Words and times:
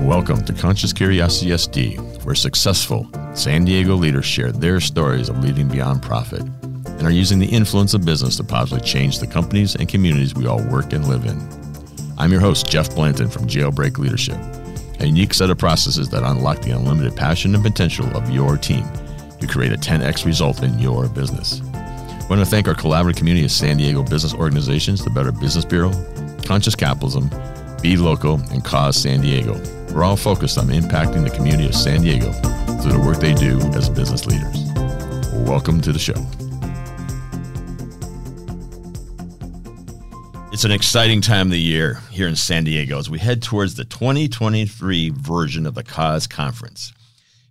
Welcome 0.00 0.42
to 0.46 0.54
Conscious 0.54 0.94
Curiosity 0.94 1.50
SD, 1.50 2.24
where 2.24 2.34
successful 2.34 3.06
San 3.34 3.66
Diego 3.66 3.96
leaders 3.96 4.24
share 4.24 4.50
their 4.50 4.80
stories 4.80 5.28
of 5.28 5.44
leading 5.44 5.68
beyond 5.68 6.00
profit 6.00 6.40
and 6.40 7.02
are 7.02 7.10
using 7.10 7.38
the 7.38 7.46
influence 7.46 7.92
of 7.92 8.06
business 8.06 8.38
to 8.38 8.44
positively 8.44 8.88
change 8.88 9.18
the 9.18 9.26
companies 9.26 9.74
and 9.74 9.86
communities 9.86 10.34
we 10.34 10.46
all 10.46 10.62
work 10.68 10.94
and 10.94 11.06
live 11.06 11.26
in. 11.26 11.38
I'm 12.16 12.32
your 12.32 12.40
host, 12.40 12.66
Jeff 12.66 12.94
Blanton 12.94 13.28
from 13.28 13.46
Jailbreak 13.46 13.98
Leadership, 13.98 14.38
a 15.00 15.06
unique 15.06 15.34
set 15.34 15.50
of 15.50 15.58
processes 15.58 16.08
that 16.08 16.22
unlock 16.22 16.62
the 16.62 16.70
unlimited 16.70 17.14
passion 17.14 17.54
and 17.54 17.62
potential 17.62 18.06
of 18.16 18.30
your 18.30 18.56
team 18.56 18.86
to 19.38 19.46
create 19.46 19.72
a 19.72 19.76
10x 19.76 20.24
result 20.24 20.62
in 20.62 20.78
your 20.78 21.06
business. 21.06 21.60
I 22.30 22.34
want 22.34 22.44
to 22.44 22.50
thank 22.50 22.68
our 22.68 22.76
collaborative 22.76 23.16
community 23.16 23.44
of 23.44 23.50
San 23.50 23.76
Diego 23.76 24.04
business 24.04 24.32
organizations, 24.32 25.02
the 25.02 25.10
Better 25.10 25.32
Business 25.32 25.64
Bureau, 25.64 25.90
Conscious 26.44 26.76
Capitalism, 26.76 27.28
Be 27.82 27.96
Local, 27.96 28.34
and 28.52 28.64
Cause 28.64 28.96
San 28.96 29.20
Diego. 29.20 29.60
We're 29.92 30.04
all 30.04 30.16
focused 30.16 30.56
on 30.56 30.66
impacting 30.66 31.24
the 31.24 31.30
community 31.34 31.66
of 31.66 31.74
San 31.74 32.02
Diego 32.02 32.30
through 32.80 32.92
the 32.92 33.02
work 33.04 33.18
they 33.18 33.34
do 33.34 33.58
as 33.74 33.88
business 33.88 34.26
leaders. 34.26 34.62
Welcome 35.44 35.80
to 35.80 35.92
the 35.92 35.98
show. 35.98 36.14
It's 40.52 40.62
an 40.62 40.70
exciting 40.70 41.22
time 41.22 41.48
of 41.48 41.50
the 41.50 41.58
year 41.58 41.98
here 42.12 42.28
in 42.28 42.36
San 42.36 42.62
Diego 42.62 43.00
as 43.00 43.10
we 43.10 43.18
head 43.18 43.42
towards 43.42 43.74
the 43.74 43.84
2023 43.84 45.10
version 45.10 45.66
of 45.66 45.74
the 45.74 45.82
Cause 45.82 46.28
Conference. 46.28 46.92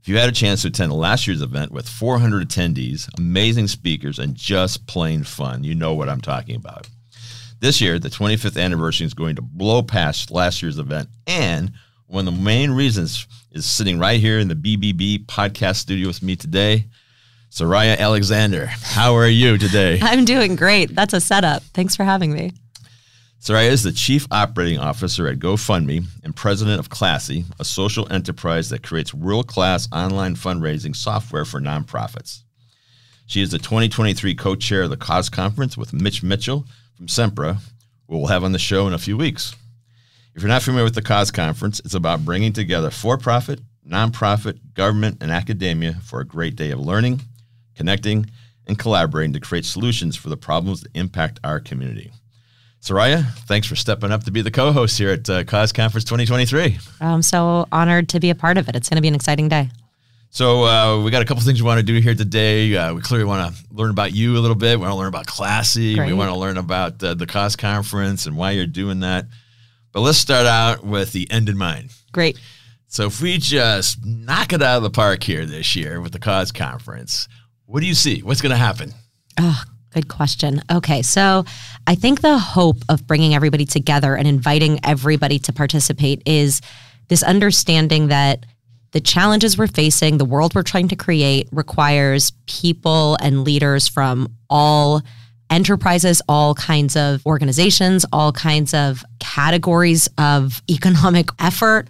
You 0.10 0.18
had 0.18 0.28
a 0.28 0.32
chance 0.32 0.64
to 0.64 0.70
attend 0.70 0.92
last 0.92 1.28
year's 1.28 1.44
event 1.44 1.72
with 1.72 1.88
400 1.88 2.50
attendees, 2.50 3.08
amazing 3.20 3.68
speakers, 3.68 4.18
and 4.18 4.34
just 4.34 4.88
plain 4.88 5.24
fun, 5.24 5.64
you 5.64 5.76
know 5.76 5.94
what 5.94 6.10
I'm 6.10 6.20
talking 6.20 6.56
about. 6.56 6.90
This 7.60 7.80
year, 7.80 8.00
the 8.00 8.10
25th 8.10 8.60
anniversary 8.60 9.06
is 9.06 9.14
going 9.14 9.36
to 9.36 9.44
blow 9.44 9.84
past 9.84 10.32
last 10.32 10.64
year's 10.64 10.80
event 10.80 11.10
and 11.28 11.74
one 12.08 12.28
of 12.28 12.34
the 12.34 12.42
main 12.42 12.72
reasons 12.72 13.28
is 13.52 13.70
sitting 13.70 14.00
right 14.00 14.20
here 14.20 14.40
in 14.40 14.48
the 14.48 14.56
BBB 14.56 15.28
podcast 15.28 15.76
studio 15.76 16.08
with 16.08 16.24
me 16.24 16.36
today. 16.36 16.88
Soraya 17.52 17.96
Alexander, 17.96 18.66
how 18.66 19.14
are 19.14 19.28
you 19.28 19.60
today? 19.60 20.00
I'm 20.02 20.26
doing 20.26 20.56
great. 20.56 20.96
That's 20.96 21.14
a 21.14 21.22
setup. 21.22 21.62
Thanks 21.76 21.96
for 21.96 22.04
having 22.04 22.34
me. 22.34 22.54
Soraya 23.40 23.70
is 23.70 23.84
the 23.84 23.94
Chief 23.94 24.28
Operating 24.32 24.80
Officer 24.80 25.26
at 25.26 25.40
GoFundMe 25.40 26.06
and 26.26 26.36
President 26.36 26.78
of 26.78 26.90
Classy, 26.90 27.46
a 27.58 27.64
social 27.64 28.12
enterprise 28.12 28.68
that 28.68 28.84
creates 28.84 29.14
world 29.14 29.48
class 29.48 29.88
online 29.94 30.36
fundraising 30.36 30.94
software 30.94 31.46
for 31.46 31.62
nonprofits. 31.62 32.44
She 33.28 33.42
is 33.42 33.52
the 33.52 33.58
2023 33.58 34.36
co 34.36 34.56
chair 34.56 34.82
of 34.82 34.90
the 34.90 34.98
Cause 34.98 35.30
Conference 35.30 35.78
with 35.78 35.94
Mitch 35.94 36.22
Mitchell 36.22 36.66
from 36.98 37.08
Sempra, 37.08 37.62
who 38.10 38.18
we'll 38.18 38.28
have 38.28 38.44
on 38.44 38.52
the 38.52 38.60
show 38.60 38.88
in 38.88 38.94
a 38.94 38.98
few 38.98 39.16
weeks. 39.16 39.56
If 40.36 40.42
you're 40.42 40.50
not 40.50 40.62
familiar 40.62 40.84
with 40.84 40.96
the 40.96 41.02
Cause 41.02 41.32
Conference, 41.32 41.80
it's 41.86 41.94
about 41.94 42.26
bringing 42.26 42.52
together 42.52 42.92
for 42.92 43.18
profit, 43.18 43.62
nonprofit, 43.88 44.74
government, 44.74 45.20
and 45.22 45.32
academia 45.32 45.94
for 46.04 46.20
a 46.20 46.28
great 46.28 46.58
day 46.58 46.72
of 46.72 46.80
learning, 46.80 47.22
connecting, 47.74 48.26
and 48.68 48.78
collaborating 48.78 49.32
to 49.32 49.40
create 49.40 49.64
solutions 49.64 50.18
for 50.18 50.28
the 50.28 50.36
problems 50.36 50.82
that 50.82 50.92
impact 50.94 51.40
our 51.46 51.62
community. 51.62 52.12
Soraya, 52.82 53.26
thanks 53.46 53.68
for 53.68 53.76
stepping 53.76 54.12
up 54.12 54.24
to 54.24 54.32
be 54.32 54.42
the 54.42 54.52
co 54.52 54.72
host 54.72 54.98
here 54.98 55.10
at 55.12 55.30
uh, 55.30 55.44
Cause 55.44 55.72
Conference 55.74 56.06
2023. 56.06 56.80
I'm 57.02 57.22
so 57.22 57.68
honored 57.72 58.10
to 58.10 58.20
be 58.20 58.30
a 58.30 58.36
part 58.36 58.58
of 58.58 58.70
it. 58.70 58.76
It's 58.76 58.88
going 58.88 58.96
to 58.96 59.02
be 59.02 59.10
an 59.10 59.16
exciting 59.16 59.50
day. 59.50 59.70
So, 60.32 60.64
uh, 60.64 61.04
we 61.04 61.12
got 61.12 61.22
a 61.22 61.26
couple 61.26 61.42
things 61.44 61.62
we 61.62 61.66
want 61.66 61.80
to 61.80 61.86
do 61.86 62.00
here 62.00 62.16
today. 62.16 62.76
Uh, 62.76 62.94
we 62.94 63.02
clearly 63.02 63.26
want 63.26 63.54
to 63.54 63.64
learn 63.74 63.90
about 63.90 64.14
you 64.14 64.38
a 64.38 64.40
little 64.40 64.56
bit. 64.56 64.78
We 64.80 64.84
want 64.84 64.94
to 64.94 64.98
learn 64.98 65.08
about 65.08 65.26
Classy. 65.26 65.96
Great. 65.96 66.08
We 66.08 66.14
want 66.14 66.30
to 66.32 66.38
learn 66.38 66.58
about 66.58 67.04
uh, 67.04 67.16
the 67.16 67.26
Cause 67.26 67.56
Conference 67.56 68.28
and 68.28 68.38
why 68.38 68.52
you're 68.52 68.68
doing 68.68 69.02
that. 69.02 69.26
But 69.92 70.02
let's 70.02 70.20
start 70.20 70.46
out 70.46 70.86
with 70.86 71.12
the 71.12 71.30
end 71.32 71.50
in 71.50 71.58
mind. 71.58 71.92
Great. 72.12 72.40
So 72.88 73.08
if 73.08 73.22
we 73.22 73.38
just 73.40 74.06
knock 74.06 74.54
it 74.54 74.62
out 74.62 74.78
of 74.78 74.84
the 74.84 74.90
park 74.90 75.24
here 75.24 75.46
this 75.46 75.76
year 75.76 76.00
with 76.00 76.12
the 76.12 76.20
Cause 76.20 76.52
Conference, 76.52 77.28
what 77.66 77.82
do 77.82 77.88
you 77.88 77.94
see? 77.96 78.22
What's 78.22 78.42
going 78.42 78.52
to 78.52 78.56
happen? 78.56 78.94
Oh, 79.40 79.64
good 79.92 80.08
question. 80.08 80.62
Okay, 80.72 81.02
so 81.02 81.46
I 81.88 81.96
think 81.96 82.22
the 82.22 82.38
hope 82.38 82.78
of 82.90 83.08
bringing 83.08 83.34
everybody 83.34 83.66
together 83.66 84.16
and 84.16 84.28
inviting 84.28 84.80
everybody 84.84 85.40
to 85.40 85.54
participate 85.54 86.22
is 86.26 86.62
this 87.08 87.24
understanding 87.24 88.08
that 88.08 88.46
the 88.92 89.00
challenges 89.00 89.58
we're 89.58 89.68
facing, 89.68 90.18
the 90.18 90.26
world 90.26 90.56
we're 90.56 90.64
trying 90.64 90.88
to 90.88 90.96
create 90.96 91.48
requires 91.52 92.32
people 92.48 93.18
and 93.22 93.44
leaders 93.44 93.88
from 93.88 94.36
all 94.50 95.02
enterprises, 95.50 96.22
all 96.28 96.54
kinds 96.56 96.96
of 96.96 97.26
organizations, 97.26 98.06
all 98.14 98.32
kinds 98.32 98.74
of 98.74 99.04
categories 99.20 100.08
of 100.18 100.62
economic 100.70 101.30
effort. 101.40 101.88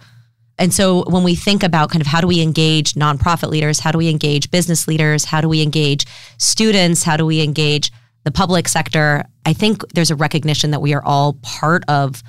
And 0.60 0.72
so 0.72 1.04
when 1.08 1.24
we 1.24 1.34
think 1.34 1.62
about 1.62 1.90
kind 1.90 2.02
of 2.02 2.06
how 2.06 2.20
do 2.20 2.26
we 2.26 2.40
engage 2.40 2.92
nonprofit 2.92 3.48
leaders, 3.48 3.80
how 3.80 3.90
do 3.90 3.98
we 3.98 4.08
engage 4.08 4.50
business 4.50 4.86
leaders, 4.86 5.24
how 5.24 5.40
do 5.40 5.48
we 5.48 5.62
engage 5.62 6.06
students, 6.38 7.02
how 7.02 7.16
do 7.16 7.26
we 7.26 7.42
engage 7.42 7.90
the 8.24 8.30
public 8.30 8.68
sector, 8.68 9.24
I 9.46 9.54
think 9.54 9.82
there's 9.94 10.10
a 10.10 10.16
recognition 10.16 10.72
that 10.72 10.80
we 10.80 10.92
are 10.92 11.02
all 11.02 11.32
part 11.42 11.82
of 11.88 12.22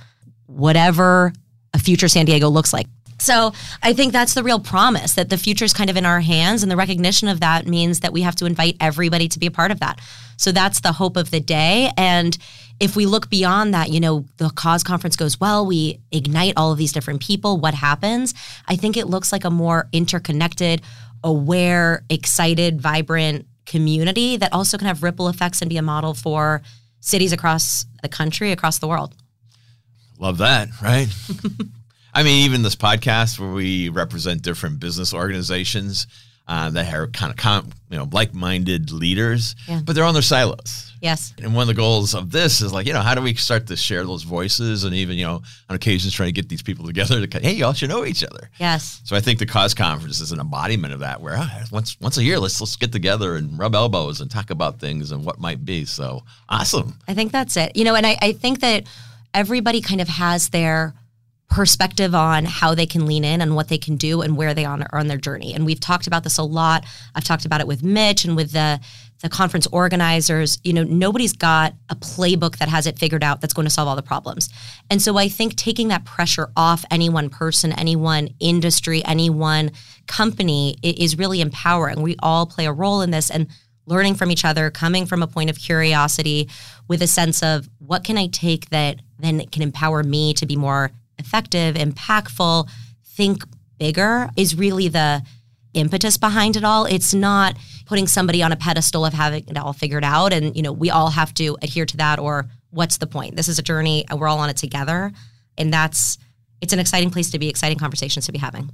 whatever 0.45 1.33
a 1.73 1.79
future 1.79 2.07
San 2.07 2.25
Diego 2.25 2.49
looks 2.49 2.71
like. 2.71 2.87
So 3.19 3.53
I 3.83 3.93
think 3.93 4.13
that's 4.13 4.33
the 4.33 4.43
real 4.43 4.59
promise 4.59 5.13
that 5.13 5.29
the 5.29 5.37
future 5.37 5.65
is 5.65 5.73
kind 5.73 5.89
of 5.89 5.97
in 5.97 6.05
our 6.05 6.21
hands. 6.21 6.63
And 6.63 6.71
the 6.71 6.75
recognition 6.75 7.27
of 7.27 7.41
that 7.41 7.67
means 7.67 7.99
that 7.99 8.13
we 8.13 8.21
have 8.21 8.35
to 8.37 8.45
invite 8.45 8.77
everybody 8.79 9.27
to 9.27 9.39
be 9.39 9.45
a 9.45 9.51
part 9.51 9.69
of 9.69 9.79
that. 9.81 9.99
So 10.37 10.51
that's 10.51 10.79
the 10.79 10.91
hope 10.91 11.17
of 11.17 11.29
the 11.29 11.39
day. 11.39 11.91
And 11.97 12.35
if 12.81 12.95
we 12.95 13.05
look 13.05 13.29
beyond 13.29 13.75
that, 13.75 13.91
you 13.91 13.99
know, 13.99 14.25
the 14.37 14.49
cause 14.49 14.83
conference 14.83 15.15
goes 15.15 15.39
well, 15.39 15.67
we 15.67 15.99
ignite 16.11 16.53
all 16.57 16.71
of 16.71 16.79
these 16.79 16.91
different 16.91 17.21
people. 17.21 17.59
What 17.59 17.75
happens? 17.75 18.33
I 18.67 18.75
think 18.75 18.97
it 18.97 19.05
looks 19.05 19.31
like 19.31 19.45
a 19.45 19.51
more 19.51 19.87
interconnected, 19.93 20.81
aware, 21.23 22.03
excited, 22.09 22.81
vibrant 22.81 23.45
community 23.67 24.35
that 24.37 24.51
also 24.51 24.79
can 24.79 24.87
have 24.87 25.03
ripple 25.03 25.29
effects 25.29 25.61
and 25.61 25.69
be 25.69 25.77
a 25.77 25.83
model 25.83 26.15
for 26.15 26.63
cities 27.01 27.31
across 27.31 27.85
the 28.01 28.09
country, 28.09 28.51
across 28.51 28.79
the 28.79 28.87
world. 28.87 29.13
Love 30.17 30.39
that, 30.39 30.69
right? 30.81 31.07
I 32.15 32.23
mean, 32.23 32.45
even 32.45 32.63
this 32.63 32.75
podcast 32.75 33.39
where 33.39 33.51
we 33.51 33.89
represent 33.89 34.41
different 34.41 34.79
business 34.79 35.13
organizations 35.13 36.07
uh, 36.47 36.71
that 36.71 36.91
are 36.91 37.07
kind 37.07 37.29
of 37.29 37.37
com- 37.37 37.69
you 37.91 37.97
know 37.97 38.07
like-minded 38.11 38.91
leaders, 38.91 39.55
yeah. 39.67 39.81
but 39.85 39.95
they're 39.95 40.03
on 40.03 40.13
their 40.13 40.23
silos. 40.23 40.90
Yes. 41.01 41.33
And 41.41 41.55
one 41.55 41.63
of 41.63 41.67
the 41.67 41.73
goals 41.73 42.13
of 42.13 42.31
this 42.31 42.61
is 42.61 42.71
like 42.71 42.85
you 42.85 42.93
know 42.93 43.01
how 43.01 43.15
do 43.15 43.21
we 43.21 43.33
start 43.33 43.67
to 43.67 43.75
share 43.75 44.05
those 44.05 44.23
voices 44.23 44.83
and 44.83 44.93
even 44.93 45.17
you 45.17 45.25
know 45.25 45.41
on 45.67 45.75
occasions 45.75 46.13
trying 46.13 46.27
to 46.27 46.33
get 46.33 46.47
these 46.47 46.61
people 46.61 46.85
together 46.85 47.25
to 47.25 47.39
hey 47.39 47.53
y'all 47.53 47.73
should 47.73 47.89
know 47.89 48.05
each 48.05 48.23
other. 48.23 48.49
Yes. 48.59 49.01
So 49.03 49.15
I 49.15 49.19
think 49.19 49.39
the 49.39 49.47
cause 49.47 49.73
conference 49.73 50.19
is 50.19 50.31
an 50.31 50.39
embodiment 50.39 50.93
of 50.93 50.99
that 50.99 51.19
where 51.19 51.35
oh, 51.37 51.63
once 51.71 51.99
once 51.99 52.17
a 52.17 52.23
year 52.23 52.39
let's 52.39 52.61
let's 52.61 52.75
get 52.75 52.91
together 52.91 53.35
and 53.35 53.57
rub 53.57 53.73
elbows 53.73 54.21
and 54.21 54.29
talk 54.29 54.51
about 54.51 54.79
things 54.79 55.11
and 55.11 55.25
what 55.25 55.39
might 55.39 55.65
be. 55.65 55.85
So 55.85 56.23
awesome. 56.47 56.99
I 57.07 57.15
think 57.15 57.31
that's 57.31 57.57
it. 57.57 57.75
You 57.75 57.83
know, 57.83 57.95
and 57.95 58.05
I, 58.05 58.17
I 58.21 58.31
think 58.33 58.61
that 58.61 58.85
everybody 59.33 59.81
kind 59.81 60.01
of 60.01 60.07
has 60.07 60.49
their 60.49 60.93
perspective 61.51 62.15
on 62.15 62.45
how 62.45 62.73
they 62.73 62.85
can 62.85 63.05
lean 63.05 63.25
in 63.25 63.41
and 63.41 63.55
what 63.55 63.67
they 63.67 63.77
can 63.77 63.97
do 63.97 64.21
and 64.21 64.37
where 64.37 64.53
they 64.53 64.63
are 64.63 64.87
on 64.93 65.07
their 65.07 65.17
journey. 65.17 65.53
And 65.53 65.65
we've 65.65 65.79
talked 65.79 66.07
about 66.07 66.23
this 66.23 66.37
a 66.37 66.43
lot. 66.43 66.85
I've 67.13 67.25
talked 67.25 67.45
about 67.45 67.59
it 67.59 67.67
with 67.67 67.83
Mitch 67.83 68.25
and 68.25 68.35
with 68.35 68.51
the 68.53 68.79
the 69.21 69.29
conference 69.29 69.67
organizers. 69.67 70.57
You 70.63 70.73
know, 70.73 70.83
nobody's 70.83 71.33
got 71.33 71.75
a 71.89 71.95
playbook 71.95 72.57
that 72.57 72.69
has 72.69 72.87
it 72.87 72.97
figured 72.97 73.23
out 73.23 73.39
that's 73.39 73.53
going 73.53 73.67
to 73.67 73.69
solve 73.69 73.87
all 73.87 73.95
the 73.95 74.01
problems. 74.01 74.49
And 74.89 74.99
so 74.99 75.17
I 75.17 75.27
think 75.27 75.55
taking 75.55 75.89
that 75.89 76.05
pressure 76.05 76.49
off 76.57 76.83
any 76.89 77.07
one 77.07 77.29
person, 77.29 77.71
any 77.73 77.95
one 77.95 78.29
industry, 78.39 79.05
any 79.05 79.29
one 79.29 79.73
company 80.07 80.77
is 80.81 81.19
really 81.19 81.39
empowering. 81.39 82.01
We 82.01 82.15
all 82.23 82.47
play 82.47 82.65
a 82.65 82.73
role 82.73 83.01
in 83.01 83.11
this 83.11 83.29
and 83.29 83.47
learning 83.85 84.15
from 84.15 84.31
each 84.31 84.45
other, 84.45 84.71
coming 84.71 85.05
from 85.05 85.21
a 85.21 85.27
point 85.27 85.49
of 85.51 85.59
curiosity 85.59 86.49
with 86.87 87.01
a 87.03 87.07
sense 87.07 87.43
of 87.43 87.69
what 87.79 88.03
can 88.03 88.17
I 88.17 88.27
take 88.27 88.69
that 88.69 89.01
then 89.19 89.45
can 89.47 89.61
empower 89.61 90.01
me 90.01 90.33
to 90.35 90.45
be 90.47 90.55
more 90.55 90.91
effective, 91.21 91.75
impactful, 91.75 92.69
think 93.05 93.43
bigger 93.77 94.29
is 94.35 94.55
really 94.55 94.87
the 94.87 95.23
impetus 95.73 96.17
behind 96.17 96.55
it 96.57 96.63
all. 96.63 96.85
It's 96.85 97.13
not 97.13 97.55
putting 97.85 98.07
somebody 98.07 98.43
on 98.43 98.51
a 98.51 98.55
pedestal 98.55 99.05
of 99.05 99.13
having 99.13 99.45
it 99.47 99.57
all 99.57 99.73
figured 99.73 100.03
out 100.03 100.33
and 100.33 100.55
you 100.55 100.61
know, 100.61 100.71
we 100.71 100.89
all 100.89 101.09
have 101.09 101.33
to 101.35 101.57
adhere 101.61 101.85
to 101.85 101.97
that 101.97 102.19
or 102.19 102.47
what's 102.69 102.97
the 102.97 103.07
point? 103.07 103.35
This 103.35 103.47
is 103.47 103.59
a 103.59 103.63
journey 103.63 104.05
and 104.09 104.19
we're 104.19 104.27
all 104.27 104.39
on 104.39 104.49
it 104.49 104.57
together. 104.57 105.11
And 105.57 105.73
that's 105.73 106.17
it's 106.61 106.73
an 106.73 106.79
exciting 106.79 107.09
place 107.09 107.31
to 107.31 107.39
be, 107.39 107.49
exciting 107.49 107.77
conversations 107.77 108.27
to 108.27 108.31
be 108.31 108.37
having. 108.37 108.69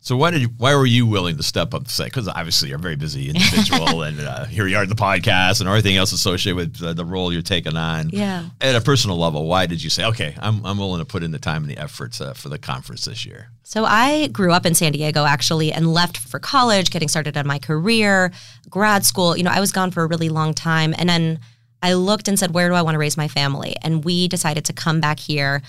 So 0.00 0.16
why 0.16 0.30
did 0.30 0.42
you, 0.42 0.48
why 0.56 0.74
were 0.76 0.86
you 0.86 1.06
willing 1.06 1.36
to 1.36 1.42
step 1.42 1.74
up 1.74 1.84
to 1.84 1.90
say? 1.90 2.04
Because 2.04 2.28
obviously 2.28 2.68
you're 2.68 2.78
a 2.78 2.80
very 2.80 2.96
busy 2.96 3.28
individual, 3.28 4.02
and 4.04 4.20
uh, 4.20 4.44
here 4.44 4.66
you 4.66 4.76
are 4.76 4.84
in 4.84 4.88
the 4.88 4.94
podcast 4.94 5.60
and 5.60 5.68
everything 5.68 5.96
else 5.96 6.12
associated 6.12 6.56
with 6.56 6.82
uh, 6.82 6.92
the 6.92 7.04
role 7.04 7.32
you're 7.32 7.42
taking 7.42 7.76
on. 7.76 8.10
Yeah. 8.10 8.46
At 8.60 8.76
a 8.76 8.80
personal 8.80 9.18
level, 9.18 9.46
why 9.46 9.66
did 9.66 9.82
you 9.82 9.90
say, 9.90 10.04
okay, 10.04 10.36
I'm 10.40 10.64
I'm 10.64 10.78
willing 10.78 11.00
to 11.00 11.04
put 11.04 11.22
in 11.22 11.32
the 11.32 11.38
time 11.38 11.62
and 11.62 11.70
the 11.70 11.78
efforts 11.78 12.20
uh, 12.20 12.32
for 12.32 12.48
the 12.48 12.58
conference 12.58 13.06
this 13.06 13.26
year? 13.26 13.50
So 13.64 13.84
I 13.84 14.28
grew 14.28 14.52
up 14.52 14.64
in 14.64 14.74
San 14.74 14.92
Diego 14.92 15.24
actually 15.24 15.72
and 15.72 15.92
left 15.92 16.16
for 16.16 16.38
college, 16.38 16.90
getting 16.90 17.08
started 17.08 17.36
on 17.36 17.46
my 17.46 17.58
career, 17.58 18.32
grad 18.70 19.04
school. 19.04 19.36
You 19.36 19.42
know, 19.42 19.52
I 19.52 19.60
was 19.60 19.72
gone 19.72 19.90
for 19.90 20.04
a 20.04 20.06
really 20.06 20.28
long 20.28 20.54
time, 20.54 20.94
and 20.96 21.08
then 21.08 21.40
I 21.82 21.94
looked 21.94 22.28
and 22.28 22.38
said, 22.38 22.52
where 22.52 22.68
do 22.68 22.74
I 22.74 22.82
want 22.82 22.94
to 22.94 22.98
raise 22.98 23.16
my 23.16 23.28
family? 23.28 23.74
And 23.82 24.04
we 24.04 24.28
decided 24.28 24.64
to 24.66 24.72
come 24.72 25.00
back 25.00 25.18
here. 25.18 25.62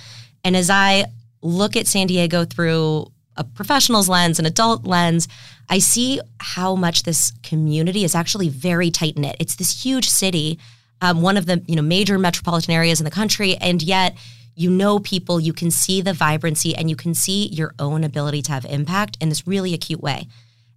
And 0.43 0.55
as 0.55 0.69
I 0.69 1.05
look 1.41 1.75
at 1.75 1.87
San 1.87 2.07
Diego 2.07 2.45
through 2.45 3.11
a 3.37 3.43
professional's 3.43 4.09
lens, 4.09 4.39
an 4.39 4.45
adult 4.45 4.85
lens, 4.85 5.27
I 5.69 5.79
see 5.79 6.19
how 6.39 6.75
much 6.75 7.03
this 7.03 7.31
community 7.43 8.03
is 8.03 8.15
actually 8.15 8.49
very 8.49 8.91
tight 8.91 9.17
knit. 9.17 9.37
It's 9.39 9.55
this 9.55 9.83
huge 9.83 10.09
city, 10.09 10.59
um, 11.01 11.21
one 11.21 11.37
of 11.37 11.45
the 11.45 11.63
you 11.67 11.75
know 11.75 11.81
major 11.81 12.17
metropolitan 12.17 12.73
areas 12.73 12.99
in 12.99 13.05
the 13.05 13.11
country, 13.11 13.55
and 13.55 13.81
yet 13.81 14.17
you 14.55 14.69
know 14.69 14.99
people, 14.99 15.39
you 15.39 15.53
can 15.53 15.71
see 15.71 16.01
the 16.01 16.13
vibrancy, 16.13 16.75
and 16.75 16.89
you 16.89 16.95
can 16.95 17.13
see 17.13 17.47
your 17.47 17.73
own 17.79 18.03
ability 18.03 18.41
to 18.43 18.51
have 18.51 18.65
impact 18.65 19.17
in 19.21 19.29
this 19.29 19.47
really 19.47 19.73
acute 19.73 20.01
way. 20.01 20.27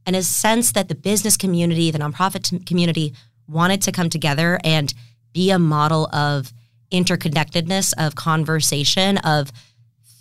And 0.06 0.14
a 0.14 0.22
sense 0.22 0.72
that 0.72 0.88
the 0.88 0.94
business 0.94 1.36
community, 1.36 1.90
the 1.90 1.98
nonprofit 1.98 2.66
community, 2.66 3.14
wanted 3.48 3.82
to 3.82 3.92
come 3.92 4.08
together 4.08 4.58
and 4.62 4.92
be 5.32 5.50
a 5.50 5.58
model 5.58 6.06
of 6.14 6.52
interconnectedness, 6.92 7.94
of 7.98 8.14
conversation, 8.14 9.18
of 9.18 9.50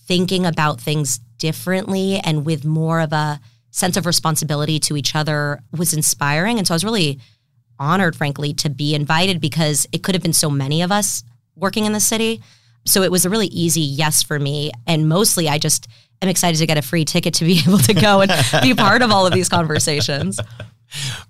thinking 0.07 0.45
about 0.45 0.79
things 0.79 1.19
differently 1.41 2.19
and 2.23 2.45
with 2.45 2.63
more 2.63 3.01
of 3.01 3.11
a 3.11 3.41
sense 3.71 3.97
of 3.97 4.05
responsibility 4.05 4.79
to 4.79 4.95
each 4.95 5.15
other 5.15 5.59
was 5.75 5.91
inspiring. 5.91 6.59
And 6.59 6.67
so 6.67 6.73
I 6.73 6.75
was 6.75 6.85
really 6.85 7.19
honored, 7.79 8.15
frankly, 8.15 8.53
to 8.53 8.69
be 8.69 8.93
invited 8.93 9.41
because 9.41 9.88
it 9.91 10.03
could 10.03 10.13
have 10.13 10.21
been 10.21 10.33
so 10.33 10.51
many 10.51 10.83
of 10.83 10.91
us 10.91 11.23
working 11.55 11.85
in 11.85 11.93
the 11.93 11.99
city. 11.99 12.43
So 12.85 13.01
it 13.01 13.11
was 13.11 13.25
a 13.25 13.29
really 13.29 13.47
easy 13.47 13.81
yes 13.81 14.21
for 14.21 14.38
me. 14.39 14.71
And 14.85 15.09
mostly 15.09 15.49
I 15.49 15.57
just 15.57 15.88
am 16.21 16.29
excited 16.29 16.59
to 16.59 16.67
get 16.67 16.77
a 16.77 16.83
free 16.83 17.05
ticket 17.05 17.33
to 17.35 17.45
be 17.45 17.59
able 17.67 17.79
to 17.79 17.93
go 17.95 18.21
and 18.21 18.31
be 18.61 18.75
part 18.75 19.01
of 19.01 19.11
all 19.11 19.25
of 19.25 19.33
these 19.33 19.49
conversations. 19.49 20.39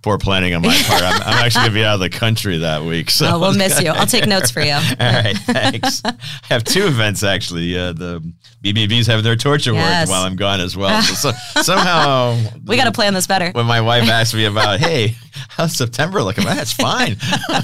Poor 0.01 0.17
planning 0.17 0.53
on 0.53 0.61
my 0.61 0.73
part. 0.87 1.03
I'm, 1.03 1.21
I'm 1.21 1.45
actually 1.45 1.61
going 1.61 1.71
to 1.71 1.79
be 1.79 1.83
out 1.85 1.95
of 1.95 1.99
the 1.99 2.09
country 2.09 2.57
that 2.59 2.83
week. 2.83 3.09
So 3.09 3.27
oh, 3.27 3.39
we'll 3.39 3.53
miss 3.53 3.81
you. 3.81 3.89
I'll 3.91 4.07
take 4.07 4.27
notes 4.27 4.51
for 4.51 4.61
you. 4.61 4.73
All 4.73 4.81
right, 4.99 5.37
thanks. 5.37 6.01
I 6.03 6.13
have 6.49 6.63
two 6.63 6.87
events 6.87 7.23
actually. 7.23 7.77
Uh, 7.77 7.93
the 7.93 8.33
BBBs 8.63 9.07
have 9.07 9.23
their 9.23 9.35
torture 9.35 9.73
yes. 9.73 10.09
while 10.09 10.23
I'm 10.23 10.35
gone 10.35 10.59
as 10.59 10.77
well. 10.77 11.01
So, 11.01 11.31
so 11.31 11.37
somehow 11.61 12.37
we 12.65 12.75
got 12.77 12.85
to 12.85 12.91
plan 12.91 13.13
this 13.13 13.27
better. 13.27 13.51
When 13.51 13.65
my 13.65 13.81
wife 13.81 14.07
asked 14.07 14.35
me 14.35 14.45
about, 14.45 14.79
hey, 14.79 15.15
how's 15.49 15.75
September 15.75 16.21
looking? 16.21 16.43
That's 16.43 16.73
fine. 16.73 17.17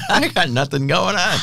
I 0.09 0.29
got 0.33 0.49
nothing 0.49 0.87
going 0.87 1.15
on. 1.15 1.37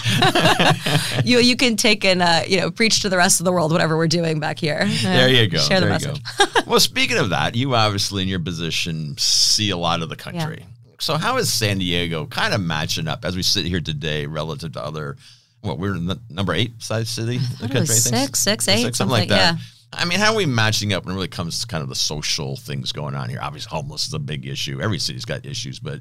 you 1.25 1.39
you 1.39 1.57
can 1.57 1.77
take 1.77 2.05
and 2.05 2.23
uh, 2.23 2.43
you 2.47 2.59
know 2.61 2.71
preach 2.71 3.03
to 3.03 3.09
the 3.09 3.17
rest 3.17 3.41
of 3.41 3.45
the 3.45 3.53
world 3.53 3.73
whatever 3.73 3.97
we're 3.97 4.09
doing 4.09 4.41
back 4.41 4.59
here. 4.59 4.87
There 5.03 5.29
you 5.29 5.49
go. 5.49 5.59
Share 5.59 5.81
there 5.81 5.99
the 5.99 6.09
message. 6.09 6.67
well, 6.67 6.81
speaking 6.81 7.19
of 7.19 7.31
that, 7.31 7.55
you 7.55 7.75
obviously 7.75 8.23
in 8.23 8.29
your 8.29 8.41
position 8.41 9.15
see 9.19 9.71
a 9.71 9.77
lot 9.77 10.03
of 10.03 10.09
the 10.09 10.17
country. 10.17 10.59
Yeah 10.61 10.67
So 11.01 11.17
how 11.17 11.37
is 11.39 11.53
San 11.53 11.79
Diego 11.79 12.27
kind 12.27 12.55
of 12.55 12.61
matching 12.61 13.09
up 13.09 13.25
as 13.25 13.37
we 13.37 13.43
sit 13.43 13.67
here 13.67 13.81
today 13.81 14.27
relative 14.27 14.73
to 14.73 14.85
other? 14.85 15.17
Well, 15.63 15.79
we're 15.79 15.97
in 15.97 16.07
the 16.07 16.21
number 16.29 16.53
eight 16.53 16.83
size 16.83 17.09
city 17.09 17.37
in 17.37 17.43
the 17.61 17.69
country. 17.69 17.87
Six, 17.87 18.39
six, 18.39 18.69
eight, 18.69 18.83
six, 18.83 18.99
something, 18.99 19.13
like 19.13 19.29
that. 19.31 19.55
Yeah. 19.55 19.61
I 19.97 20.05
mean, 20.05 20.19
how 20.19 20.33
are 20.33 20.37
we 20.37 20.47
matching 20.47 20.93
up 20.93 21.05
when 21.05 21.13
it 21.13 21.17
really 21.17 21.29
comes 21.29 21.61
to 21.61 21.67
kind 21.67 21.83
of 21.83 21.89
the 21.89 21.95
social 21.95 22.57
things 22.57 22.93
going 22.93 23.15
on 23.15 23.29
here? 23.29 23.39
Obviously, 23.41 23.71
homeless 23.71 24.07
is 24.07 24.15
a 24.15 24.19
big 24.19 24.47
issue. 24.47 24.81
Every 24.81 24.99
city's 24.99 25.25
got 25.25 25.45
issues, 25.47 25.79
but 25.79 26.01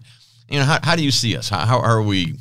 you 0.50 0.60
know, 0.60 0.66
how, 0.66 0.80
how 0.84 0.96
do 0.96 1.04
you 1.04 1.12
see 1.12 1.38
us? 1.38 1.50
How, 1.50 1.66
how 1.66 1.80
are 1.80 2.02
we 2.02 2.36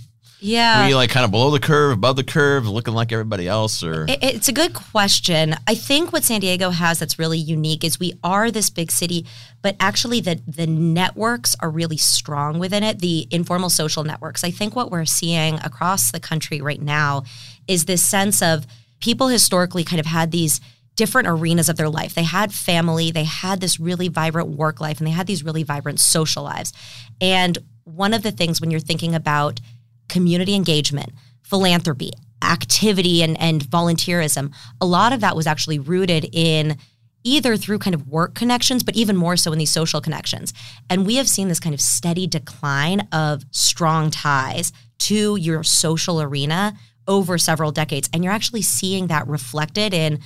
yeah. 0.45 0.85
Are 0.85 0.89
you 0.89 0.97
like 0.97 1.11
kind 1.11 1.25
of 1.25 1.31
below 1.31 1.53
the 1.53 1.61
curve, 1.61 1.93
above 1.93 2.17
the 2.17 2.25
curve, 2.25 2.67
looking 2.67 2.95
like 2.95 3.13
everybody 3.13 3.47
else 3.47 3.85
or 3.85 4.07
it, 4.09 4.19
it's 4.23 4.49
a 4.49 4.53
good 4.53 4.75
question. 4.75 5.55
I 5.69 5.77
think 5.77 6.13
what 6.13 6.25
San 6.25 6.41
Diego 6.41 6.71
has 6.71 6.99
that's 6.99 7.17
really 7.17 7.39
unique 7.39 7.85
is 7.85 8.01
we 8.01 8.15
are 8.25 8.51
this 8.51 8.69
big 8.69 8.91
city, 8.91 9.25
but 9.63 9.77
actually 9.79 10.21
the 10.21 10.41
the 10.49 10.67
networks 10.67 11.55
are 11.61 11.71
really 11.71 11.97
strong 11.97 12.59
within 12.59 12.83
it, 12.83 12.99
the 12.99 13.29
informal 13.31 13.71
social 13.71 14.03
networks. 14.03 14.43
I 14.43 14.51
think 14.51 14.75
what 14.75 14.91
we're 14.91 15.05
seeing 15.05 15.61
across 15.61 16.11
the 16.11 16.21
country 16.21 16.61
right 16.61 16.83
now 16.83 17.23
is 17.69 17.85
this 17.85 18.03
sense 18.03 18.43
of 18.43 18.67
people 18.99 19.29
historically 19.29 19.85
kind 19.85 20.01
of 20.01 20.07
had 20.07 20.33
these 20.33 20.61
different 20.97 21.29
arenas 21.29 21.69
of 21.69 21.77
their 21.77 21.89
life. 21.89 22.15
They 22.15 22.23
had 22.23 22.53
family, 22.53 23.11
they 23.11 23.25
had 23.25 23.61
this 23.61 23.81
really 23.81 24.09
vibrant 24.09 24.51
work 24.51 24.81
life, 24.81 24.99
and 24.99 25.07
they 25.07 25.13
had 25.13 25.27
these 25.27 25.43
really 25.43 25.63
vibrant 25.63 26.01
social 26.01 26.43
lives. 26.43 26.73
And 27.21 27.59
one 27.85 28.15
of 28.15 28.23
the 28.23 28.31
things 28.31 28.61
when 28.61 28.71
you're 28.71 28.81
thinking 28.81 29.15
about 29.15 29.61
community 30.09 30.55
engagement, 30.55 31.13
philanthropy, 31.43 32.13
activity, 32.43 33.23
and, 33.23 33.41
and 33.41 33.63
volunteerism, 33.63 34.53
a 34.81 34.87
lot 34.87 35.13
of 35.13 35.21
that 35.21 35.37
was 35.37 35.47
actually 35.47 35.79
rooted 35.79 36.29
in 36.33 36.77
either 37.25 37.57
through 37.57 37.79
kind 37.79 37.95
of 37.95 38.09
work 38.09 38.35
connections, 38.35 38.83
but 38.83 38.97
even 38.97 39.17
more 39.17 39.37
so 39.37 39.53
in 39.53 39.59
these 39.59 39.71
social 39.71 40.01
connections. 40.01 40.53
And 40.91 41.07
we 41.07 41.17
have 41.17 41.29
seen 41.29 41.49
this 41.49 41.61
kind 41.61 41.75
of 41.75 41.81
steady 41.81 42.27
decline 42.27 43.07
of 43.13 43.45
strong 43.53 44.11
ties 44.11 44.73
to 45.01 45.37
your 45.37 45.63
social 45.63 46.21
arena 46.21 46.75
over 47.07 47.39
several 47.39 47.73
decades. 47.73 48.09
And 48.13 48.23
you're 48.25 48.33
actually 48.33 48.63
seeing 48.63 49.07
that 49.09 49.27
reflected 49.27 49.95
in, 49.95 50.21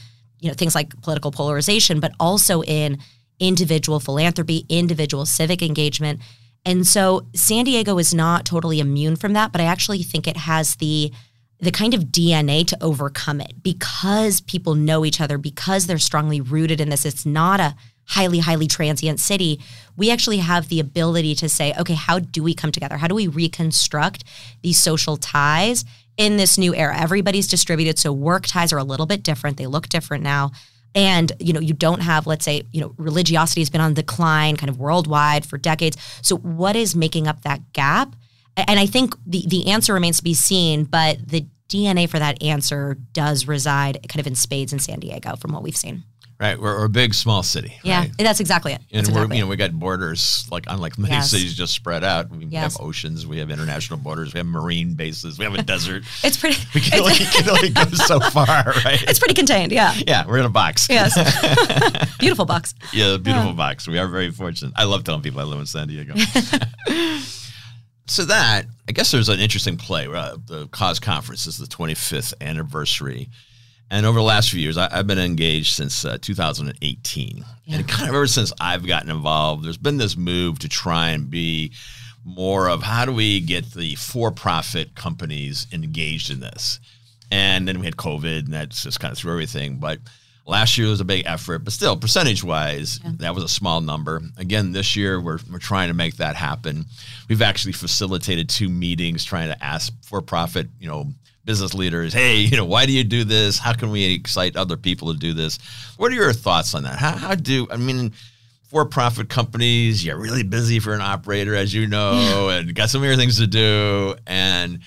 you 0.47 0.53
know, 0.53 0.55
things 0.55 0.77
like 0.77 1.01
political 1.03 1.33
polarization, 1.33 1.99
but 1.99 2.13
also 2.21 2.63
in 2.63 2.99
individual 3.41 3.99
philanthropy, 3.99 4.65
individual 4.69 5.27
civic 5.27 5.61
engagement. 5.61 6.21
And 6.65 6.87
so 6.87 7.27
San 7.35 7.65
Diego 7.65 7.99
is 7.99 8.15
not 8.15 8.45
totally 8.47 8.79
immune 8.79 9.17
from 9.17 9.33
that, 9.33 9.51
but 9.51 9.61
I 9.61 9.65
actually 9.65 10.05
think 10.05 10.29
it 10.29 10.37
has 10.37 10.77
the 10.77 11.13
the 11.59 11.71
kind 11.73 11.95
of 11.95 12.05
DNA 12.05 12.67
to 12.67 12.77
overcome 12.83 13.41
it 13.41 13.63
because 13.63 14.43
people 14.43 14.75
know 14.75 15.07
each 15.07 15.23
other, 15.23 15.39
because 15.39 15.87
they're 15.87 15.99
strongly 15.99 16.39
rooted 16.39 16.83
in 16.83 16.91
this. 16.91 17.07
It's 17.07 17.25
not 17.25 17.61
a 17.61 17.75
highly, 18.05 18.41
highly 18.41 18.67
transient 18.67 19.21
city. 19.21 19.59
We 19.97 20.11
actually 20.11 20.37
have 20.37 20.69
the 20.69 20.81
ability 20.81 21.35
to 21.37 21.49
say, 21.49 21.73
okay, 21.79 21.95
how 21.95 22.19
do 22.19 22.43
we 22.43 22.53
come 22.53 22.73
together? 22.73 22.99
How 22.99 23.09
do 23.09 23.15
we 23.15 23.27
reconstruct 23.27 24.25
these 24.63 24.79
social 24.79 25.17
ties 25.17 25.87
in 26.17 26.37
this 26.37 26.59
new 26.59 26.75
era? 26.75 26.99
Everybody's 26.99 27.49
distributed, 27.49 27.99
so 27.99 28.13
work 28.13 28.47
ties 28.47 28.73
are 28.73 28.79
a 28.79 28.85
little 28.85 29.07
bit 29.07 29.23
different. 29.23 29.57
They 29.57 29.67
look 29.67 29.89
different 29.89 30.23
now 30.25 30.53
and 30.97 31.33
you 31.39 31.53
know 31.53 31.61
you 31.61 31.75
don't 31.75 32.01
have 32.01 32.27
let's 32.27 32.45
say 32.45 32.63
you 32.73 32.81
know 32.81 32.95
religiosity 32.97 33.61
has 33.61 33.71
been 33.71 33.81
on 33.81 33.95
decline 33.95 34.57
kind 34.57 34.71
of 34.71 34.79
worldwide 34.81 35.47
for 35.47 35.59
decades 35.59 35.97
so 36.23 36.37
what 36.39 36.75
is 36.75 36.97
making 36.97 37.29
up 37.29 37.43
that 37.43 37.73
gap 37.73 38.17
and 38.57 38.81
i 38.81 38.87
think 38.87 39.15
the 39.27 39.45
the 39.47 39.69
answer 39.69 39.93
remains 39.93 40.17
to 40.17 40.25
be 40.25 40.35
seen 40.35 40.85
but 40.85 41.19
the 41.29 41.47
dna 41.69 42.09
for 42.09 42.19
that 42.19 42.43
answer 42.43 42.97
does 43.13 43.47
reside 43.47 43.99
kind 44.09 44.21
of 44.21 44.27
in 44.27 44.35
spades 44.35 44.73
in 44.73 44.79
san 44.79 44.99
diego 44.99 45.37
from 45.37 45.53
what 45.53 45.63
we've 45.63 45.77
seen 45.77 46.03
Right, 46.39 46.61
we're, 46.61 46.79
we're, 46.79 46.85
a 46.85 46.91
big, 46.91 47.15
small 47.15 47.43
city. 47.43 47.79
Yeah, 47.83 48.01
right? 48.01 48.11
that's 48.19 48.41
exactly 48.41 48.75
it. 48.75 48.83
and 48.93 49.09
we're 49.09 49.33
you 49.33 49.41
know 49.41 49.47
we 49.47 49.57
got 49.57 49.73
borders 49.73 50.47
like 50.51 50.67
unlike 50.69 50.99
many 50.99 51.15
yes. 51.15 51.31
cities 51.31 51.55
just 51.55 51.73
spread 51.73 52.05
out. 52.05 52.29
We 52.29 52.45
yes. 52.45 52.77
have 52.77 52.85
oceans, 52.85 53.27
we 53.27 53.39
have 53.39 53.51
international 53.51 53.99
borders, 53.99 54.35
we 54.35 54.39
have 54.39 54.47
marine 54.47 54.93
bases, 54.95 55.39
we 55.39 55.47
have 55.47 55.55
a 55.55 55.63
desert. 55.63 56.05
it's 56.23 56.37
pretty. 56.37 56.59
We 56.75 56.83
can 56.83 57.01
only, 57.01 57.15
can 57.15 57.49
only 57.49 57.71
go 57.71 57.85
so 57.95 58.21
far, 58.21 58.47
right? 58.85 59.03
It's 59.05 59.19
pretty 59.19 59.33
contained. 59.33 59.73
Yeah. 59.73 59.95
Yeah, 60.07 60.27
we're 60.27 60.37
in 60.37 60.45
a 60.45 60.51
box. 60.51 60.89
Yes. 60.91 61.17
beautiful 62.19 62.45
box. 62.45 62.75
Yeah, 62.93 63.17
beautiful 63.17 63.51
yeah. 63.51 63.57
box. 63.57 63.89
We 63.89 63.99
are 63.99 64.07
very 64.07 64.31
fortunate. 64.31 64.75
I 64.77 64.85
love 64.85 65.05
telling 65.05 65.23
people 65.23 65.41
I 65.41 65.45
live 65.45 65.59
in 65.59 65.65
San 65.65 65.89
Diego. 65.89 66.17
so 68.09 68.27
that 68.27 68.67
I 68.87 68.93
guess 68.93 69.11
there's 69.11 69.31
an 69.31 69.41
interesting 69.41 69.79
play. 69.79 70.07
Uh, 70.07 70.37
the 70.45 70.69
Cause 70.69 71.01
Conference 71.01 71.47
is 71.47 71.57
the 71.57 71.67
25th 71.67 72.35
anniversary 72.43 73.31
and 73.91 74.05
over 74.05 74.19
the 74.19 74.25
last 74.25 74.51
few 74.51 74.61
years, 74.61 74.77
I, 74.77 74.89
have 74.95 75.07
been 75.07 75.19
engaged 75.19 75.75
since 75.75 76.05
uh, 76.05 76.19
2018. 76.21 77.45
Yeah. 77.65 77.77
And 77.77 77.89
kind 77.89 78.09
of 78.09 78.15
ever 78.15 78.27
since 78.27 78.53
I've 78.61 78.87
gotten 78.87 79.11
involved, 79.11 79.65
there's 79.65 79.77
been 79.77 79.97
this 79.97 80.17
move 80.17 80.59
to 80.61 80.69
try 80.69 81.11
and 81.11 81.31
be 81.31 81.73
more 82.25 82.69
of 82.69 82.83
how 82.83 83.05
do 83.05 83.13
we 83.13 83.41
get 83.41 83.73
the 83.73 83.95
for 83.95 84.33
profit 84.33 84.97
companies 84.97 85.69
engaged 85.73 86.31
in 86.31 86.41
this? 86.41 86.81
And 87.31 87.67
then 87.67 87.79
we 87.79 87.87
had 87.87 87.97
COVID, 87.97 88.47
and 88.47 88.53
that's 88.53 88.83
just 88.83 88.99
kind 88.99 89.13
of 89.13 89.19
threw 89.19 89.33
everything. 89.33 89.79
But 89.79 90.01
last 90.47 90.77
year 90.79 90.89
was 90.89 91.01
a 91.01 91.05
big 91.05 91.25
effort, 91.27 91.61
but 91.61 91.73
still, 91.73 91.97
percentage 91.97 92.43
wise, 92.43 93.01
yeah. 93.05 93.13
that 93.19 93.35
was 93.35 93.45
a 93.45 93.49
small 93.49 93.81
number. 93.81 94.21
Again, 94.37 94.73
this 94.73 94.97
year, 94.97 95.21
we're, 95.21 95.39
we're 95.51 95.59
trying 95.59 95.89
to 95.89 95.95
make 95.95 96.17
that 96.17 96.35
happen. 96.35 96.87
We've 97.29 97.43
actually 97.43 97.73
facilitated 97.73 98.49
two 98.49 98.69
meetings 98.69 99.25
trying 99.25 99.49
to 99.49 99.65
ask 99.65 99.93
for 100.03 100.21
profit, 100.21 100.69
you 100.81 100.89
know, 100.89 101.13
business 101.47 101.73
leaders, 101.73 102.13
hey, 102.13 102.37
you 102.37 102.57
know, 102.57 102.67
why 102.67 102.85
do 102.85 102.93
you 102.93 103.05
do 103.05 103.25
this? 103.25 103.59
How 103.59 103.73
can 103.73 103.91
we 103.91 104.13
excite 104.13 104.57
other 104.57 104.77
people 104.77 105.13
to 105.13 105.19
do 105.19 105.33
this? 105.33 105.59
What 105.97 106.13
are 106.13 106.15
your 106.15 106.33
thoughts 106.35 106.75
on 106.75 106.83
that? 106.83 106.99
How, 106.99 107.13
how 107.13 107.35
do, 107.35 107.67
I 107.71 107.77
mean, 107.77 108.13
for 108.65 108.85
profit 108.85 109.31
companies, 109.31 110.05
you're 110.05 110.19
really 110.19 110.43
busy 110.43 110.81
for 110.81 110.93
an 110.93 111.01
operator, 111.01 111.55
as 111.55 111.73
you 111.73 111.87
know, 111.87 112.49
and 112.51 112.75
got 112.75 112.91
so 112.91 113.01
many 113.01 113.17
things 113.17 113.39
to 113.39 113.47
do. 113.47 114.17
And 114.27 114.81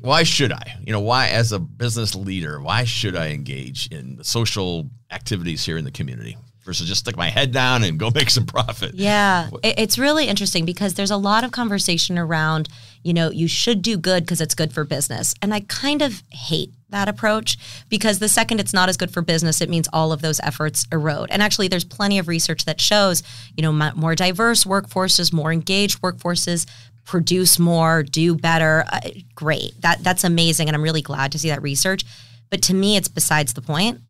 why 0.00 0.24
should 0.24 0.52
I? 0.52 0.76
You 0.84 0.92
know, 0.92 1.00
why, 1.00 1.28
as 1.28 1.52
a 1.52 1.58
business 1.58 2.14
leader, 2.14 2.60
why 2.60 2.84
should 2.84 3.16
I 3.16 3.28
engage 3.28 3.86
in 3.86 4.16
the 4.16 4.24
social 4.24 4.90
activities 5.10 5.64
here 5.64 5.78
in 5.78 5.84
the 5.84 5.92
community? 5.92 6.36
Versus 6.64 6.88
just 6.88 7.00
stick 7.00 7.16
my 7.16 7.28
head 7.28 7.52
down 7.52 7.82
and 7.82 7.98
go 7.98 8.10
make 8.14 8.30
some 8.30 8.46
profit. 8.46 8.94
Yeah, 8.94 9.50
it's 9.62 9.98
really 9.98 10.28
interesting 10.28 10.64
because 10.64 10.94
there's 10.94 11.10
a 11.10 11.16
lot 11.16 11.44
of 11.44 11.52
conversation 11.52 12.18
around, 12.18 12.68
you 13.02 13.12
know, 13.12 13.30
you 13.30 13.48
should 13.48 13.82
do 13.82 13.96
good 13.96 14.24
because 14.24 14.40
it's 14.40 14.54
good 14.54 14.72
for 14.72 14.84
business. 14.84 15.34
And 15.42 15.52
I 15.52 15.60
kind 15.60 16.02
of 16.02 16.22
hate 16.30 16.70
that 16.90 17.08
approach 17.08 17.56
because 17.88 18.18
the 18.18 18.28
second 18.28 18.60
it's 18.60 18.74
not 18.74 18.88
as 18.88 18.96
good 18.96 19.10
for 19.10 19.22
business, 19.22 19.60
it 19.60 19.70
means 19.70 19.88
all 19.92 20.12
of 20.12 20.20
those 20.20 20.40
efforts 20.40 20.86
erode. 20.92 21.30
And 21.30 21.42
actually, 21.42 21.68
there's 21.68 21.84
plenty 21.84 22.18
of 22.18 22.28
research 22.28 22.64
that 22.66 22.80
shows, 22.80 23.22
you 23.56 23.62
know, 23.62 23.72
more 23.94 24.14
diverse 24.14 24.64
workforces, 24.64 25.32
more 25.32 25.52
engaged 25.52 26.00
workforces 26.02 26.66
produce 27.04 27.58
more, 27.58 28.02
do 28.02 28.34
better. 28.34 28.84
Uh, 28.90 29.00
great. 29.34 29.72
That 29.80 30.02
that's 30.04 30.24
amazing 30.24 30.68
and 30.68 30.76
I'm 30.76 30.82
really 30.82 31.02
glad 31.02 31.32
to 31.32 31.38
see 31.38 31.48
that 31.48 31.62
research. 31.62 32.04
But 32.50 32.62
to 32.62 32.74
me 32.74 32.96
it's 32.96 33.08
besides 33.08 33.54
the 33.54 33.62
point 33.62 34.00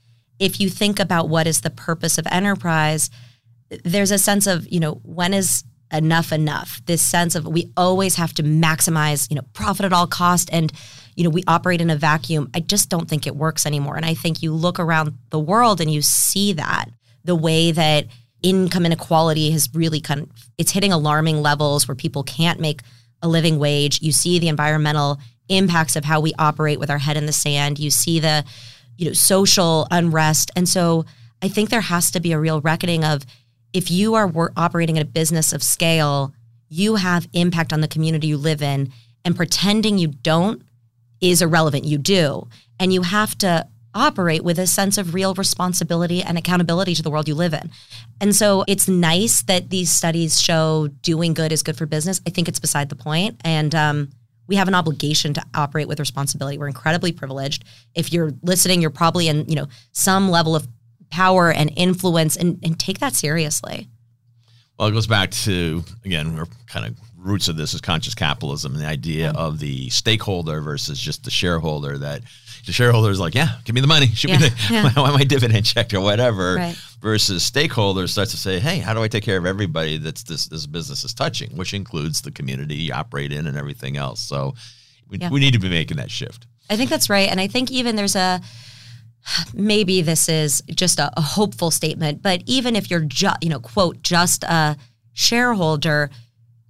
if 0.43 0.59
you 0.61 0.69
think 0.69 0.99
about 0.99 1.29
what 1.29 1.47
is 1.47 1.61
the 1.61 1.71
purpose 1.71 2.19
of 2.19 2.27
enterprise, 2.27 3.11
there's 3.85 4.11
a 4.11 4.19
sense 4.19 4.49
of, 4.49 4.67
you 4.71 4.81
know, 4.81 5.01
when 5.05 5.33
is 5.33 5.63
enough 5.93 6.33
enough? 6.33 6.83
This 6.87 7.01
sense 7.01 7.37
of 7.37 7.47
we 7.47 7.71
always 7.77 8.17
have 8.17 8.35
to 8.35 8.43
maximize, 8.43 9.31
you 9.31 9.37
know, 9.37 9.43
profit 9.53 9.87
at 9.87 9.93
all 9.93 10.09
cost 10.09 10.51
and 10.53 10.73
you 11.15 11.25
know, 11.25 11.31
we 11.31 11.45
operate 11.47 11.81
in 11.81 11.91
a 11.91 11.97
vacuum. 11.97 12.51
I 12.55 12.61
just 12.61 12.89
don't 12.89 13.09
think 13.09 13.27
it 13.27 13.37
works 13.37 13.67
anymore. 13.67 13.97
And 13.97 14.07
I 14.07 14.15
think 14.15 14.43
you 14.43 14.53
look 14.53 14.81
around 14.81 15.13
the 15.31 15.39
world 15.39 15.81
and 15.81 15.93
you 15.93 16.01
see 16.01 16.55
that 16.55 16.87
the 17.23 17.37
way 17.37 17.71
that 17.71 18.07
income 18.43 18.87
inequality 18.87 19.51
has 19.51 19.69
really 19.75 20.01
kind 20.01 20.23
of 20.23 20.31
it's 20.59 20.73
hitting 20.73 20.93
alarming 20.93 21.43
levels 21.43 21.87
where 21.87 21.95
people 21.95 22.25
can't 22.25 22.59
make 22.59 22.81
a 23.21 23.29
living 23.29 23.59
wage. 23.59 24.01
You 24.03 24.11
see 24.11 24.39
the 24.39 24.49
environmental 24.49 25.21
impacts 25.49 25.95
of 25.95 26.05
how 26.05 26.21
we 26.21 26.33
operate 26.39 26.81
with 26.81 26.91
our 26.91 26.99
head 26.99 27.17
in 27.17 27.27
the 27.27 27.33
sand. 27.33 27.79
You 27.79 27.91
see 27.91 28.19
the 28.19 28.45
you 28.97 29.07
know, 29.07 29.13
social 29.13 29.87
unrest. 29.91 30.51
And 30.57 30.69
so 30.69 31.05
I 31.43 31.49
think 31.49 31.71
there 31.71 31.81
has 31.81 32.11
to 32.13 32.21
be 32.21 32.33
a 32.33 32.39
real 32.39 32.61
reckoning 32.61 33.05
of 33.05 33.25
if 33.73 33.91
you 33.91 34.15
are 34.15 34.31
operating 34.57 34.97
in 34.97 35.03
a 35.03 35.07
business 35.07 35.53
of 35.53 35.63
scale, 35.63 36.35
you 36.69 36.97
have 36.97 37.29
impact 37.33 37.73
on 37.73 37.81
the 37.81 37.89
community 37.89 38.27
you 38.29 38.37
live 38.37 38.63
in, 38.63 38.93
and 39.25 39.37
pretending 39.37 39.99
you 39.99 40.09
don't 40.09 40.63
is 41.21 41.43
irrelevant. 41.43 41.85
You 41.85 41.99
do. 41.99 42.49
And 42.79 42.93
you 42.93 43.03
have 43.03 43.37
to 43.39 43.69
operate 43.95 44.43
with 44.43 44.59
a 44.59 44.67
sense 44.67 44.99
of 44.99 45.15
real 45.15 45.35
responsibility 45.35 46.23
and 46.23 46.39
accountability 46.39 46.95
to 46.95 47.03
the 47.03 47.11
world 47.11 47.29
you 47.29 47.35
live 47.35 47.53
in. 47.53 47.71
And 48.21 48.35
so 48.35 48.65
it's 48.67 48.89
nice 48.89 49.43
that 49.43 49.71
these 49.71 49.93
studies 49.93 50.41
show 50.41 50.89
doing 51.03 51.35
good 51.35 51.53
is 51.53 51.63
good 51.63 51.77
for 51.77 51.87
business. 51.87 52.21
I 52.27 52.31
think 52.31 52.49
it's 52.49 52.61
beside 52.61 52.89
the 52.89 52.97
point. 52.97 53.41
And 53.45 53.75
um, 53.75 54.11
we 54.47 54.57
have 54.57 54.69
an 54.69 54.75
obligation 54.75 55.35
to 55.35 55.45
operate 55.55 55.89
with 55.89 56.01
responsibility. 56.01 56.59
We're 56.59 56.69
incredibly 56.69 57.13
privileged. 57.13 57.65
If 57.95 58.13
you're 58.13 58.33
listening, 58.43 58.81
you're 58.81 58.91
probably 58.91 59.29
in, 59.29 59.47
you 59.49 59.55
know, 59.55 59.69
some 59.93 60.31
level 60.31 60.57
of 60.57 60.67
power 61.11 61.53
and 61.53 61.73
influence 61.77 62.37
and, 62.37 62.59
and 62.63 62.79
take 62.79 62.99
that 62.99 63.15
seriously. 63.15 63.89
Well, 64.79 64.89
it 64.89 64.93
goes 64.93 65.07
back 65.07 65.31
to 65.31 65.85
again, 66.05 66.37
we're 66.37 66.47
kind 66.67 66.87
of 66.87 66.97
roots 67.23 67.49
of 67.49 67.57
this 67.57 67.73
is 67.75 67.81
conscious 67.81 68.15
capitalism 68.15 68.75
and 68.75 68.83
the 68.83 68.87
idea 68.87 69.33
yeah. 69.33 69.39
of 69.39 69.59
the 69.59 69.89
stakeholder 69.91 70.61
versus 70.61 71.01
just 71.01 71.25
the 71.25 71.31
shareholder 71.31 71.99
that 71.99 72.23
the 72.67 72.73
shareholder 72.73 73.11
is 73.11 73.19
like, 73.19 73.35
yeah, 73.35 73.59
give 73.65 73.75
me 73.75 73.81
the 73.81 73.87
money, 73.87 74.07
shoot 74.15 74.31
yeah. 74.31 74.39
me 74.39 74.49
the, 74.49 74.67
yeah. 74.71 74.93
my, 74.97 75.11
my, 75.11 75.25
dividend 75.25 75.67
check 75.67 75.93
or 75.95 76.01
whatever. 76.01 76.57
Right. 76.57 76.77
Versus 77.01 77.49
stakeholders 77.49 78.11
starts 78.11 78.31
to 78.31 78.37
say, 78.37 78.61
hey, 78.61 78.79
how 78.79 78.95
do 78.95 79.03
I 79.03 79.09
take 79.09 79.25
care 79.25 79.37
of 79.37 79.47
everybody 79.47 79.99
that's 79.99 80.23
this 80.23 80.47
this 80.47 80.67
business 80.67 81.03
is 81.03 81.13
touching, 81.13 81.57
which 81.57 81.75
includes 81.75 82.23
the 82.23 82.31
community 82.31 82.77
you 82.77 82.93
operate 82.93 83.33
in 83.33 83.47
and 83.47 83.57
everything 83.57 83.97
else. 83.97 84.21
So 84.21 84.55
we, 85.09 85.19
yeah. 85.19 85.31
we 85.31 85.41
need 85.41 85.53
to 85.55 85.59
be 85.59 85.69
making 85.69 85.97
that 85.97 86.11
shift. 86.11 86.47
I 86.71 86.77
think 86.77 86.91
that's 86.91 87.11
right, 87.11 87.29
and 87.29 87.41
I 87.41 87.49
think 87.49 87.73
even 87.73 87.97
there's 87.97 88.15
a 88.15 88.41
maybe 89.53 90.03
this 90.03 90.29
is 90.29 90.63
just 90.75 91.01
a, 91.01 91.13
a 91.17 91.21
hopeful 91.21 91.71
statement, 91.73 92.23
but 92.23 92.43
even 92.47 92.77
if 92.77 92.91
you're 92.91 93.01
just 93.01 93.43
you 93.43 93.51
know 93.51 93.61
quote 93.61 94.03
just 94.03 94.45
a 94.45 94.77
shareholder 95.13 96.11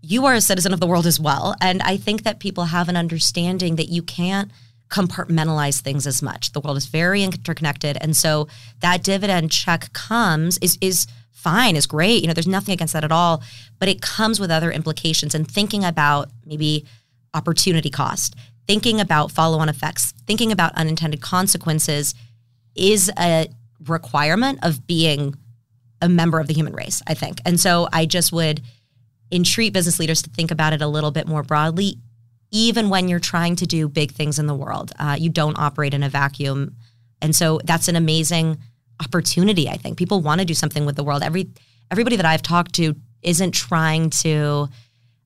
you 0.02 0.26
are 0.26 0.34
a 0.34 0.40
citizen 0.40 0.72
of 0.72 0.80
the 0.80 0.86
world 0.86 1.06
as 1.06 1.20
well. 1.20 1.54
And 1.60 1.80
I 1.82 1.96
think 1.96 2.24
that 2.24 2.40
people 2.40 2.64
have 2.64 2.88
an 2.88 2.96
understanding 2.96 3.76
that 3.76 3.88
you 3.88 4.02
can't 4.02 4.50
compartmentalize 4.88 5.80
things 5.80 6.06
as 6.06 6.20
much. 6.20 6.52
The 6.52 6.60
world 6.60 6.76
is 6.76 6.86
very 6.86 7.22
interconnected. 7.22 7.96
And 8.00 8.14
so 8.14 8.48
that 8.80 9.02
dividend 9.02 9.50
check 9.50 9.92
comes 9.92 10.58
is 10.58 10.76
is 10.80 11.06
fine, 11.30 11.76
is 11.76 11.86
great. 11.86 12.20
You 12.20 12.28
know, 12.28 12.34
there's 12.34 12.46
nothing 12.46 12.74
against 12.74 12.92
that 12.92 13.04
at 13.04 13.10
all. 13.10 13.42
But 13.78 13.88
it 13.88 14.02
comes 14.02 14.38
with 14.38 14.50
other 14.50 14.70
implications 14.70 15.34
and 15.34 15.48
thinking 15.48 15.84
about 15.84 16.30
maybe 16.44 16.84
opportunity 17.34 17.90
cost, 17.90 18.36
thinking 18.66 19.00
about 19.00 19.32
follow-on 19.32 19.68
effects, 19.68 20.12
thinking 20.26 20.52
about 20.52 20.74
unintended 20.74 21.20
consequences 21.20 22.14
is 22.74 23.10
a 23.18 23.48
requirement 23.86 24.58
of 24.62 24.86
being 24.86 25.34
a 26.00 26.08
member 26.08 26.38
of 26.38 26.46
the 26.48 26.54
human 26.54 26.74
race, 26.74 27.02
I 27.06 27.14
think. 27.14 27.40
And 27.46 27.58
so 27.58 27.88
I 27.92 28.06
just 28.06 28.32
would 28.32 28.60
entreat 29.32 29.72
business 29.72 29.98
leaders 29.98 30.22
to 30.22 30.30
think 30.30 30.50
about 30.50 30.72
it 30.72 30.82
a 30.82 30.86
little 30.86 31.10
bit 31.10 31.26
more 31.26 31.42
broadly, 31.42 31.98
even 32.50 32.90
when 32.90 33.08
you're 33.08 33.18
trying 33.18 33.56
to 33.56 33.66
do 33.66 33.88
big 33.88 34.12
things 34.12 34.38
in 34.38 34.46
the 34.46 34.54
world. 34.54 34.92
Uh, 34.98 35.16
you 35.18 35.30
don't 35.30 35.58
operate 35.58 35.94
in 35.94 36.02
a 36.02 36.08
vacuum. 36.08 36.76
And 37.20 37.34
so 37.34 37.60
that's 37.64 37.88
an 37.88 37.96
amazing 37.96 38.58
opportunity, 39.00 39.68
I 39.68 39.76
think. 39.76 39.96
People 39.96 40.20
want 40.20 40.40
to 40.40 40.44
do 40.44 40.54
something 40.54 40.84
with 40.84 40.96
the 40.96 41.04
world. 41.04 41.22
Every 41.22 41.50
everybody 41.90 42.16
that 42.16 42.26
I've 42.26 42.42
talked 42.42 42.74
to 42.74 42.94
isn't 43.22 43.52
trying 43.52 44.10
to 44.10 44.68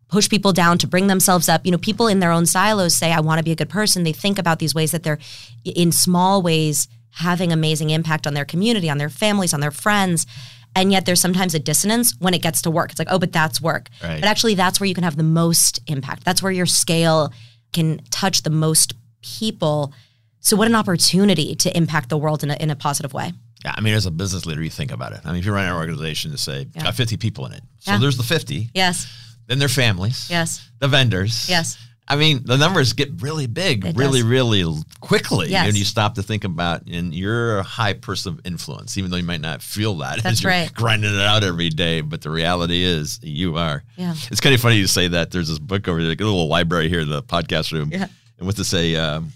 push 0.09 0.29
people 0.29 0.53
down 0.53 0.79
to 0.79 0.87
bring 0.87 1.07
themselves 1.07 1.49
up. 1.49 1.65
You 1.65 1.73
know, 1.73 1.79
people 1.79 2.07
in 2.07 2.21
their 2.21 2.31
own 2.31 2.47
silos 2.47 2.95
say, 2.95 3.13
I 3.13 3.21
want 3.21 3.39
to 3.39 3.45
be 3.45 3.53
a 3.53 3.57
good 3.57 3.69
person. 3.69 4.05
They 4.05 4.13
think 4.13 4.39
about 4.39 4.59
these 4.59 4.75
ways 4.75 4.93
that 4.93 5.03
they're 5.03 5.19
in 5.65 5.93
small 5.93 6.43
ways 6.43 6.89
having 7.11 7.51
amazing 7.51 7.91
impact 7.91 8.27
on 8.27 8.35
their 8.35 8.45
community, 8.45 8.91
on 8.91 8.99
their 8.99 9.09
families, 9.09 9.55
on 9.55 9.61
their 9.61 9.71
friends. 9.71 10.27
And 10.77 10.93
yet 10.93 11.07
there's 11.07 11.21
sometimes 11.21 11.55
a 11.55 11.59
dissonance 11.59 12.15
when 12.19 12.35
it 12.35 12.43
gets 12.43 12.63
to 12.63 12.71
work. 12.71 12.91
It's 12.91 12.99
like, 12.99 13.09
oh, 13.11 13.19
but 13.19 13.33
that's 13.33 13.61
work. 13.61 13.89
Right. 14.03 14.21
But 14.21 14.29
actually, 14.29 14.55
that's 14.55 14.79
where 14.79 14.87
you 14.87 14.95
can 14.95 15.05
have 15.05 15.17
the 15.17 15.23
most 15.23 15.81
impact. 15.87 16.25
That's 16.25 16.43
where 16.43 16.53
your 16.53 16.67
scale 16.67 17.33
can 17.73 18.01
touch 18.11 18.43
the 18.43 18.51
most 18.51 18.95
people. 19.23 19.93
So, 20.41 20.57
what 20.57 20.69
an 20.69 20.75
opportunity 20.75 21.57
to 21.57 21.77
impact 21.77 22.11
the 22.11 22.19
world 22.19 22.45
in 22.45 22.51
a, 22.51 22.55
in 22.55 22.71
a 22.71 22.77
positive 22.77 23.13
way. 23.13 23.33
Yeah, 23.65 23.75
I 23.75 23.81
mean, 23.81 23.95
as 23.95 24.07
a 24.07 24.11
business 24.11 24.47
leader, 24.47 24.63
you 24.63 24.71
think 24.71 24.93
about 24.93 25.13
it. 25.13 25.21
I 25.25 25.29
mean, 25.31 25.39
if 25.39 25.45
you're 25.45 25.55
running 25.55 25.71
an 25.71 25.77
organization 25.77 26.31
to 26.31 26.39
say, 26.39 26.69
yeah. 26.75 26.85
got 26.85 26.95
50 26.95 27.17
people 27.17 27.47
in 27.47 27.53
it. 27.53 27.63
So 27.81 27.93
yeah. 27.93 27.99
there's 27.99 28.17
the 28.17 28.23
50. 28.23 28.71
Yes. 28.75 29.13
Then 29.47 29.59
their 29.59 29.69
families. 29.69 30.29
Yes. 30.31 30.69
The 30.79 30.89
vendors. 30.89 31.49
Yes. 31.49 31.79
I 32.09 32.17
mean, 32.17 32.43
the 32.45 32.57
numbers 32.57 32.93
get 32.93 33.21
really 33.21 33.47
big, 33.47 33.85
it 33.85 33.97
really, 33.97 34.21
does. 34.21 34.29
really 34.29 34.75
quickly. 35.01 35.49
Yes. 35.49 35.69
And 35.69 35.77
you 35.77 35.85
stop 35.85 36.15
to 36.15 36.23
think 36.23 36.45
about, 36.45 36.83
and 36.87 37.13
you're 37.13 37.59
a 37.59 37.63
high 37.65 37.95
person 37.95 38.35
of 38.35 38.47
influence, 38.47 38.97
even 38.97 39.11
though 39.11 39.17
you 39.17 39.25
might 39.25 39.41
not 39.41 39.61
feel 39.61 39.97
that 39.97 40.23
That's 40.23 40.39
as 40.39 40.43
you're 40.43 40.53
right. 40.53 40.73
grinding 40.73 41.13
it 41.13 41.21
out 41.21 41.43
every 41.43 41.69
day. 41.69 42.03
But 42.03 42.23
the 42.23 42.31
reality 42.31 42.85
is, 42.85 43.19
you 43.23 43.57
are. 43.57 43.83
Yeah. 43.97 44.15
It's 44.31 44.41
kind 44.41 44.55
of 44.55 44.61
funny 44.61 44.77
you 44.77 44.87
say 44.87 45.09
that. 45.09 45.33
There's 45.33 45.49
this 45.49 45.59
book 45.59 45.89
over 45.89 46.01
there, 46.01 46.13
a 46.13 46.15
little 46.15 46.47
library 46.47 46.89
here 46.89 47.01
in 47.01 47.09
the 47.09 47.23
podcast 47.23 47.73
room. 47.73 47.91
Yeah. 47.91 48.07
And 48.39 48.47
what 48.47 48.57
to 48.57 48.65
say, 48.65 48.95
um, 48.95 49.33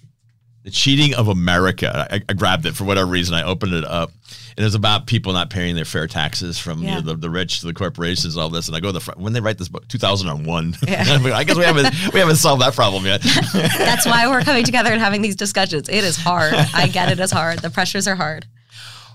the 0.63 0.71
cheating 0.71 1.15
of 1.15 1.29
America. 1.29 2.07
I, 2.11 2.21
I, 2.29 2.33
grabbed 2.35 2.67
it 2.67 2.75
for 2.75 2.85
whatever 2.85 3.11
reason. 3.11 3.35
I 3.35 3.45
opened 3.45 3.73
it 3.73 3.85
up, 3.85 4.13
and 4.57 4.67
it's 4.67 4.75
about 4.75 5.07
people 5.07 5.33
not 5.33 5.51
paying 5.51 5.75
their 5.75 5.85
fair 5.85 6.07
taxes 6.07 6.59
from 6.59 6.83
yeah. 6.83 6.89
you 6.89 6.95
know, 6.97 7.13
the, 7.13 7.17
the 7.17 7.31
rich 7.31 7.61
to 7.61 7.67
the 7.67 7.75
corporations, 7.75 8.37
all 8.37 8.49
this. 8.49 8.69
And 8.69 8.77
I 8.77 8.81
go 8.81 8.89
to 8.89 8.93
the 8.93 9.01
front 9.01 9.21
when 9.21 9.33
they 9.33 9.41
write 9.41 9.59
this 9.59 9.69
book, 9.69 9.87
2001. 9.89 10.77
Yeah. 10.87 11.05
I 11.35 11.45
guess 11.45 11.57
we 11.57 11.65
haven't 11.65 11.95
we 12.13 12.21
haven't 12.21 12.37
solved 12.37 12.63
that 12.63 12.75
problem 12.75 13.05
yet. 13.05 13.23
That's 13.53 14.07
why 14.07 14.27
we're 14.29 14.43
coming 14.43 14.65
together 14.65 14.93
and 14.93 15.01
having 15.01 15.23
these 15.23 15.37
discussions. 15.37 15.89
It 15.89 16.05
is 16.05 16.17
hard. 16.17 16.55
I 16.55 16.89
get 16.89 17.11
it. 17.11 17.21
It's 17.21 17.33
hard. 17.33 17.61
The 17.61 17.71
pressures 17.71 18.07
are 18.09 18.17
hard. 18.17 18.47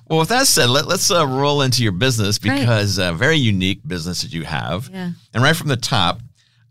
Well, 0.08 0.20
with 0.20 0.30
that 0.30 0.46
said, 0.46 0.70
let, 0.70 0.86
us 0.86 1.10
uh, 1.10 1.26
roll 1.26 1.64
into 1.64 1.82
your 1.82 1.92
business 1.92 2.38
because 2.38 3.00
a 3.00 3.06
uh, 3.06 3.14
very 3.14 3.38
unique 3.38 3.88
business 3.88 4.22
that 4.22 4.32
you 4.32 4.44
have. 4.44 4.88
Yeah. 4.94 5.12
And 5.34 5.44
right 5.44 5.56
from 5.56 5.68
the 5.68 5.78
top, 5.78 6.20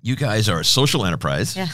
you 0.03 0.15
guys 0.15 0.49
are 0.49 0.61
a 0.61 0.65
social 0.65 1.05
enterprise. 1.05 1.57
Yeah 1.57 1.67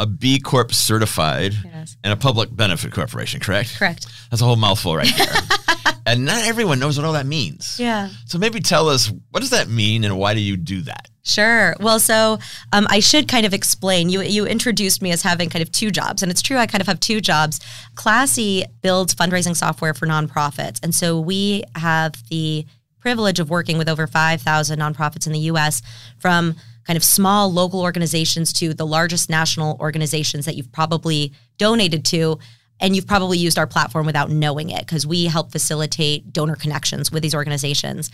a 0.00 0.06
B 0.06 0.40
Corp 0.40 0.72
certified, 0.72 1.54
yes. 1.62 1.96
and 2.02 2.12
a 2.12 2.16
public 2.16 2.54
benefit 2.54 2.90
corporation, 2.90 3.38
correct? 3.38 3.76
Correct. 3.78 4.06
That's 4.30 4.40
a 4.40 4.46
whole 4.46 4.56
mouthful 4.56 4.96
right 4.96 5.12
there. 5.16 5.94
and 6.06 6.24
not 6.24 6.44
everyone 6.46 6.78
knows 6.78 6.96
what 6.96 7.06
all 7.06 7.12
that 7.12 7.26
means. 7.26 7.78
Yeah. 7.78 8.08
So 8.24 8.38
maybe 8.38 8.60
tell 8.60 8.88
us 8.88 9.12
what 9.30 9.40
does 9.40 9.50
that 9.50 9.68
mean 9.68 10.04
and 10.04 10.18
why 10.18 10.32
do 10.32 10.40
you 10.40 10.56
do 10.56 10.80
that? 10.82 11.08
Sure. 11.22 11.76
Well, 11.78 12.00
so 12.00 12.38
um, 12.72 12.86
I 12.88 13.00
should 13.00 13.28
kind 13.28 13.44
of 13.44 13.52
explain. 13.52 14.08
You 14.08 14.22
you 14.22 14.46
introduced 14.46 15.02
me 15.02 15.12
as 15.12 15.20
having 15.22 15.50
kind 15.50 15.62
of 15.62 15.70
two 15.70 15.90
jobs, 15.90 16.22
and 16.22 16.32
it's 16.32 16.40
true. 16.40 16.56
I 16.56 16.66
kind 16.66 16.80
of 16.80 16.88
have 16.88 16.98
two 16.98 17.20
jobs. 17.20 17.60
Classy 17.94 18.64
builds 18.80 19.14
fundraising 19.14 19.54
software 19.54 19.92
for 19.92 20.06
nonprofits, 20.06 20.82
and 20.82 20.94
so 20.94 21.20
we 21.20 21.62
have 21.76 22.14
the 22.30 22.64
privilege 23.00 23.38
of 23.38 23.50
working 23.50 23.76
with 23.76 23.88
over 23.88 24.06
five 24.06 24.40
thousand 24.40 24.78
nonprofits 24.78 25.26
in 25.26 25.34
the 25.34 25.40
U.S. 25.40 25.82
from 26.18 26.56
kind 26.86 26.96
of 26.96 27.04
small 27.04 27.52
local 27.52 27.80
organizations 27.80 28.52
to 28.54 28.74
the 28.74 28.86
largest 28.86 29.30
national 29.30 29.76
organizations 29.80 30.46
that 30.46 30.56
you've 30.56 30.72
probably 30.72 31.32
donated 31.58 32.04
to. 32.06 32.38
And 32.80 32.96
you've 32.96 33.06
probably 33.06 33.36
used 33.36 33.58
our 33.58 33.66
platform 33.66 34.06
without 34.06 34.30
knowing 34.30 34.70
it 34.70 34.86
because 34.86 35.06
we 35.06 35.26
help 35.26 35.52
facilitate 35.52 36.32
donor 36.32 36.56
connections 36.56 37.12
with 37.12 37.22
these 37.22 37.34
organizations. 37.34 38.10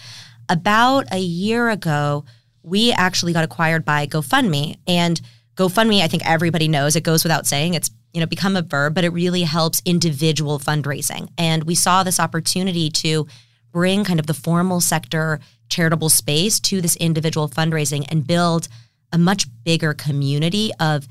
About 0.49 1.07
a 1.13 1.19
year 1.19 1.69
ago, 1.71 2.25
we 2.63 2.91
actually 2.93 3.33
got 3.33 3.45
acquired 3.45 3.85
by 3.85 4.09
GoFundMe. 4.09 4.77
And 4.89 5.21
GoFundMe, 5.55 6.03
I 6.03 6.09
think 6.09 6.29
everybody 6.29 6.67
knows, 6.67 6.97
it 6.97 7.05
goes 7.05 7.23
without 7.23 7.47
saying, 7.47 7.75
it's 7.75 7.91
you 8.13 8.21
know 8.21 8.27
become 8.27 8.57
a 8.57 8.63
verb, 8.63 8.95
but 8.95 9.05
it 9.05 9.11
really 9.11 9.43
helps 9.43 9.83
individual 9.85 10.59
fundraising. 10.59 11.29
And 11.37 11.65
we 11.65 11.75
saw 11.75 12.03
this 12.03 12.19
opportunity 12.19 12.89
to 12.91 13.27
bring 13.73 14.05
kind 14.05 14.19
of 14.19 14.27
the 14.27 14.35
formal 14.35 14.81
sector 14.81 15.39
charitable 15.69 16.09
space 16.09 16.61
to 16.61 16.81
this 16.81 16.97
individual 16.97 17.49
fundraising 17.49 18.07
and 18.11 18.27
build 18.27 18.69
a 19.13 19.19
much 19.19 19.47
bigger 19.65 19.95
community 19.95 20.73
of 20.81 21.07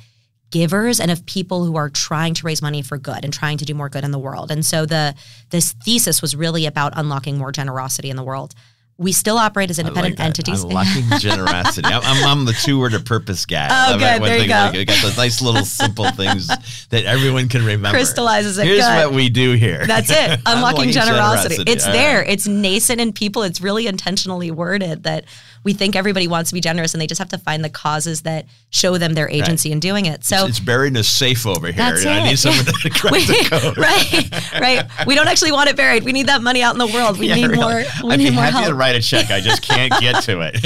givers 0.52 1.00
and 1.00 1.12
of 1.12 1.26
people 1.26 1.66
who 1.66 1.76
are 1.76 1.90
trying 1.90 2.34
to 2.34 2.46
raise 2.46 2.62
money 2.62 2.82
for 2.82 2.98
good 2.98 3.24
and 3.24 3.34
trying 3.34 3.58
to 3.58 3.66
do 3.66 3.74
more 3.74 3.90
good 3.90 4.04
in 4.04 4.12
the 4.12 4.20
world. 4.20 4.52
And 4.52 4.66
so 4.66 4.86
the 4.86 5.16
this 5.50 5.74
thesis 5.74 6.22
was 6.22 6.36
really 6.36 6.66
about 6.66 6.94
unlocking 6.96 7.38
more 7.38 7.52
generosity 7.52 8.10
in 8.10 8.16
the 8.16 8.24
world. 8.24 8.54
We 8.98 9.12
still 9.12 9.38
operate 9.38 9.70
as 9.70 9.78
independent 9.78 10.20
like 10.20 10.26
entities. 10.26 10.64
Unlocking 10.64 11.04
generosity. 11.20 11.86
I'm, 11.86 12.02
I'm, 12.04 12.26
I'm, 12.26 12.46
the 12.46 12.54
two 12.54 12.80
word 12.80 12.94
of 12.94 13.04
purpose 13.04 13.46
guy. 13.46 13.68
Oh, 13.70 13.98
good. 13.98 14.24
There 14.24 14.38
you 14.38 14.48
go. 14.48 14.72
Like, 14.74 14.88
got 14.88 15.02
those 15.02 15.18
nice 15.18 15.42
little 15.42 15.66
simple 15.66 16.10
things 16.12 16.48
that 16.88 17.04
everyone 17.04 17.50
can 17.50 17.66
remember. 17.66 17.90
Crystallizes 17.90 18.58
it. 18.58 18.66
Here's 18.66 18.86
good. 18.86 19.08
what 19.08 19.14
we 19.14 19.28
do 19.28 19.52
here. 19.54 19.86
That's 19.86 20.10
it. 20.10 20.16
Unlocking, 20.46 20.46
Unlocking 20.46 20.92
generosity. 20.92 21.56
generosity. 21.56 21.72
It's 21.74 21.86
All 21.86 21.92
there. 21.92 22.20
right. 22.20 22.30
It's 22.30 22.48
nascent 22.48 23.02
in 23.02 23.12
people. 23.12 23.44
It's 23.44 23.60
really 23.60 23.86
intentionally 23.88 24.50
worded 24.50 25.04
that 25.04 25.26
we 25.66 25.74
think 25.74 25.96
everybody 25.98 26.28
wants 26.28 26.52
to 26.52 26.54
be 26.54 26.62
generous 26.62 26.94
and 26.94 27.02
they 27.02 27.08
just 27.08 27.20
have 27.20 27.28
to 27.30 27.38
find 27.38 27.62
the 27.66 27.70
causes 27.70 28.22
that 28.22 28.46
show 28.70 28.98
them 28.98 29.14
their 29.16 29.28
agency 29.30 29.72
in 29.74 29.82
doing 29.82 30.06
it. 30.06 30.24
So 30.24 30.46
it's 30.46 30.60
buried 30.62 30.94
in 30.94 30.98
a 30.98 31.04
safe 31.04 31.46
over 31.46 31.68
here. 31.68 31.76
That's 31.76 32.06
and 32.06 32.12
I 32.12 32.30
need 32.30 32.38
someone 32.40 32.64
to 32.64 32.90
crack 32.92 33.12
We- 33.12 33.26
the 33.26 33.48
code. 33.50 33.78
right, 33.80 34.62
right. 34.62 35.08
We 35.08 35.16
don't 35.16 35.28
actually 35.28 35.52
want 35.52 35.70
it 35.70 35.76
buried. 35.76 36.04
We 36.04 36.14
need 36.14 36.28
that 36.28 36.42
money 36.42 36.62
out 36.62 36.74
in 36.74 36.80
the 36.80 36.88
world. 36.88 37.20
We 37.20 37.28
Yeah, 37.28 37.36
need 37.36 37.48
really. 37.48 37.58
more. 37.58 37.84
We 38.04 38.12
I'd 38.12 38.20
need 38.20 38.30
be 38.30 38.36
more 38.36 38.44
happy 38.46 38.54
help. 38.58 38.68
to 38.68 38.74
write 38.76 38.96
a 38.96 39.02
check. 39.02 39.32
I 39.32 39.42
just 39.42 39.62
can't 39.64 39.92
get 40.00 40.24
to 40.24 40.40
it. 40.42 40.56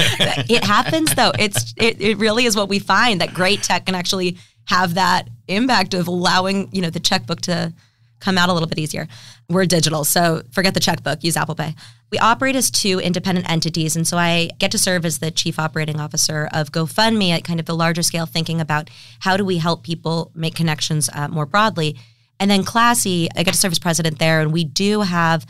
it 0.50 0.64
happens 0.64 1.16
though. 1.16 1.32
It's 1.40 1.74
it, 1.78 2.00
it 2.02 2.18
really 2.18 2.46
is 2.46 2.56
what 2.56 2.70
we 2.70 2.80
find 2.80 3.22
that 3.22 3.34
great 3.34 3.64
tech 3.64 3.86
can 3.88 3.96
actually 3.96 4.38
have 4.66 4.96
that 4.96 5.28
impact 5.48 5.94
of 5.96 6.08
allowing 6.08 6.70
you 6.72 6.82
know 6.82 6.90
the 6.90 7.00
checkbook 7.00 7.42
to 7.42 7.74
come 8.20 8.38
out 8.38 8.50
a 8.50 8.54
little 8.54 8.68
bit 8.68 8.80
easier. 8.80 9.08
We're 9.50 9.66
digital, 9.66 10.04
so 10.04 10.44
forget 10.52 10.74
the 10.74 10.80
checkbook. 10.80 11.24
Use 11.24 11.38
Apple 11.38 11.56
Pay. 11.56 11.76
We 12.12 12.18
operate 12.20 12.56
as 12.56 12.72
two 12.72 13.00
independent 13.00 13.50
entities, 13.50 13.96
and 13.96 14.08
so 14.08 14.18
I 14.18 14.50
get 14.60 14.72
to 14.72 14.78
serve 14.78 15.06
as 15.06 15.20
the 15.20 15.32
chief 15.32 15.60
operating 15.60 16.00
officer 16.00 16.50
of 16.54 16.72
GoFundMe 16.72 17.32
at 17.32 17.44
kind 17.44 17.60
of 17.60 17.66
the 17.66 17.76
larger 17.76 18.02
scale, 18.02 18.26
thinking 18.26 18.60
about 18.62 18.90
how 19.20 19.38
do 19.38 19.46
we 19.46 19.58
help 19.58 19.84
people 19.84 20.32
make 20.36 20.56
connections 20.56 21.10
uh, 21.14 21.28
more 21.28 21.46
broadly. 21.46 21.98
And 22.40 22.50
then 22.50 22.64
Classy, 22.64 23.28
I 23.36 23.44
get 23.44 23.54
to 23.54 23.60
serve 23.60 23.74
as 23.74 23.80
president 23.80 24.20
there, 24.20 24.42
and 24.42 24.52
we 24.52 24.64
do 24.64 25.02
have 25.02 25.46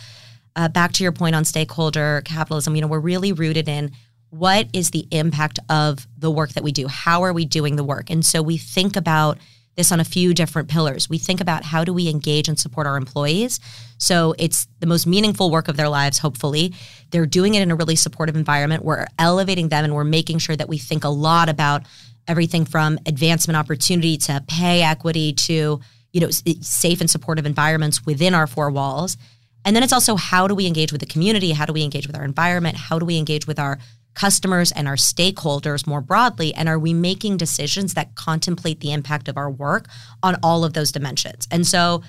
uh, 0.56 0.68
back 0.68 0.92
to 0.94 1.04
your 1.04 1.12
point 1.12 1.36
on 1.36 1.46
stakeholder 1.46 2.22
capitalism, 2.26 2.76
you 2.76 2.82
know, 2.82 2.88
we're 2.88 3.00
really 3.00 3.32
rooted 3.32 3.70
in 3.70 3.92
what 4.30 4.68
is 4.74 4.92
the 4.92 5.08
impact 5.12 5.60
of 5.70 6.08
the 6.18 6.30
work 6.30 6.52
that 6.52 6.64
we 6.64 6.72
do? 6.72 6.88
How 6.88 7.24
are 7.24 7.34
we 7.34 7.46
doing 7.46 7.76
the 7.76 7.84
work? 7.84 8.10
And 8.10 8.26
so 8.26 8.42
we 8.42 8.58
think 8.58 8.96
about 8.96 9.38
this 9.80 9.92
on 9.92 10.00
a 10.00 10.06
few 10.06 10.34
different 10.34 10.68
pillars. 10.68 11.10
We 11.10 11.18
think 11.18 11.42
about 11.42 11.64
how 11.64 11.84
do 11.84 11.94
we 11.94 12.10
engage 12.10 12.48
and 12.48 12.60
support 12.60 12.86
our 12.86 12.98
employees? 12.98 13.60
So 13.98 14.36
it's 14.38 14.68
the 14.80 14.88
most 14.88 15.08
meaningful 15.08 15.50
work 15.50 15.68
of 15.70 15.78
their 15.78 15.90
lives, 15.90 16.20
hopefully. 16.20 16.74
They're 17.12 17.26
doing 17.26 17.56
it 17.56 17.62
in 17.62 17.72
a 17.72 17.76
really 17.76 17.96
supportive 17.96 18.36
environment. 18.36 18.84
We're 18.84 19.08
elevating 19.18 19.70
them 19.70 19.86
and 19.86 19.96
we're 19.96 20.04
making 20.04 20.40
sure 20.40 20.56
that 20.56 20.70
we 20.70 20.78
think 20.78 21.06
a 21.06 21.10
lot 21.10 21.48
about 21.48 21.84
everything 22.28 22.66
from 22.66 23.00
advancement 23.06 23.58
opportunity 23.58 24.18
to 24.18 24.44
pay 24.48 24.84
equity 24.84 25.34
to 25.34 25.80
you 26.12 26.22
know 26.22 26.30
safe 26.30 27.02
and 27.02 27.10
supportive 27.10 27.46
environments 27.46 28.06
within 28.06 28.34
our 28.34 28.48
four 28.48 28.70
walls 28.70 29.18
and 29.66 29.76
then 29.76 29.84
it's 29.84 29.94
also 29.94 30.16
how 30.16 30.48
do 30.48 30.56
we 30.56 30.66
engage 30.68 30.92
with 30.92 31.02
the 31.02 31.08
community 31.08 31.52
how 31.52 31.66
do 31.66 31.74
we 31.74 31.84
engage 31.84 32.08
with 32.08 32.16
our 32.16 32.24
environment 32.24 32.76
how 32.76 33.00
do 33.00 33.06
we 33.06 33.18
engage 33.18 33.48
with 33.48 33.60
our 33.60 33.80
customers 34.14 34.72
and 34.72 34.88
our 34.88 34.96
stakeholders 34.96 35.88
more 35.88 36.02
broadly 36.02 36.54
and 36.54 36.68
are 36.68 36.80
we 36.80 36.94
making 36.94 37.38
decisions 37.38 37.94
that 37.94 38.16
contemplate 38.16 38.80
the 38.80 38.92
impact 38.92 39.28
of 39.28 39.38
our 39.38 39.50
work 39.50 39.88
on 40.24 40.36
all 40.44 40.64
of 40.64 40.74
those 40.74 40.92
dimensions? 40.92 41.48
And 41.52 41.66
so 41.66 42.04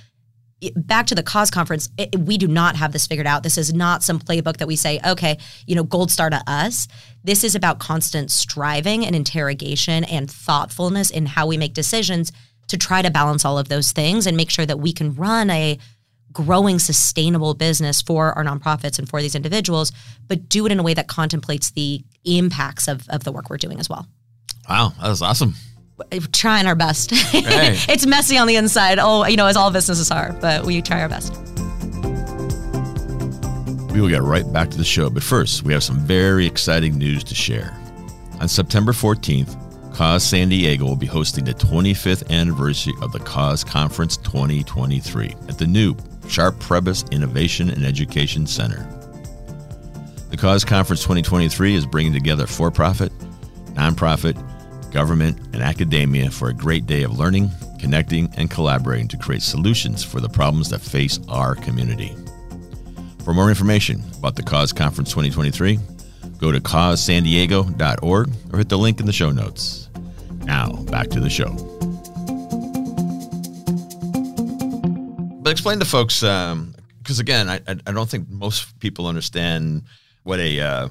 back 0.77 1.07
to 1.07 1.15
the 1.15 1.23
cause 1.23 1.51
conference 1.51 1.89
it, 1.97 2.19
we 2.19 2.37
do 2.37 2.47
not 2.47 2.77
have 2.77 2.93
this 2.93 3.07
figured 3.07 3.27
out. 3.27 3.43
This 3.43 3.57
is 3.57 3.73
not 3.73 4.03
some 4.03 4.19
playbook 4.19 4.59
that 4.59 4.69
we 4.69 4.77
say 4.77 5.01
okay 5.07 5.39
you 5.67 5.75
know 5.75 5.85
gold 5.85 6.11
star 6.11 6.31
to 6.31 6.43
us. 6.47 6.89
This 7.25 7.45
is 7.45 7.55
about 7.55 7.79
constant 7.79 8.31
striving 8.31 9.07
and 9.07 9.17
interrogation 9.17 10.05
and 10.05 10.31
thoughtfulness 10.31 11.11
in 11.11 11.27
how 11.27 11.47
we 11.47 11.57
make 11.57 11.75
decisions 11.75 12.33
to 12.69 12.79
try 12.79 13.03
to 13.03 13.11
balance 13.11 13.45
all 13.45 13.59
of 13.59 13.69
those 13.69 13.93
things 13.93 14.27
and 14.27 14.37
make 14.37 14.51
sure 14.51 14.67
that 14.67 14.79
we 14.79 14.93
can 14.93 15.15
run 15.15 15.51
a 15.51 15.79
growing 16.33 16.79
sustainable 16.79 17.55
business 17.55 18.01
for 18.03 18.33
our 18.33 18.45
nonprofits 18.45 18.99
and 18.99 19.09
for 19.09 19.21
these 19.21 19.35
individuals, 19.35 19.93
but 20.29 20.49
do 20.49 20.67
it 20.67 20.73
in 20.73 20.79
a 20.79 20.83
way 20.83 20.95
that 20.95 21.09
contemplates 21.09 21.71
the 21.71 22.05
impacts 22.25 22.89
of, 22.89 23.09
of 23.09 23.25
the 23.25 23.33
work 23.33 23.51
we're 23.51 23.57
doing 23.57 23.81
as 23.81 23.89
well. 23.89 24.07
wow, 24.69 24.93
that 25.01 25.09
was 25.09 25.23
awesome. 25.23 25.55
We're 26.13 26.21
trying 26.33 26.67
our 26.67 26.75
best. 26.75 27.13
Right. 27.13 27.25
it's 27.89 28.07
messy 28.07 28.39
on 28.39 28.47
the 28.47 28.57
inside. 28.57 28.99
Oh, 28.99 29.27
you 29.27 29.37
know, 29.37 29.47
as 29.47 29.57
all 29.57 29.71
businesses 29.71 30.11
are, 30.11 30.33
but 30.41 30.65
we 30.65 30.81
try 30.81 31.03
our 31.03 31.09
best. 31.09 31.37
We 33.93 34.01
will 34.01 34.09
get 34.09 34.23
right 34.23 34.51
back 34.53 34.71
to 34.71 34.79
the 34.79 34.85
show, 34.85 35.11
but 35.11 35.23
first, 35.23 35.65
we 35.65 35.73
have 35.73 35.83
some 35.83 35.99
very 35.99 36.47
exciting 36.47 36.97
news 36.97 37.25
to 37.25 37.35
share. 37.35 37.77
On 38.41 38.49
September 38.49 38.93
14th, 38.93 39.57
Cause 39.95 40.25
San 40.25 40.49
Diego 40.49 40.87
will 40.87 40.97
be 40.97 41.07
hosting 41.07 41.45
the 41.45 41.53
25th 41.53 42.31
anniversary 42.31 42.95
of 43.03 43.13
the 43.13 43.19
Cause 43.19 43.65
Conference 43.65 44.17
2023 44.19 45.35
at 45.49 45.59
the 45.59 45.67
new 45.67 45.95
Sharp 46.31 46.55
Prebys 46.61 47.11
Innovation 47.11 47.71
and 47.71 47.85
Education 47.85 48.47
Center. 48.47 48.87
The 50.31 50.37
Cause 50.37 50.65
Conference 50.65 51.03
2023 51.03 51.75
is 51.75 51.85
bringing 51.85 52.13
together 52.13 52.47
for 52.47 52.71
profit, 52.71 53.11
nonprofit, 53.75 54.41
government, 54.93 55.37
and 55.53 55.61
academia 55.61 56.31
for 56.31 56.49
a 56.49 56.55
great 56.55 56.87
day 56.87 57.03
of 57.03 57.19
learning, 57.19 57.51
connecting, 57.81 58.33
and 58.37 58.49
collaborating 58.49 59.09
to 59.09 59.17
create 59.17 59.43
solutions 59.43 60.05
for 60.05 60.21
the 60.21 60.29
problems 60.29 60.71
that 60.71 60.81
face 60.81 61.19
our 61.29 61.57
community. 61.57 62.15
For 63.25 63.35
more 63.35 63.49
information 63.49 64.01
about 64.17 64.37
the 64.37 64.45
Cause 64.45 64.73
Conference 64.73 65.11
2023, 65.11 65.81
go 66.39 66.53
to 66.53 66.61
causesandiego.org 66.61 68.31
or 68.53 68.59
hit 68.59 68.69
the 68.69 68.79
link 68.79 69.01
in 69.01 69.07
the 69.07 69.13
show 69.13 69.31
notes. 69.31 69.89
Now, 70.45 70.71
back 70.85 71.09
to 71.11 71.19
the 71.19 71.29
show. 71.29 71.70
Explain 75.51 75.79
to 75.81 75.85
folks, 75.85 76.21
because 76.21 77.19
again, 77.19 77.49
I, 77.49 77.61
I 77.67 77.93
don't 77.93 78.09
think 78.09 78.29
most 78.29 78.79
people 78.81 79.07
understand 79.07 79.83
what 80.23 80.39
a 80.41 80.61
uh, 80.61 80.89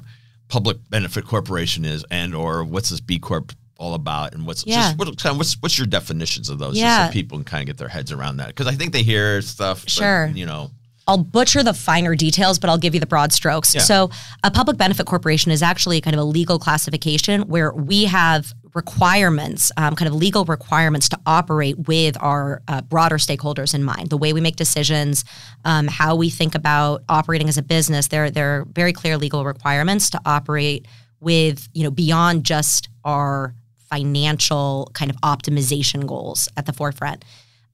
public 0.48 0.78
benefit 0.90 1.26
corporation 1.26 1.86
is, 1.86 2.04
and 2.12 2.34
or 2.36 2.64
what's 2.64 2.90
this 2.90 3.00
B 3.00 3.20
Corp 3.20 3.54
all 3.78 3.94
about, 3.94 4.34
and 4.34 4.46
what's 4.46 4.66
Yeah. 4.66 4.94
just 4.94 4.98
what, 4.98 5.38
what's 5.38 5.54
what's 5.62 5.78
your 5.78 5.88
definitions 5.88 6.50
of 6.50 6.60
those, 6.60 6.74
just 6.74 6.82
Yeah. 6.82 7.08
so 7.08 7.14
people 7.14 7.38
can 7.38 7.46
kind 7.46 7.62
of 7.62 7.68
get 7.68 7.78
their 7.78 7.88
heads 7.88 8.12
around 8.12 8.38
that. 8.38 8.48
Because 8.48 8.68
I 8.68 8.74
think 8.74 8.92
they 8.92 9.04
hear 9.04 9.42
stuff, 9.42 9.84
but, 9.84 9.92
Sure. 9.92 10.28
you 10.36 10.46
know, 10.46 10.72
I'll 11.08 11.18
butcher 11.18 11.64
the 11.64 11.74
finer 11.74 12.14
details, 12.14 12.60
but 12.60 12.70
I'll 12.70 12.78
give 12.78 12.94
you 12.94 13.00
the 13.00 13.08
broad 13.08 13.32
strokes. 13.34 13.74
Yeah. 13.74 13.82
So, 13.82 14.12
a 14.44 14.52
public 14.52 14.78
benefit 14.78 15.06
corporation 15.08 15.52
is 15.52 15.64
actually 15.64 16.02
kind 16.02 16.14
of 16.14 16.20
a 16.20 16.24
legal 16.26 16.60
classification 16.60 17.44
where 17.44 17.72
we 17.74 18.04
have 18.06 18.54
requirements, 18.74 19.72
um, 19.78 19.96
kind 19.96 20.08
of 20.08 20.16
legal 20.16 20.46
requirements 20.46 21.10
to 21.10 21.20
operate 21.26 21.88
with 21.88 22.16
our 22.22 22.62
uh, 22.68 22.82
broader 22.82 23.18
stakeholders 23.18 23.74
in 23.74 23.84
mind. 23.84 24.10
The 24.10 24.18
way 24.18 24.34
we 24.34 24.42
make 24.42 24.56
decisions, 24.56 25.26
um, 25.66 25.88
how 25.88 26.16
we 26.16 26.30
think 26.30 26.56
about 26.56 27.04
operating 27.10 27.50
as 27.50 27.58
a 27.58 27.64
business. 27.64 28.08
There, 28.08 28.30
there 28.30 28.62
are 28.62 28.66
very 28.66 28.94
clear 28.94 29.18
legal 29.18 29.46
requirements 29.46 30.10
to 30.12 30.22
operate 30.26 30.88
with, 31.20 31.68
you 31.74 31.84
know, 31.84 31.92
beyond 31.92 32.46
just 32.46 32.90
our 33.04 33.54
financial 33.90 34.92
kind 34.94 35.10
of 35.10 35.18
optimization 35.18 36.06
goals 36.06 36.48
at 36.56 36.66
the 36.66 36.74
forefront. 36.74 37.26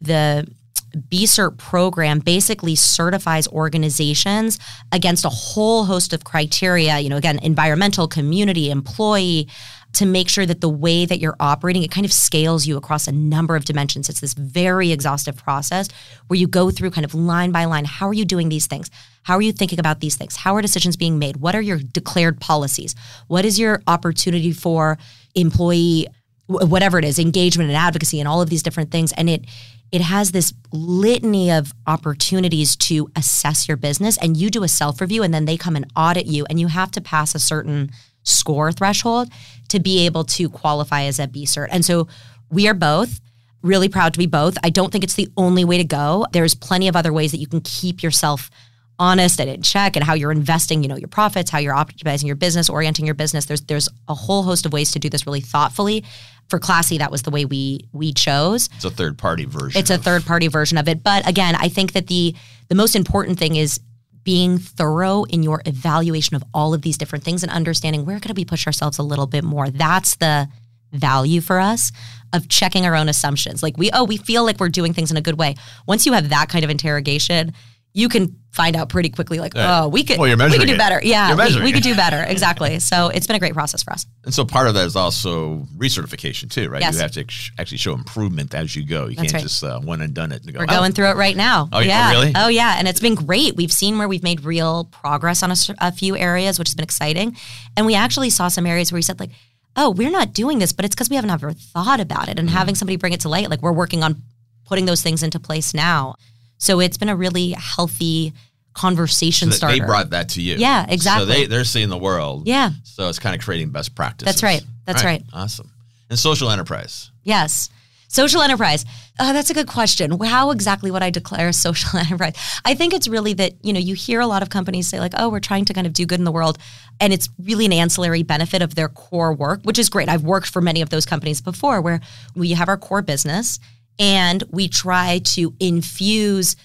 The 0.01 0.47
BCERT 0.95 1.57
program 1.57 2.19
basically 2.19 2.75
certifies 2.75 3.47
organizations 3.49 4.59
against 4.91 5.25
a 5.25 5.29
whole 5.29 5.85
host 5.85 6.13
of 6.13 6.23
criteria, 6.23 6.99
you 6.99 7.09
know, 7.09 7.17
again, 7.17 7.39
environmental, 7.39 8.07
community, 8.07 8.71
employee, 8.71 9.47
to 9.95 10.05
make 10.05 10.29
sure 10.29 10.45
that 10.45 10.61
the 10.61 10.69
way 10.69 11.05
that 11.05 11.19
you're 11.19 11.35
operating, 11.39 11.83
it 11.83 11.91
kind 11.91 12.05
of 12.05 12.13
scales 12.13 12.65
you 12.65 12.77
across 12.77 13.07
a 13.07 13.11
number 13.11 13.55
of 13.55 13.65
dimensions. 13.65 14.09
It's 14.09 14.19
this 14.19 14.33
very 14.33 14.91
exhaustive 14.91 15.37
process 15.37 15.87
where 16.27 16.37
you 16.37 16.47
go 16.47 16.71
through 16.71 16.91
kind 16.91 17.05
of 17.05 17.15
line 17.15 17.51
by 17.51 17.65
line. 17.65 17.85
How 17.85 18.07
are 18.07 18.13
you 18.13 18.25
doing 18.25 18.49
these 18.49 18.67
things? 18.67 18.89
How 19.23 19.35
are 19.35 19.41
you 19.41 19.51
thinking 19.51 19.79
about 19.79 20.01
these 20.01 20.15
things? 20.15 20.35
How 20.35 20.55
are 20.55 20.61
decisions 20.61 20.95
being 20.95 21.17
made? 21.17 21.37
What 21.37 21.55
are 21.55 21.61
your 21.61 21.79
declared 21.79 22.39
policies? 22.39 22.95
What 23.27 23.45
is 23.45 23.57
your 23.57 23.81
opportunity 23.87 24.51
for 24.51 24.97
employee 25.33 26.07
whatever 26.47 26.99
it 26.99 27.05
is, 27.05 27.17
engagement 27.17 27.69
and 27.69 27.77
advocacy 27.77 28.19
and 28.19 28.27
all 28.27 28.41
of 28.41 28.49
these 28.49 28.63
different 28.63 28.91
things. 28.91 29.11
And 29.13 29.29
it 29.29 29.45
it 29.91 30.01
has 30.01 30.31
this 30.31 30.51
litany 30.71 31.51
of 31.51 31.73
opportunities 31.87 32.75
to 32.75 33.09
assess 33.15 33.67
your 33.67 33.77
business 33.77 34.17
and 34.17 34.35
you 34.35 34.49
do 34.49 34.63
a 34.63 34.67
self-review 34.67 35.23
and 35.23 35.33
then 35.33 35.45
they 35.45 35.57
come 35.57 35.75
and 35.75 35.85
audit 35.95 36.25
you 36.25 36.45
and 36.49 36.59
you 36.59 36.67
have 36.67 36.91
to 36.91 37.01
pass 37.01 37.35
a 37.35 37.39
certain 37.39 37.91
score 38.23 38.71
threshold 38.71 39.29
to 39.69 39.79
be 39.79 40.05
able 40.05 40.23
to 40.23 40.49
qualify 40.49 41.03
as 41.03 41.19
a 41.19 41.27
B 41.27 41.45
cert. 41.45 41.67
And 41.71 41.83
so 41.83 42.07
we 42.49 42.67
are 42.67 42.73
both 42.73 43.19
really 43.61 43.89
proud 43.89 44.13
to 44.13 44.19
be 44.19 44.27
both. 44.27 44.57
I 44.63 44.69
don't 44.69 44.91
think 44.91 45.03
it's 45.03 45.15
the 45.15 45.29
only 45.35 45.65
way 45.65 45.77
to 45.77 45.83
go. 45.83 46.25
There's 46.31 46.53
plenty 46.53 46.87
of 46.87 46.95
other 46.95 47.11
ways 47.11 47.31
that 47.31 47.39
you 47.39 47.47
can 47.47 47.61
keep 47.61 48.03
yourself 48.03 48.51
honest 48.97 49.41
and 49.41 49.49
in 49.49 49.61
check 49.61 49.95
and 49.95 50.05
how 50.05 50.13
you're 50.13 50.31
investing, 50.31 50.81
you 50.81 50.87
know, 50.87 50.95
your 50.95 51.07
profits, 51.07 51.49
how 51.49 51.57
you're 51.59 51.75
optimizing 51.75 52.25
your 52.25 52.35
business, 52.35 52.69
orienting 52.69 53.05
your 53.05 53.15
business. 53.15 53.45
There's 53.45 53.61
there's 53.61 53.89
a 54.07 54.13
whole 54.13 54.43
host 54.43 54.65
of 54.65 54.73
ways 54.73 54.91
to 54.91 54.99
do 54.99 55.09
this 55.09 55.25
really 55.25 55.41
thoughtfully. 55.41 56.05
For 56.47 56.59
Classy, 56.59 56.99
that 56.99 57.11
was 57.11 57.23
the 57.23 57.31
way 57.31 57.45
we 57.45 57.89
we 57.91 58.13
chose. 58.13 58.69
it's 58.75 58.85
a 58.85 58.91
third 58.91 59.17
party 59.17 59.45
version. 59.45 59.79
It's 59.79 59.89
a 59.89 59.97
third 59.97 60.25
party 60.25 60.47
version 60.47 60.77
of 60.77 60.87
it. 60.87 61.03
But 61.03 61.27
again, 61.27 61.55
I 61.55 61.69
think 61.69 61.93
that 61.93 62.07
the 62.07 62.35
the 62.69 62.75
most 62.75 62.95
important 62.95 63.39
thing 63.39 63.55
is 63.55 63.79
being 64.25 64.57
thorough 64.57 65.23
in 65.25 65.43
your 65.43 65.61
evaluation 65.65 66.35
of 66.35 66.43
all 66.53 66.73
of 66.73 66.81
these 66.81 66.97
different 66.97 67.23
things 67.23 67.43
and 67.43 67.51
understanding 67.51 68.05
where 68.05 68.19
could 68.19 68.35
we 68.35 68.43
push 68.43 68.67
ourselves 68.67 68.97
a 68.97 69.03
little 69.03 69.27
bit 69.27 69.45
more. 69.45 69.69
That's 69.69 70.15
the 70.15 70.49
value 70.91 71.39
for 71.39 71.59
us 71.59 71.91
of 72.33 72.49
checking 72.49 72.85
our 72.85 72.95
own 72.95 73.07
assumptions. 73.07 73.63
Like 73.63 73.77
we, 73.77 73.91
oh, 73.91 74.03
we 74.03 74.17
feel 74.17 74.43
like 74.43 74.59
we're 74.59 74.69
doing 74.69 74.93
things 74.93 75.11
in 75.11 75.17
a 75.17 75.21
good 75.21 75.39
way. 75.39 75.55
Once 75.87 76.05
you 76.05 76.13
have 76.13 76.29
that 76.29 76.49
kind 76.49 76.65
of 76.65 76.71
interrogation, 76.71 77.53
you 77.97 78.09
can 78.09 78.35
find 78.51 78.75
out 78.75 78.89
pretty 78.89 79.07
quickly, 79.09 79.39
like, 79.39 79.53
oh, 79.55 79.87
we 79.87 80.03
could, 80.03 80.19
Well, 80.19 80.29
we 80.37 80.57
could 80.57 80.67
do 80.67 80.73
it. 80.73 80.77
better. 80.77 80.99
Yeah, 81.01 81.33
we, 81.33 81.63
we 81.63 81.71
could 81.71 81.81
do 81.81 81.95
better. 81.95 82.21
Exactly. 82.27 82.79
So 82.79 83.07
it's 83.07 83.25
been 83.25 83.37
a 83.37 83.39
great 83.39 83.53
process 83.53 83.83
for 83.83 83.93
us. 83.93 84.05
And 84.25 84.33
so 84.33 84.43
part 84.43 84.67
of 84.67 84.73
that 84.73 84.85
is 84.85 84.97
also 84.97 85.65
recertification 85.77 86.51
too, 86.51 86.69
right? 86.69 86.81
Yes. 86.81 86.95
You 86.95 86.99
have 87.01 87.11
to 87.13 87.21
ex- 87.21 87.51
actually 87.57 87.77
show 87.77 87.93
improvement 87.93 88.53
as 88.53 88.75
you 88.75 88.85
go. 88.85 89.07
You 89.07 89.15
That's 89.15 89.31
can't 89.31 89.33
right. 89.35 89.43
just 89.43 89.63
uh, 89.63 89.79
one 89.79 90.01
and 90.01 90.13
done 90.13 90.33
it 90.33 90.43
and 90.43 90.53
go. 90.53 90.59
We're 90.59 90.65
"Oh, 90.65 90.77
going 90.79 90.91
through 90.91 91.09
it 91.11 91.15
right 91.15 91.37
now. 91.37 91.69
Oh, 91.71 91.79
yeah, 91.79 91.87
yeah. 91.87 92.11
really? 92.11 92.31
Oh, 92.35 92.47
yeah. 92.49 92.75
And 92.77 92.87
it's 92.89 92.99
been 92.99 93.15
great. 93.15 93.55
We've 93.55 93.71
seen 93.71 93.97
where 93.97 94.09
we've 94.09 94.23
made 94.23 94.43
real 94.43 94.85
progress 94.85 95.41
on 95.41 95.53
a 95.79 95.91
few 95.93 96.17
areas, 96.17 96.59
which 96.59 96.67
has 96.67 96.75
been 96.75 96.83
exciting. 96.83 97.37
And 97.77 97.85
we 97.85 97.95
actually 97.95 98.29
saw 98.29 98.49
some 98.49 98.65
areas 98.65 98.91
where 98.91 98.97
we 98.97 99.03
said, 99.03 99.19
like, 99.21 99.31
oh, 99.77 99.91
we're 99.91 100.11
not 100.11 100.33
doing 100.33 100.59
this, 100.59 100.73
but 100.73 100.83
it's 100.83 100.95
because 100.95 101.09
we 101.09 101.15
haven't 101.15 101.31
ever 101.31 101.53
thought 101.53 102.01
about 102.01 102.27
it. 102.27 102.37
And 102.39 102.49
Mm-hmm. 102.49 102.57
having 102.57 102.75
somebody 102.75 102.97
bring 102.97 103.13
it 103.13 103.21
to 103.21 103.29
light, 103.29 103.49
like, 103.49 103.61
we're 103.61 103.71
working 103.71 104.03
on 104.03 104.21
putting 104.65 104.85
those 104.85 105.01
things 105.01 105.23
into 105.23 105.39
place 105.39 105.73
now. 105.73 106.15
So 106.57 106.79
it's 106.79 106.97
been 106.97 107.09
a 107.09 107.15
really 107.15 107.51
healthy 107.51 108.33
conversation 108.73 109.49
that 109.49 109.55
starter. 109.55 109.79
They 109.79 109.85
brought 109.85 110.11
that 110.11 110.29
to 110.29 110.41
you. 110.41 110.55
Yeah, 110.55 110.85
exactly. 110.87 111.25
So 111.25 111.33
they, 111.33 111.45
they're 111.45 111.63
seeing 111.63 111.89
the 111.89 111.97
world. 111.97 112.47
Yeah. 112.47 112.71
So 112.83 113.09
it's 113.09 113.19
kind 113.19 113.35
of 113.35 113.41
creating 113.41 113.69
best 113.69 113.95
practices. 113.95 114.25
That's 114.25 114.43
right. 114.43 114.63
That's 114.85 115.03
right. 115.03 115.23
Awesome. 115.33 115.71
And 116.09 116.19
social 116.19 116.51
enterprise. 116.51 117.09
Yes. 117.23 117.69
Social 118.07 118.41
enterprise. 118.41 118.85
Oh, 119.19 119.33
that's 119.33 119.49
a 119.49 119.53
good 119.53 119.67
question. 119.67 120.19
How 120.21 120.51
exactly 120.51 120.91
would 120.91 121.01
I 121.01 121.09
declare 121.09 121.47
a 121.47 121.53
social 121.67 121.97
enterprise? 121.97 122.35
I 122.63 122.75
think 122.75 122.93
it's 122.93 123.07
really 123.07 123.33
that, 123.33 123.53
you 123.63 123.73
know, 123.73 123.79
you 123.79 123.95
hear 123.95 124.19
a 124.19 124.27
lot 124.27 124.41
of 124.41 124.49
companies 124.49 124.87
say, 124.87 124.99
like, 124.99 125.13
oh, 125.17 125.29
we're 125.29 125.39
trying 125.39 125.65
to 125.65 125.73
kind 125.73 125.87
of 125.87 125.93
do 125.93 126.05
good 126.05 126.19
in 126.19 126.25
the 126.25 126.31
world. 126.31 126.57
And 126.99 127.11
it's 127.11 127.29
really 127.39 127.65
an 127.65 127.73
ancillary 127.73 128.23
benefit 128.23 128.61
of 128.61 128.75
their 128.75 128.89
core 128.89 129.33
work, 129.33 129.61
which 129.63 129.79
is 129.79 129.89
great. 129.89 130.07
I've 130.09 130.23
worked 130.23 130.47
for 130.47 130.61
many 130.61 130.81
of 130.81 130.89
those 130.89 131.05
companies 131.05 131.41
before 131.41 131.81
where 131.81 132.01
we 132.35 132.51
have 132.51 132.69
our 132.69 132.77
core 132.77 133.01
business 133.01 133.59
and 133.99 134.43
we 134.51 134.67
try 134.67 135.19
to 135.23 135.53
infuse 135.59 136.55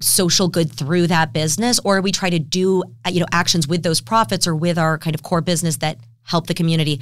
social 0.00 0.48
good 0.48 0.72
through 0.72 1.06
that 1.06 1.32
business 1.32 1.78
or 1.84 2.00
we 2.00 2.10
try 2.10 2.30
to 2.30 2.38
do 2.38 2.82
you 3.10 3.20
know 3.20 3.26
actions 3.32 3.68
with 3.68 3.82
those 3.82 4.00
profits 4.00 4.46
or 4.46 4.56
with 4.56 4.78
our 4.78 4.96
kind 4.98 5.14
of 5.14 5.22
core 5.22 5.42
business 5.42 5.76
that 5.78 5.98
help 6.22 6.46
the 6.46 6.54
community. 6.54 7.00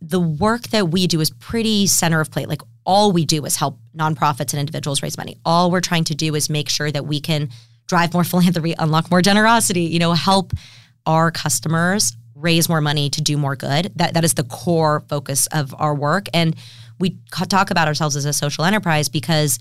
The 0.00 0.20
work 0.20 0.68
that 0.68 0.90
we 0.90 1.08
do 1.08 1.20
is 1.20 1.30
pretty 1.30 1.88
center 1.88 2.20
of 2.20 2.30
plate. 2.30 2.48
Like 2.48 2.62
all 2.84 3.10
we 3.10 3.24
do 3.24 3.44
is 3.44 3.56
help 3.56 3.78
nonprofits 3.96 4.52
and 4.52 4.60
individuals 4.60 5.02
raise 5.02 5.18
money. 5.18 5.36
All 5.44 5.70
we're 5.70 5.80
trying 5.80 6.04
to 6.04 6.14
do 6.14 6.34
is 6.36 6.48
make 6.48 6.68
sure 6.68 6.90
that 6.92 7.06
we 7.06 7.20
can 7.20 7.48
drive 7.88 8.12
more 8.14 8.24
philanthropy 8.32 8.74
unlock 8.78 9.10
more 9.10 9.22
generosity 9.22 9.82
you 9.82 9.98
know 9.98 10.12
help 10.12 10.52
our 11.06 11.30
customers 11.30 12.16
raise 12.38 12.68
more 12.68 12.80
money 12.80 13.10
to 13.10 13.20
do 13.20 13.36
more 13.36 13.56
good. 13.56 13.92
That 13.96 14.14
that 14.14 14.24
is 14.24 14.34
the 14.34 14.44
core 14.44 15.00
focus 15.08 15.46
of 15.48 15.74
our 15.78 15.94
work. 15.94 16.26
And 16.32 16.54
we 16.98 17.18
talk 17.48 17.70
about 17.70 17.88
ourselves 17.88 18.16
as 18.16 18.24
a 18.24 18.32
social 18.32 18.64
enterprise 18.64 19.08
because 19.08 19.58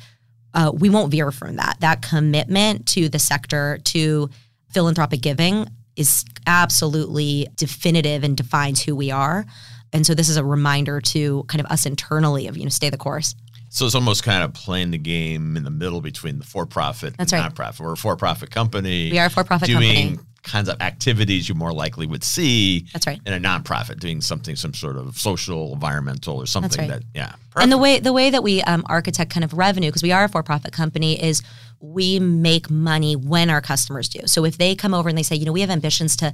uh, 0.53 0.71
we 0.73 0.89
won't 0.89 1.11
veer 1.11 1.31
from 1.31 1.57
that. 1.57 1.77
That 1.79 2.01
commitment 2.01 2.87
to 2.87 3.09
the 3.09 3.19
sector, 3.19 3.79
to 3.85 4.29
philanthropic 4.71 5.21
giving, 5.21 5.67
is 5.95 6.25
absolutely 6.45 7.47
definitive 7.55 8.23
and 8.23 8.35
defines 8.35 8.81
who 8.81 8.95
we 8.95 9.11
are. 9.11 9.45
And 9.93 10.05
so 10.05 10.13
this 10.13 10.29
is 10.29 10.37
a 10.37 10.43
reminder 10.43 11.01
to 11.01 11.43
kind 11.43 11.59
of 11.63 11.71
us 11.71 11.85
internally 11.85 12.47
of 12.47 12.57
you 12.57 12.63
know 12.63 12.69
stay 12.69 12.89
the 12.89 12.97
course. 12.97 13.35
So 13.69 13.85
it's 13.85 13.95
almost 13.95 14.23
kind 14.23 14.43
of 14.43 14.53
playing 14.53 14.91
the 14.91 14.97
game 14.97 15.57
in 15.57 15.63
the 15.63 15.69
middle 15.69 16.01
between 16.01 16.39
the 16.39 16.45
for-profit 16.45 17.15
That's 17.17 17.33
and 17.33 17.41
right. 17.41 17.53
nonprofit. 17.53 17.81
We're 17.81 17.93
a 17.93 17.97
for-profit 17.97 18.49
company. 18.49 19.11
We 19.11 19.19
are 19.19 19.25
a 19.25 19.29
for-profit 19.29 19.67
doing 19.67 20.15
company. 20.15 20.29
Kinds 20.47 20.69
of 20.69 20.81
activities 20.81 21.47
you 21.47 21.55
more 21.55 21.73
likely 21.73 22.07
would 22.07 22.23
see. 22.23 22.87
That's 22.93 23.05
right. 23.05 23.19
In 23.25 23.33
a 23.33 23.39
nonprofit, 23.39 23.99
doing 23.99 24.21
something, 24.21 24.55
some 24.55 24.73
sort 24.73 24.97
of 24.97 25.17
social, 25.17 25.73
environmental, 25.73 26.37
or 26.37 26.45
something 26.45 26.89
right. 26.89 27.01
that, 27.01 27.03
yeah. 27.13 27.33
And 27.55 27.71
the 27.71 27.77
way 27.77 27.99
the 27.99 28.13
way 28.13 28.29
that 28.29 28.43
we 28.43 28.61
um, 28.63 28.83
architect 28.87 29.31
kind 29.31 29.43
of 29.43 29.53
revenue, 29.53 29.89
because 29.89 30.03
we 30.03 30.11
are 30.11 30.25
a 30.25 30.29
for-profit 30.29 30.73
company, 30.73 31.21
is 31.21 31.41
we 31.79 32.19
make 32.19 32.69
money 32.69 33.15
when 33.15 33.49
our 33.49 33.61
customers 33.61 34.09
do. 34.09 34.21
So 34.25 34.45
if 34.45 34.57
they 34.57 34.75
come 34.75 34.93
over 34.93 35.09
and 35.09 35.17
they 35.17 35.23
say, 35.23 35.35
you 35.35 35.45
know, 35.45 35.51
we 35.51 35.61
have 35.61 35.69
ambitions 35.69 36.15
to 36.17 36.33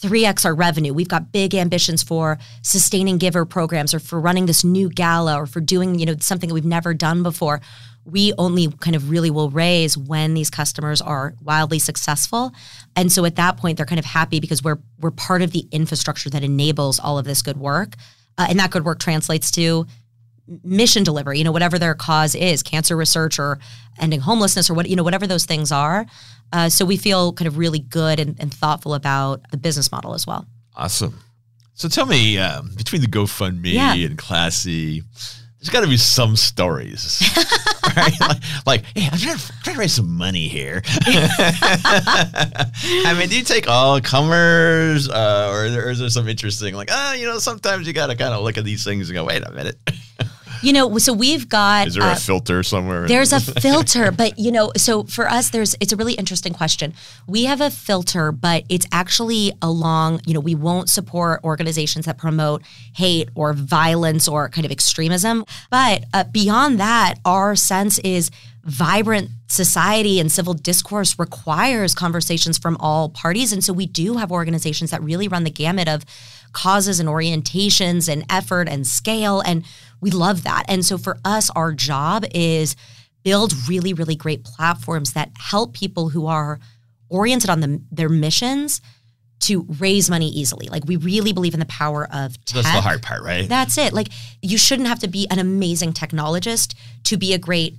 3x 0.00 0.44
our 0.44 0.54
revenue, 0.54 0.92
we've 0.92 1.08
got 1.08 1.32
big 1.32 1.54
ambitions 1.54 2.02
for 2.02 2.38
sustaining 2.62 3.18
giver 3.18 3.44
programs 3.44 3.94
or 3.94 3.98
for 3.98 4.20
running 4.20 4.46
this 4.46 4.64
new 4.64 4.88
gala 4.88 5.36
or 5.36 5.46
for 5.46 5.60
doing, 5.60 5.98
you 5.98 6.06
know, 6.06 6.14
something 6.20 6.48
that 6.48 6.54
we've 6.54 6.64
never 6.64 6.94
done 6.94 7.22
before. 7.22 7.60
We 8.04 8.32
only 8.36 8.68
kind 8.68 8.94
of 8.94 9.08
really 9.10 9.30
will 9.30 9.50
raise 9.50 9.96
when 9.96 10.34
these 10.34 10.50
customers 10.50 11.00
are 11.00 11.34
wildly 11.42 11.78
successful. 11.78 12.52
And 12.96 13.10
so 13.10 13.24
at 13.24 13.36
that 13.36 13.56
point 13.56 13.76
they're 13.76 13.86
kind 13.86 13.98
of 13.98 14.04
happy 14.04 14.40
because 14.40 14.62
we're 14.62 14.78
we're 15.00 15.10
part 15.10 15.42
of 15.42 15.52
the 15.52 15.66
infrastructure 15.72 16.28
that 16.30 16.42
enables 16.44 16.98
all 17.00 17.18
of 17.18 17.24
this 17.24 17.40
good 17.42 17.56
work. 17.56 17.94
Uh, 18.36 18.46
and 18.50 18.58
that 18.58 18.70
good 18.70 18.84
work 18.84 18.98
translates 18.98 19.50
to 19.52 19.86
mission 20.62 21.02
delivery, 21.04 21.38
you 21.38 21.44
know, 21.44 21.52
whatever 21.52 21.78
their 21.78 21.94
cause 21.94 22.34
is, 22.34 22.62
cancer 22.62 22.96
research 22.96 23.38
or 23.38 23.58
ending 23.98 24.20
homelessness 24.20 24.68
or 24.68 24.74
what, 24.74 24.88
you 24.88 24.96
know, 24.96 25.02
whatever 25.02 25.26
those 25.26 25.46
things 25.46 25.72
are. 25.72 26.04
Uh, 26.52 26.68
so 26.68 26.84
we 26.84 26.96
feel 26.98 27.32
kind 27.32 27.46
of 27.48 27.56
really 27.56 27.78
good 27.78 28.20
and, 28.20 28.36
and 28.38 28.52
thoughtful 28.52 28.92
about 28.94 29.40
the 29.50 29.56
business 29.56 29.90
model 29.90 30.12
as 30.14 30.26
well. 30.26 30.46
Awesome. 30.76 31.18
So 31.74 31.88
tell 31.88 32.06
me, 32.06 32.36
um, 32.38 32.72
between 32.76 33.00
the 33.00 33.08
GoFundMe 33.08 33.72
Yeah. 33.72 33.94
and 33.94 34.18
Classy, 34.18 35.02
there's 35.58 35.70
got 35.70 35.80
to 35.80 35.88
be 35.88 35.96
some 35.96 36.36
stories, 36.36 37.22
right? 37.96 38.12
Like, 38.20 38.42
like, 38.66 38.84
hey, 38.94 39.08
I'm 39.10 39.18
trying, 39.18 39.36
to, 39.36 39.52
trying 39.62 39.74
to 39.74 39.80
raise 39.80 39.92
some 39.92 40.16
money 40.16 40.48
here. 40.48 40.82
I 41.06 42.34
mean, 43.18 43.28
do 43.28 43.36
you 43.36 43.44
take 43.44 43.68
all 43.68 44.00
comers, 44.00 45.08
uh, 45.08 45.50
or, 45.52 45.64
or 45.64 45.90
is 45.90 45.98
there 45.98 46.08
some 46.08 46.28
interesting, 46.28 46.74
like, 46.74 46.88
ah, 46.90 47.14
you 47.14 47.26
know, 47.26 47.38
sometimes 47.38 47.86
you 47.86 47.92
got 47.92 48.08
to 48.08 48.16
kind 48.16 48.34
of 48.34 48.42
look 48.42 48.58
at 48.58 48.64
these 48.64 48.84
things 48.84 49.08
and 49.08 49.16
go, 49.16 49.24
wait 49.24 49.46
a 49.46 49.52
minute, 49.52 49.78
You 50.64 50.72
know, 50.72 50.98
so 50.98 51.12
we've 51.12 51.48
got 51.48 51.88
is 51.88 51.94
there 51.94 52.04
uh, 52.04 52.12
a 52.12 52.16
filter 52.16 52.62
somewhere? 52.62 53.06
There's 53.06 53.32
a 53.32 53.40
filter, 53.40 54.10
but 54.16 54.38
you 54.38 54.50
know, 54.50 54.72
so 54.76 55.04
for 55.04 55.28
us, 55.28 55.50
there's 55.50 55.76
it's 55.80 55.92
a 55.92 55.96
really 55.96 56.14
interesting 56.14 56.52
question. 56.52 56.94
We 57.26 57.44
have 57.44 57.60
a 57.60 57.70
filter, 57.70 58.32
but 58.32 58.64
it's 58.68 58.86
actually 58.90 59.52
along, 59.60 60.20
you 60.26 60.34
know, 60.34 60.40
we 60.40 60.54
won't 60.54 60.88
support 60.88 61.42
organizations 61.44 62.06
that 62.06 62.18
promote 62.18 62.62
hate 62.94 63.28
or 63.34 63.52
violence 63.52 64.26
or 64.26 64.48
kind 64.48 64.64
of 64.64 64.72
extremism. 64.72 65.44
But 65.70 66.04
uh, 66.12 66.24
beyond 66.24 66.80
that, 66.80 67.16
our 67.24 67.54
sense 67.56 67.98
is 67.98 68.30
vibrant 68.64 69.28
society 69.48 70.18
and 70.18 70.32
civil 70.32 70.54
discourse 70.54 71.18
requires 71.18 71.94
conversations 71.94 72.56
from 72.56 72.76
all 72.80 73.10
parties. 73.10 73.52
And 73.52 73.62
so 73.62 73.72
we 73.72 73.86
do 73.86 74.16
have 74.16 74.32
organizations 74.32 74.90
that 74.90 75.02
really 75.02 75.28
run 75.28 75.44
the 75.44 75.50
gamut 75.50 75.86
of 75.86 76.04
causes 76.52 76.98
and 76.98 77.08
orientations 77.08 78.08
and 78.08 78.24
effort 78.30 78.68
and 78.68 78.86
scale. 78.86 79.40
And 79.40 79.64
we 80.04 80.10
love 80.10 80.42
that. 80.42 80.64
And 80.68 80.84
so 80.84 80.98
for 80.98 81.16
us, 81.24 81.48
our 81.56 81.72
job 81.72 82.26
is 82.34 82.76
build 83.22 83.54
really, 83.66 83.94
really 83.94 84.14
great 84.14 84.44
platforms 84.44 85.14
that 85.14 85.30
help 85.38 85.72
people 85.72 86.10
who 86.10 86.26
are 86.26 86.60
oriented 87.08 87.48
on 87.48 87.60
the, 87.60 87.80
their 87.90 88.10
missions 88.10 88.82
to 89.40 89.64
raise 89.78 90.10
money 90.10 90.28
easily. 90.28 90.68
Like 90.68 90.84
we 90.84 90.96
really 90.96 91.32
believe 91.32 91.54
in 91.54 91.60
the 91.60 91.66
power 91.66 92.04
of 92.12 92.32
tech. 92.44 92.64
That's 92.64 92.74
the 92.74 92.82
hard 92.82 93.02
part, 93.02 93.22
right? 93.22 93.48
That's 93.48 93.78
it. 93.78 93.94
Like 93.94 94.08
you 94.42 94.58
shouldn't 94.58 94.88
have 94.88 94.98
to 94.98 95.08
be 95.08 95.26
an 95.30 95.38
amazing 95.38 95.94
technologist 95.94 96.74
to 97.04 97.16
be 97.16 97.32
a 97.32 97.38
great 97.38 97.74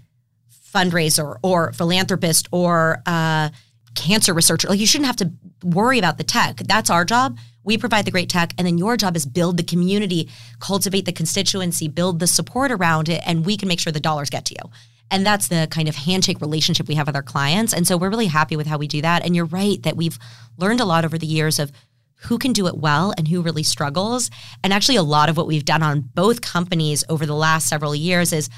fundraiser 0.73 1.38
or 1.43 1.73
philanthropist 1.73 2.47
or 2.51 3.03
uh, 3.05 3.49
cancer 3.93 4.33
researcher. 4.33 4.67
Like 4.67 4.79
you 4.79 4.88
shouldn't 4.88 5.05
have 5.05 5.17
to 5.17 5.31
worry 5.63 5.99
about 5.99 6.17
the 6.17 6.23
tech. 6.23 6.57
That's 6.57 6.89
our 6.89 7.05
job. 7.05 7.38
We 7.65 7.78
provide 7.78 8.06
the 8.06 8.12
great 8.12 8.30
tech, 8.30 8.54
and 8.58 8.65
then 8.65 8.78
your 8.78 8.95
job 8.95 9.15
is 9.15 9.25
build 9.25 9.58
the 9.58 9.63
community, 9.63 10.30
cultivate 10.60 11.06
the 11.06 11.12
constituency, 11.12 11.88
build 11.88 12.19
the 12.19 12.28
support 12.28 12.71
around 12.71 13.10
it, 13.10 13.21
and 13.25 13.45
we 13.45 13.58
can 13.58 13.67
make 13.67 13.80
sure 13.80 13.91
the 13.91 13.99
dollars 13.99 14.30
get 14.30 14.45
to 14.45 14.54
you. 14.54 14.71
And 15.12 15.25
that's 15.25 15.47
the 15.47 15.67
kind 15.69 15.88
of 15.88 15.95
handshake 15.95 16.41
relationship 16.41 16.88
we 16.88 16.95
have 16.95 17.08
with 17.08 17.15
our 17.15 17.23
clients. 17.23 17.73
And 17.73 17.88
so 17.88 17.97
we're 17.97 18.10
really 18.10 18.28
happy 18.28 18.56
with 18.56 18.67
how 18.67 18.78
we 18.78 18.88
do 18.88 19.01
that. 19.01 19.23
And 19.23 19.36
you're 19.36 19.45
right 19.45 19.82
that 19.84 19.97
we've 19.97 20.17
learned 20.58 20.80
a 20.80 20.86
lot 20.86 21.06
over 21.06 21.17
the 21.17 21.28
years 21.28 21.60
of 21.60 21.71
who 22.21 22.38
can 22.38 22.54
do 22.54 22.67
it 22.67 22.78
well 22.78 23.13
and 23.17 23.28
who 23.28 23.41
really 23.41 23.63
struggles. 23.63 24.32
And 24.63 24.73
actually, 24.73 24.95
a 24.95 25.04
lot 25.04 25.30
of 25.30 25.38
what 25.38 25.47
we've 25.47 25.65
done 25.65 25.84
on 25.84 26.01
both 26.01 26.41
companies 26.41 27.04
over 27.10 27.25
the 27.25 27.36
last 27.36 27.67
several 27.67 27.95
years 27.95 28.34
is 28.34 28.49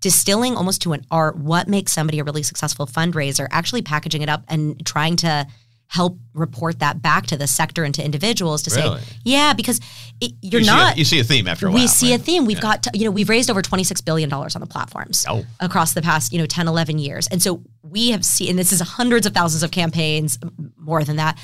distilling 0.00 0.56
almost 0.56 0.82
to 0.82 0.92
an 0.92 1.04
art 1.10 1.38
what 1.38 1.68
makes 1.68 1.92
somebody 1.92 2.18
a 2.18 2.24
really 2.24 2.42
successful 2.42 2.86
fundraiser, 2.86 3.46
actually 3.50 3.82
packaging 3.82 4.22
it 4.22 4.28
up 4.28 4.44
and 4.48 4.84
trying 4.84 5.16
to 5.16 5.46
help 5.88 6.18
report 6.34 6.80
that 6.80 7.00
back 7.00 7.26
to 7.26 7.36
the 7.36 7.46
sector 7.46 7.84
and 7.84 7.94
to 7.94 8.04
individuals 8.04 8.62
to 8.62 8.74
Really? 8.74 9.00
say, 9.00 9.06
yeah, 9.24 9.52
because 9.52 9.80
it, 10.20 10.32
you're 10.42 10.60
you 10.60 10.66
not. 10.66 10.94
See 10.94 10.94
a, 10.94 10.98
you 10.98 11.04
see 11.04 11.20
a 11.20 11.24
theme 11.24 11.46
after 11.46 11.66
a 11.66 11.70
while. 11.70 11.80
we 11.80 11.86
see 11.86 12.12
a 12.12 12.18
theme. 12.18 12.44
We've 12.44 12.60
got, 12.60 12.82
to, 12.84 12.90
you 12.92 13.04
know, 13.04 13.10
we've 13.12 13.28
raised 13.28 13.50
over 13.50 13.62
$26 13.62 14.04
billion 14.04 14.32
on 14.32 14.48
the 14.58 14.66
platforms 14.66 15.24
Oh. 15.28 15.44
across 15.60 15.94
the 15.94 16.02
past, 16.02 16.32
you 16.32 16.38
know, 16.40 16.46
10, 16.46 16.66
11 16.66 16.98
years. 16.98 17.28
And 17.28 17.40
so 17.40 17.62
we 17.82 18.10
have 18.10 18.24
seen, 18.24 18.50
and 18.50 18.58
this 18.58 18.72
is 18.72 18.80
hundreds 18.80 19.26
of 19.26 19.32
thousands 19.34 19.62
of 19.62 19.70
campaigns, 19.70 20.38
more 20.76 21.04
than 21.04 21.16
that, 21.16 21.38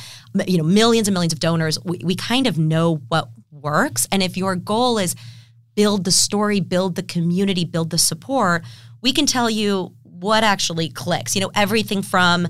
you 0.46 0.58
know, 0.58 0.64
millions 0.64 1.06
and 1.06 1.14
millions 1.14 1.32
of 1.32 1.38
donors. 1.40 1.78
We, 1.84 1.98
we 2.02 2.16
kind 2.16 2.46
of 2.48 2.58
know 2.58 2.96
what 3.08 3.28
works. 3.52 4.08
And 4.10 4.22
if 4.24 4.36
your 4.36 4.56
goal 4.56 4.98
is 4.98 5.14
build 5.76 6.04
the 6.04 6.10
story, 6.10 6.58
build 6.60 6.96
the 6.96 7.02
community, 7.04 7.64
build 7.64 7.90
the 7.90 7.98
support, 7.98 8.64
we 9.00 9.12
can 9.12 9.24
tell 9.26 9.48
you 9.48 9.94
what 10.02 10.42
actually 10.42 10.88
clicks. 10.88 11.34
You 11.36 11.42
know, 11.42 11.50
everything 11.54 12.02
from 12.02 12.48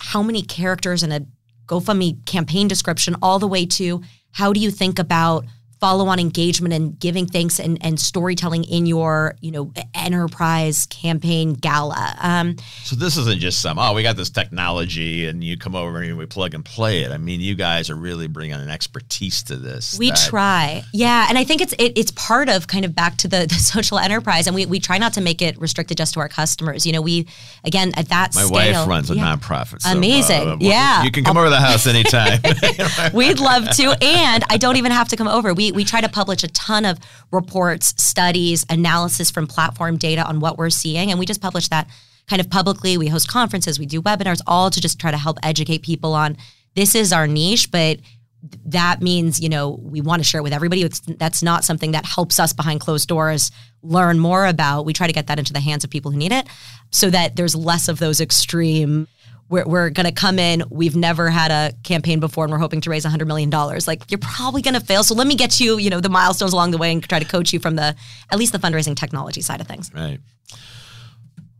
how 0.00 0.22
many 0.22 0.42
characters 0.42 1.02
in 1.02 1.12
a 1.12 1.26
GoFundMe 1.66 2.24
campaign 2.26 2.66
description, 2.66 3.16
all 3.22 3.38
the 3.38 3.46
way 3.46 3.64
to 3.66 4.02
how 4.32 4.52
do 4.52 4.60
you 4.60 4.70
think 4.70 4.98
about 4.98 5.44
follow 5.80 6.06
on 6.08 6.18
engagement 6.18 6.74
and 6.74 6.98
giving 6.98 7.26
thanks 7.26 7.58
and, 7.58 7.78
and 7.84 7.98
storytelling 7.98 8.64
in 8.64 8.86
your 8.86 9.34
you 9.40 9.50
know 9.50 9.72
enterprise 9.94 10.86
campaign 10.86 11.54
gala 11.54 12.14
um, 12.20 12.56
so 12.84 12.94
this 12.96 13.16
isn't 13.16 13.40
just 13.40 13.60
some 13.62 13.78
oh 13.78 13.94
we 13.94 14.02
got 14.02 14.16
this 14.16 14.30
technology 14.30 15.26
and 15.26 15.42
you 15.42 15.56
come 15.56 15.74
over 15.74 15.98
and 16.02 16.18
we 16.18 16.26
plug 16.26 16.54
and 16.54 16.64
play 16.64 17.02
it 17.02 17.10
i 17.10 17.16
mean 17.18 17.40
you 17.40 17.54
guys 17.54 17.88
are 17.88 17.94
really 17.96 18.26
bringing 18.26 18.54
an 18.54 18.68
expertise 18.68 19.42
to 19.42 19.56
this 19.56 19.98
we 19.98 20.10
that- 20.10 20.18
try 20.18 20.82
yeah 20.92 21.26
and 21.28 21.38
i 21.38 21.44
think 21.44 21.60
it's 21.60 21.72
it, 21.74 21.92
it's 21.96 22.10
part 22.12 22.48
of 22.48 22.66
kind 22.66 22.84
of 22.84 22.94
back 22.94 23.16
to 23.16 23.26
the, 23.28 23.46
the 23.48 23.54
social 23.74 23.98
enterprise 23.98 24.46
and 24.46 24.54
we, 24.54 24.66
we 24.66 24.78
try 24.78 24.98
not 24.98 25.12
to 25.14 25.20
make 25.20 25.40
it 25.40 25.58
restricted 25.60 25.96
just 25.96 26.14
to 26.14 26.20
our 26.20 26.28
customers 26.28 26.84
you 26.86 26.92
know 26.92 27.00
we 27.00 27.26
again 27.64 27.92
at 27.96 28.08
that 28.08 28.34
my 28.34 28.42
scale, 28.42 28.52
wife 28.52 28.88
runs 28.88 29.10
a 29.10 29.14
yeah. 29.14 29.34
nonprofit 29.36 29.80
so, 29.80 29.90
Amazing. 29.96 30.48
uh, 30.48 30.56
Yeah. 30.60 31.02
you 31.02 31.10
can 31.10 31.24
come 31.24 31.36
over 31.36 31.48
the 31.48 31.56
house 31.60 31.86
anytime 31.86 32.40
We'd 33.12 33.38
love 33.40 33.68
to. 33.76 33.96
And 34.02 34.44
I 34.48 34.56
don't 34.56 34.76
even 34.76 34.92
have 34.92 35.08
to 35.08 35.16
come 35.16 35.28
over. 35.28 35.54
We, 35.54 35.69
we 35.72 35.84
try 35.84 36.00
to 36.00 36.08
publish 36.08 36.42
a 36.42 36.48
ton 36.48 36.84
of 36.84 36.98
reports, 37.30 37.94
studies, 38.02 38.64
analysis 38.68 39.30
from 39.30 39.46
platform 39.46 39.96
data 39.96 40.24
on 40.24 40.40
what 40.40 40.58
we're 40.58 40.70
seeing. 40.70 41.10
And 41.10 41.18
we 41.18 41.26
just 41.26 41.40
publish 41.40 41.68
that 41.68 41.88
kind 42.28 42.40
of 42.40 42.48
publicly. 42.50 42.96
We 42.96 43.08
host 43.08 43.28
conferences, 43.28 43.78
we 43.78 43.86
do 43.86 44.00
webinars, 44.02 44.40
all 44.46 44.70
to 44.70 44.80
just 44.80 44.98
try 44.98 45.10
to 45.10 45.18
help 45.18 45.38
educate 45.42 45.82
people 45.82 46.14
on 46.14 46.36
this 46.74 46.94
is 46.94 47.12
our 47.12 47.26
niche, 47.26 47.70
but 47.70 47.98
that 48.64 49.02
means, 49.02 49.40
you 49.40 49.48
know, 49.48 49.78
we 49.82 50.00
want 50.00 50.20
to 50.22 50.28
share 50.28 50.40
it 50.40 50.42
with 50.42 50.52
everybody. 50.52 50.82
It's, 50.82 51.00
that's 51.00 51.42
not 51.42 51.64
something 51.64 51.92
that 51.92 52.06
helps 52.06 52.40
us 52.40 52.52
behind 52.52 52.80
closed 52.80 53.08
doors 53.08 53.50
learn 53.82 54.18
more 54.18 54.46
about. 54.46 54.86
We 54.86 54.92
try 54.92 55.06
to 55.06 55.12
get 55.12 55.26
that 55.26 55.38
into 55.38 55.52
the 55.52 55.60
hands 55.60 55.84
of 55.84 55.90
people 55.90 56.10
who 56.10 56.16
need 56.16 56.32
it 56.32 56.46
so 56.90 57.10
that 57.10 57.36
there's 57.36 57.54
less 57.54 57.88
of 57.88 57.98
those 57.98 58.20
extreme 58.20 59.08
we're, 59.50 59.64
we're 59.66 59.90
going 59.90 60.06
to 60.06 60.12
come 60.12 60.38
in. 60.38 60.62
We've 60.70 60.96
never 60.96 61.28
had 61.28 61.50
a 61.50 61.74
campaign 61.82 62.20
before, 62.20 62.44
and 62.44 62.52
we're 62.52 62.58
hoping 62.58 62.80
to 62.82 62.90
raise 62.90 63.04
$100 63.04 63.26
million. 63.26 63.50
Like, 63.86 64.04
you're 64.10 64.18
probably 64.18 64.62
going 64.62 64.74
to 64.74 64.80
fail. 64.80 65.02
So 65.04 65.14
let 65.14 65.26
me 65.26 65.34
get 65.34 65.60
you, 65.60 65.76
you 65.78 65.90
know, 65.90 66.00
the 66.00 66.08
milestones 66.08 66.52
along 66.52 66.70
the 66.70 66.78
way 66.78 66.92
and 66.92 67.02
try 67.06 67.18
to 67.18 67.24
coach 67.26 67.52
you 67.52 67.58
from 67.58 67.76
the, 67.76 67.94
at 68.30 68.38
least 68.38 68.52
the 68.52 68.58
fundraising 68.58 68.96
technology 68.96 69.40
side 69.42 69.60
of 69.60 69.66
things. 69.66 69.90
right 69.94 70.20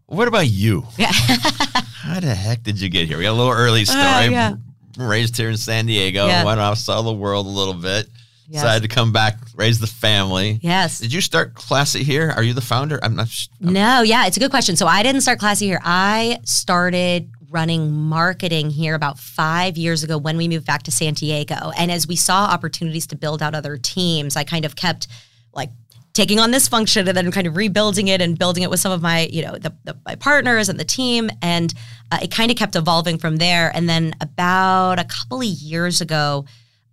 what 0.06 0.26
about 0.26 0.48
you 0.48 0.84
Yeah. 0.98 1.12
how 1.12 2.18
the 2.20 2.34
heck 2.34 2.62
did 2.64 2.80
you 2.80 2.88
get 2.88 3.06
here 3.06 3.16
we 3.16 3.22
got 3.22 3.30
a 3.30 3.38
little 3.40 3.52
early 3.52 3.84
story 3.84 4.02
Uh, 4.02 4.30
yeah. 4.30 4.54
raised 4.98 5.36
here 5.36 5.50
in 5.50 5.56
san 5.56 5.86
diego 5.86 6.26
Yeah. 6.26 6.44
went 6.44 6.58
off 6.58 6.78
saw 6.78 7.00
the 7.02 7.12
world 7.12 7.46
a 7.46 7.48
little 7.50 7.74
bit 7.74 8.08
Yes. 8.48 8.62
decided 8.62 8.88
to 8.90 8.92
come 8.92 9.12
back 9.12 9.36
raise 9.54 9.78
the 9.78 9.86
family 9.86 10.58
Yes. 10.62 10.98
did 10.98 11.12
you 11.12 11.20
start 11.20 11.54
classy 11.54 12.02
here 12.02 12.32
are 12.36 12.42
you 12.42 12.54
the 12.54 12.60
founder 12.60 12.98
i'm 13.04 13.14
not 13.14 13.28
No, 13.60 14.02
yeah, 14.02 14.26
it's 14.26 14.36
a 14.36 14.40
good 14.40 14.50
question. 14.50 14.74
So 14.74 14.88
I 14.88 15.04
didn't 15.04 15.20
start 15.20 15.38
classy 15.38 15.66
here. 15.66 15.80
I 15.84 16.40
started 16.44 17.30
running 17.50 17.90
marketing 17.92 18.70
here 18.70 18.94
about 18.94 19.18
five 19.18 19.76
years 19.76 20.04
ago 20.04 20.16
when 20.16 20.36
we 20.36 20.48
moved 20.48 20.66
back 20.66 20.84
to 20.84 20.90
San 20.90 21.14
Diego. 21.14 21.72
And 21.76 21.90
as 21.90 22.06
we 22.06 22.16
saw 22.16 22.44
opportunities 22.46 23.06
to 23.08 23.16
build 23.16 23.42
out 23.42 23.54
other 23.54 23.76
teams, 23.76 24.36
I 24.36 24.44
kind 24.44 24.64
of 24.64 24.76
kept 24.76 25.08
like 25.52 25.70
taking 26.12 26.38
on 26.38 26.52
this 26.52 26.68
function 26.68 27.08
and 27.08 27.16
then 27.16 27.30
kind 27.32 27.46
of 27.46 27.56
rebuilding 27.56 28.08
it 28.08 28.20
and 28.20 28.38
building 28.38 28.62
it 28.62 28.70
with 28.70 28.80
some 28.80 28.92
of 28.92 29.02
my, 29.02 29.28
you 29.32 29.42
know, 29.42 29.52
the, 29.52 29.74
the 29.84 29.98
my 30.06 30.14
partners 30.14 30.68
and 30.68 30.78
the 30.78 30.84
team. 30.84 31.30
And 31.42 31.74
uh, 32.12 32.18
it 32.22 32.30
kind 32.30 32.50
of 32.50 32.56
kept 32.56 32.76
evolving 32.76 33.18
from 33.18 33.36
there. 33.36 33.70
And 33.74 33.88
then 33.88 34.14
about 34.20 34.98
a 34.98 35.04
couple 35.04 35.40
of 35.40 35.46
years 35.46 36.00
ago, 36.00 36.44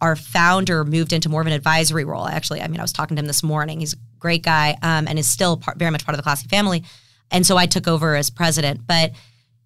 our 0.02 0.16
founder 0.16 0.84
moved 0.84 1.14
into 1.14 1.30
more 1.30 1.42
of 1.42 1.48
an 1.48 1.54
advisory 1.54 2.06
role. 2.06 2.28
Actually, 2.28 2.62
I 2.62 2.68
mean, 2.68 2.80
I 2.80 2.84
was 2.84 2.94
talking 2.94 3.16
to 3.16 3.22
him 3.22 3.28
this 3.28 3.44
morning. 3.44 3.80
He's 3.80 3.94
a 3.94 3.98
great 4.20 4.44
guy 4.44 4.78
um, 4.82 5.08
and 5.08 5.18
is 5.18 5.30
still 5.30 5.58
part, 5.58 5.78
very 5.78 5.92
much 5.92 6.06
part 6.06 6.14
of 6.14 6.18
the 6.18 6.24
Classy 6.24 6.48
family. 6.48 6.84
And 7.32 7.46
so 7.46 7.58
I 7.58 7.66
took 7.66 7.88
over 7.88 8.16
as 8.16 8.30
president. 8.30 8.86
But 8.86 9.14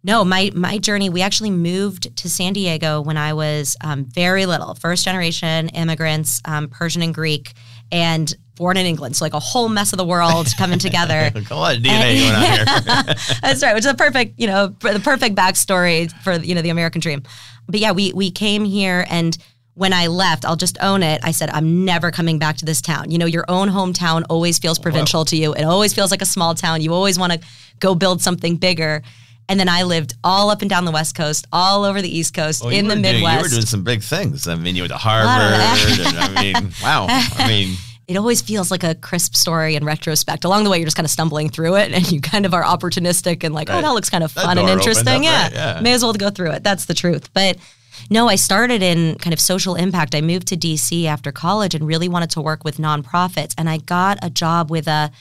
no, 0.03 0.23
my 0.25 0.51
my 0.55 0.77
journey. 0.77 1.09
We 1.09 1.21
actually 1.21 1.51
moved 1.51 2.15
to 2.17 2.29
San 2.29 2.53
Diego 2.53 3.01
when 3.01 3.17
I 3.17 3.33
was 3.33 3.77
um, 3.81 4.05
very 4.05 4.45
little, 4.45 4.73
first 4.75 5.05
generation 5.05 5.69
immigrants, 5.69 6.41
um, 6.45 6.69
Persian 6.69 7.01
and 7.01 7.13
Greek, 7.13 7.53
and 7.91 8.33
born 8.55 8.77
in 8.77 8.85
England. 8.85 9.15
So 9.15 9.25
like 9.25 9.33
a 9.33 9.39
whole 9.39 9.69
mess 9.69 9.93
of 9.93 9.97
the 9.97 10.05
world 10.05 10.47
coming 10.57 10.79
together. 10.87 11.31
a 11.33 11.55
lot 11.55 11.77
of 11.77 11.83
dna 11.83 12.19
going 12.19 12.35
on 12.35 12.43
here 12.43 12.65
That's 13.41 13.63
right, 13.63 13.73
which 13.73 13.85
is 13.85 13.91
a 13.91 13.95
perfect, 13.95 14.39
you 14.39 14.47
know, 14.47 14.67
the 14.67 15.01
perfect 15.03 15.35
backstory 15.35 16.11
for 16.23 16.33
you 16.33 16.55
know 16.55 16.61
the 16.61 16.69
American 16.69 17.01
dream. 17.01 17.23
But 17.67 17.79
yeah, 17.79 17.91
we 17.91 18.11
we 18.13 18.31
came 18.31 18.65
here 18.65 19.05
and 19.09 19.37
when 19.73 19.93
I 19.93 20.07
left, 20.07 20.45
I'll 20.45 20.57
just 20.57 20.77
own 20.81 21.01
it. 21.01 21.21
I 21.23 21.31
said, 21.31 21.49
I'm 21.49 21.85
never 21.85 22.11
coming 22.11 22.37
back 22.39 22.57
to 22.57 22.65
this 22.65 22.81
town. 22.81 23.09
You 23.09 23.17
know, 23.17 23.25
your 23.25 23.45
own 23.47 23.69
hometown 23.69 24.25
always 24.29 24.59
feels 24.59 24.77
provincial 24.77 25.23
to 25.25 25.37
you. 25.37 25.53
It 25.53 25.63
always 25.63 25.93
feels 25.93 26.11
like 26.11 26.21
a 26.21 26.25
small 26.25 26.53
town. 26.55 26.81
You 26.81 26.93
always 26.93 27.17
want 27.17 27.33
to 27.33 27.39
go 27.79 27.95
build 27.95 28.21
something 28.21 28.57
bigger. 28.57 29.01
And 29.51 29.59
then 29.59 29.67
I 29.67 29.83
lived 29.83 30.13
all 30.23 30.49
up 30.49 30.61
and 30.61 30.69
down 30.69 30.85
the 30.85 30.91
West 30.91 31.13
Coast, 31.13 31.45
all 31.51 31.83
over 31.83 32.01
the 32.01 32.07
East 32.17 32.33
Coast, 32.33 32.63
in 32.63 32.87
the 32.87 32.95
were 32.95 33.01
doing- 33.01 33.01
Midwest. 33.01 33.35
you 33.37 33.41
were 33.43 33.49
doing 33.49 33.65
some 33.65 33.83
big 33.83 34.01
things. 34.01 34.47
I 34.47 34.55
mean, 34.55 34.77
you 34.77 34.83
went 34.83 34.93
to 34.93 34.97
Harvard, 34.97 35.99
and 36.07 36.17
I 36.17 36.41
mean, 36.41 36.71
wow. 36.81 37.05
I 37.09 37.47
mean, 37.49 37.75
it 38.07 38.15
always 38.15 38.41
feels 38.41 38.71
like 38.71 38.85
a 38.85 38.95
crisp 38.95 39.35
story 39.35 39.75
in 39.75 39.83
retrospect. 39.83 40.45
Along 40.45 40.63
the 40.63 40.69
way, 40.69 40.77
you're 40.77 40.85
just 40.85 40.95
kind 40.95 41.05
of 41.05 41.11
stumbling 41.11 41.49
through 41.49 41.75
it, 41.75 41.91
and 41.91 42.09
you 42.11 42.21
kind 42.21 42.45
of 42.45 42.53
are 42.53 42.63
opportunistic 42.63 43.43
and 43.43 43.53
like, 43.53 43.69
oh, 43.69 43.73
Right. 43.73 43.79
oh, 43.79 43.81
that 43.89 43.93
looks 43.93 44.09
kind 44.09 44.23
of 44.23 44.31
fun 44.31 44.57
and 44.57 44.69
interesting. 44.69 45.07
up, 45.09 45.23
yeah. 45.23 45.43
right, 45.43 45.53
yeah. 45.53 45.79
may 45.81 45.91
as 45.93 46.01
well 46.01 46.13
go 46.13 46.29
through 46.29 46.51
it. 46.51 46.63
That's 46.63 46.85
the 46.85 46.93
truth. 46.93 47.29
But 47.33 47.57
no, 48.09 48.29
I 48.29 48.35
started 48.35 48.81
in 48.81 49.15
kind 49.15 49.33
of 49.33 49.39
social 49.41 49.75
impact. 49.75 50.15
I 50.15 50.21
moved 50.21 50.47
to 50.47 50.55
DC 50.55 51.05
after 51.07 51.33
college 51.33 51.75
and 51.75 51.85
really 51.85 52.07
wanted 52.07 52.29
to 52.31 52.41
work 52.41 52.63
with 52.63 52.77
nonprofits, 52.77 53.53
and 53.57 53.69
I 53.69 53.79
got 53.79 54.17
a 54.21 54.29
job 54.29 54.71
with 54.71 54.87
a 54.87 55.11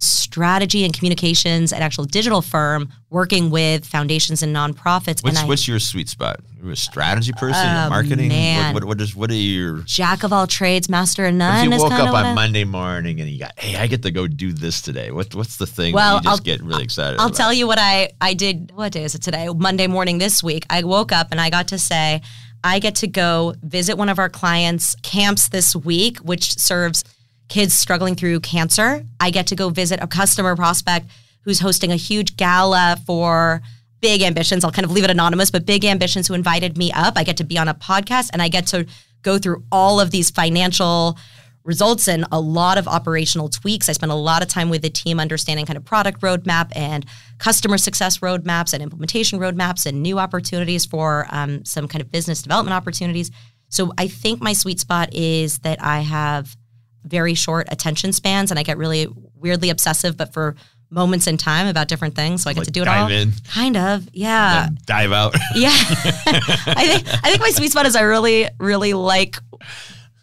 strategy 0.00 0.84
and 0.84 0.94
communications 0.94 1.72
and 1.72 1.82
actual 1.84 2.04
digital 2.04 2.40
firm 2.42 2.90
working 3.10 3.50
with 3.50 3.84
foundations 3.84 4.42
and 4.42 4.54
nonprofits. 4.54 5.22
what's 5.22 5.28
and 5.28 5.38
I, 5.38 5.44
what's 5.46 5.66
your 5.68 5.78
sweet 5.78 6.08
spot? 6.08 6.40
You're 6.62 6.72
a 6.72 6.76
strategy 6.76 7.32
person, 7.32 7.66
Oh, 7.66 7.88
marketing. 7.90 8.28
man. 8.28 8.72
What, 8.74 8.84
what, 8.84 8.88
what 8.96 9.00
is 9.00 9.14
what 9.16 9.30
are 9.30 9.34
your? 9.34 9.78
jack 9.80 10.22
of 10.22 10.32
all 10.32 10.46
trades, 10.46 10.88
master 10.88 11.26
of 11.26 11.34
none. 11.34 11.66
If 11.66 11.72
you 11.74 11.78
woke 11.82 11.92
up 11.92 12.14
on 12.14 12.24
I- 12.26 12.34
Monday 12.34 12.64
morning 12.64 13.20
and 13.20 13.28
you 13.28 13.38
got, 13.38 13.58
hey, 13.58 13.76
I 13.76 13.86
get 13.86 14.02
to 14.04 14.10
go 14.10 14.26
do 14.26 14.52
this 14.52 14.80
today. 14.80 15.10
What 15.10 15.34
what's 15.34 15.56
the 15.56 15.66
thing 15.66 15.94
Well, 15.94 16.16
that 16.16 16.24
you 16.24 16.30
just 16.30 16.40
I'll- 16.40 16.44
get 16.44 16.62
really 16.62 16.84
excited? 16.84 17.18
I'll 17.20 17.26
about? 17.26 17.36
tell 17.36 17.52
you 17.52 17.66
what 17.66 17.78
I 17.78 18.10
I 18.20 18.34
did. 18.34 18.72
What 18.74 18.92
day 18.92 19.04
is 19.04 19.14
it 19.14 19.22
today? 19.22 19.48
Monday 19.54 19.86
morning 19.86 20.18
this 20.18 20.42
week. 20.42 20.64
I 20.70 20.82
woke 20.84 21.12
up 21.12 21.28
and 21.30 21.40
I 21.40 21.50
got 21.50 21.68
to 21.68 21.78
say 21.78 22.22
I 22.62 22.78
get 22.78 22.94
to 22.96 23.06
go 23.06 23.54
visit 23.62 23.96
one 23.96 24.08
of 24.08 24.18
our 24.18 24.28
clients' 24.28 24.94
camps 25.02 25.48
this 25.48 25.74
week, 25.74 26.18
which 26.18 26.58
serves 26.58 27.04
kids 27.50 27.74
struggling 27.74 28.14
through 28.14 28.40
cancer. 28.40 29.04
I 29.20 29.30
get 29.30 29.48
to 29.48 29.56
go 29.56 29.68
visit 29.68 30.00
a 30.00 30.06
customer 30.06 30.56
prospect 30.56 31.08
who's 31.42 31.60
hosting 31.60 31.92
a 31.92 31.96
huge 31.96 32.36
gala 32.36 32.96
for 33.04 33.60
big 34.00 34.22
ambitions. 34.22 34.64
I'll 34.64 34.72
kind 34.72 34.86
of 34.86 34.92
leave 34.92 35.04
it 35.04 35.10
anonymous, 35.10 35.50
but 35.50 35.66
big 35.66 35.84
ambitions 35.84 36.28
who 36.28 36.34
invited 36.34 36.78
me 36.78 36.90
up. 36.92 37.14
I 37.16 37.24
get 37.24 37.36
to 37.36 37.44
be 37.44 37.58
on 37.58 37.68
a 37.68 37.74
podcast 37.74 38.30
and 38.32 38.40
I 38.40 38.48
get 38.48 38.66
to 38.68 38.86
go 39.22 39.36
through 39.36 39.64
all 39.70 40.00
of 40.00 40.10
these 40.10 40.30
financial 40.30 41.18
results 41.64 42.08
in 42.08 42.24
a 42.32 42.40
lot 42.40 42.78
of 42.78 42.88
operational 42.88 43.48
tweaks. 43.48 43.88
I 43.88 43.92
spent 43.92 44.10
a 44.10 44.14
lot 44.14 44.42
of 44.42 44.48
time 44.48 44.70
with 44.70 44.80
the 44.80 44.88
team 44.88 45.20
understanding 45.20 45.66
kind 45.66 45.76
of 45.76 45.84
product 45.84 46.22
roadmap 46.22 46.72
and 46.74 47.04
customer 47.38 47.76
success 47.76 48.18
roadmaps 48.18 48.72
and 48.72 48.82
implementation 48.82 49.38
roadmaps 49.38 49.84
and 49.84 50.02
new 50.02 50.18
opportunities 50.18 50.86
for 50.86 51.26
um, 51.30 51.64
some 51.64 51.86
kind 51.86 52.00
of 52.00 52.10
business 52.10 52.42
development 52.42 52.74
opportunities. 52.74 53.30
So 53.68 53.92
I 53.98 54.08
think 54.08 54.40
my 54.40 54.54
sweet 54.54 54.80
spot 54.80 55.14
is 55.14 55.58
that 55.60 55.82
I 55.82 56.00
have 56.00 56.56
very 57.04 57.34
short 57.34 57.66
attention 57.70 58.12
spans 58.12 58.50
and 58.50 58.58
I 58.60 58.62
get 58.62 58.76
really 58.78 59.06
weirdly 59.34 59.70
obsessive, 59.70 60.16
but 60.16 60.32
for 60.32 60.54
moments 60.90 61.26
in 61.26 61.36
time 61.36 61.66
about 61.68 61.86
different 61.88 62.14
things. 62.16 62.42
So 62.42 62.50
I 62.50 62.52
get 62.52 62.60
Like 62.60 62.66
to 62.66 62.72
do 62.72 62.82
it 62.82 62.86
dive 62.86 63.02
all. 63.04 63.10
in. 63.10 63.32
Kind 63.48 63.76
of, 63.76 64.08
yeah. 64.12 64.68
Dive 64.86 65.12
out. 65.12 65.34
Yeah. 65.54 65.70
I 65.74 66.86
think 66.86 67.06
I 67.24 67.30
think 67.30 67.40
my 67.40 67.50
sweet 67.50 67.70
spot 67.70 67.86
is 67.86 67.94
I 67.96 68.02
really, 68.02 68.48
really 68.58 68.92
like 68.94 69.36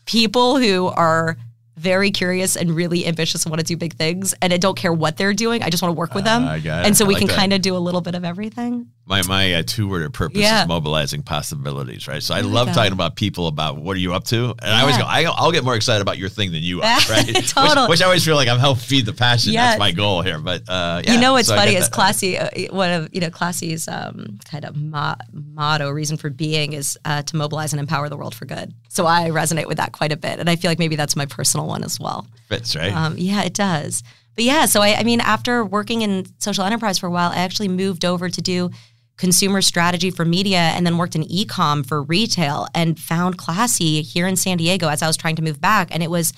people 0.05 0.57
who 0.57 0.87
are 0.87 1.37
very 1.77 2.09
curious 2.11 2.55
and 2.55 2.71
really 2.75 3.05
ambitious 3.05 3.45
and 3.45 3.51
want 3.51 3.59
to 3.59 3.65
do 3.65 3.77
big 3.77 3.93
things 3.95 4.33
and 4.41 4.51
I 4.51 4.57
don't 4.57 4.75
care 4.77 4.91
what 4.91 5.15
they're 5.17 5.33
doing. 5.33 5.61
I 5.63 5.69
just 5.69 5.83
want 5.83 5.93
to 5.95 5.97
work 5.99 6.15
with 6.15 6.23
them. 6.25 6.43
Ah, 6.43 6.53
I 6.53 6.59
got 6.59 6.81
it. 6.81 6.87
And 6.87 6.97
so 6.97 7.05
I 7.05 7.07
we 7.09 7.13
like 7.15 7.27
can 7.27 7.35
kind 7.35 7.53
of 7.53 7.61
do 7.61 7.75
a 7.75 7.79
little 7.79 8.01
bit 8.01 8.15
of 8.15 8.23
everything. 8.25 8.87
My 9.07 9.21
my 9.23 9.53
uh, 9.55 9.63
two 9.65 9.87
word 9.87 10.13
purpose 10.13 10.41
Yeah. 10.41 10.63
is 10.63 10.67
mobilizing 10.67 11.23
possibilities, 11.23 12.07
right? 12.07 12.21
So 12.21 12.35
I 12.35 12.41
love 12.41 12.67
talking 12.73 12.91
about 12.91 13.15
people 13.15 13.47
about 13.47 13.77
what 13.77 13.95
are 13.95 13.99
you 13.99 14.13
up 14.13 14.25
to, 14.25 14.53
and 14.61 14.71
I 14.71 14.81
always 14.81 14.97
go, 14.97 15.03
I, 15.05 15.23
I'll 15.23 15.51
get 15.53 15.63
more 15.63 15.75
excited 15.75 16.01
about 16.01 16.17
your 16.17 16.27
thing 16.29 16.51
than 16.51 16.61
you 16.61 16.81
are, 16.81 16.99
right? 17.09 17.25
Which- 17.25 17.53
Totally. 17.53 17.87
Which, 17.87 18.01
I 18.01 18.05
always 18.05 18.25
feel 18.25 18.35
like 18.35 18.49
I'm 18.49 18.59
helping 18.59 18.83
feed 18.83 19.05
the 19.05 19.13
passion. 19.13 19.53
That's 19.53 19.79
my 19.79 19.91
goal 19.91 20.21
here. 20.21 20.39
But 20.39 20.63
uh, 20.67 21.01
yeah, 21.05 21.13
you 21.13 21.19
know 21.21 21.33
what's 21.33 21.47
so 21.47 21.55
funny 21.55 21.75
is 21.75 21.87
classy 21.89 22.37
uh, 22.37 22.49
one 22.75 22.91
of 22.91 23.13
you 23.13 23.21
know 23.21 23.29
classy's 23.29 23.87
um, 23.87 24.39
kind 24.45 24.65
of 24.65 24.75
mo- 24.75 25.15
motto 25.31 25.89
reason 25.89 26.17
for 26.17 26.29
being 26.29 26.73
is 26.73 26.99
uh, 27.05 27.21
to 27.23 27.35
mobilize 27.37 27.71
and 27.73 27.79
empower 27.79 28.09
the 28.09 28.17
world 28.17 28.35
for 28.35 28.45
good 28.45 28.73
so 28.89 29.05
i 29.05 29.29
resonate 29.29 29.67
with 29.67 29.77
that 29.77 29.91
quite 29.93 30.11
a 30.11 30.17
bit 30.17 30.39
and 30.39 30.49
i 30.49 30.55
feel 30.55 30.69
like 30.69 30.79
maybe 30.79 30.95
that's 30.95 31.15
my 31.15 31.25
personal 31.25 31.65
one 31.67 31.83
as 31.83 31.99
well 31.99 32.27
fits, 32.49 32.75
right? 32.75 32.93
Um, 32.93 33.15
yeah, 33.17 33.43
it 33.43 33.53
does. 33.53 34.03
But 34.35 34.43
yeah, 34.43 34.65
so 34.65 34.81
I, 34.81 34.95
I 34.99 35.03
mean, 35.03 35.19
after 35.19 35.65
working 35.65 36.03
in 36.03 36.25
social 36.39 36.63
enterprise 36.63 36.99
for 36.99 37.07
a 37.07 37.09
while, 37.11 37.31
I 37.31 37.37
actually 37.37 37.69
moved 37.69 38.05
over 38.05 38.29
to 38.29 38.41
do 38.41 38.69
consumer 39.17 39.61
strategy 39.61 40.11
for 40.11 40.25
media 40.25 40.59
and 40.59 40.85
then 40.85 40.97
worked 40.97 41.15
in 41.15 41.23
e-com 41.23 41.83
for 41.83 42.03
retail 42.03 42.67
and 42.73 42.99
found 42.99 43.37
Classy 43.37 44.01
here 44.01 44.27
in 44.27 44.35
San 44.35 44.57
Diego 44.57 44.87
as 44.87 45.01
I 45.01 45.07
was 45.07 45.17
trying 45.17 45.35
to 45.37 45.41
move 45.41 45.59
back. 45.59 45.89
And 45.91 46.03
it 46.03 46.09
was 46.09 46.33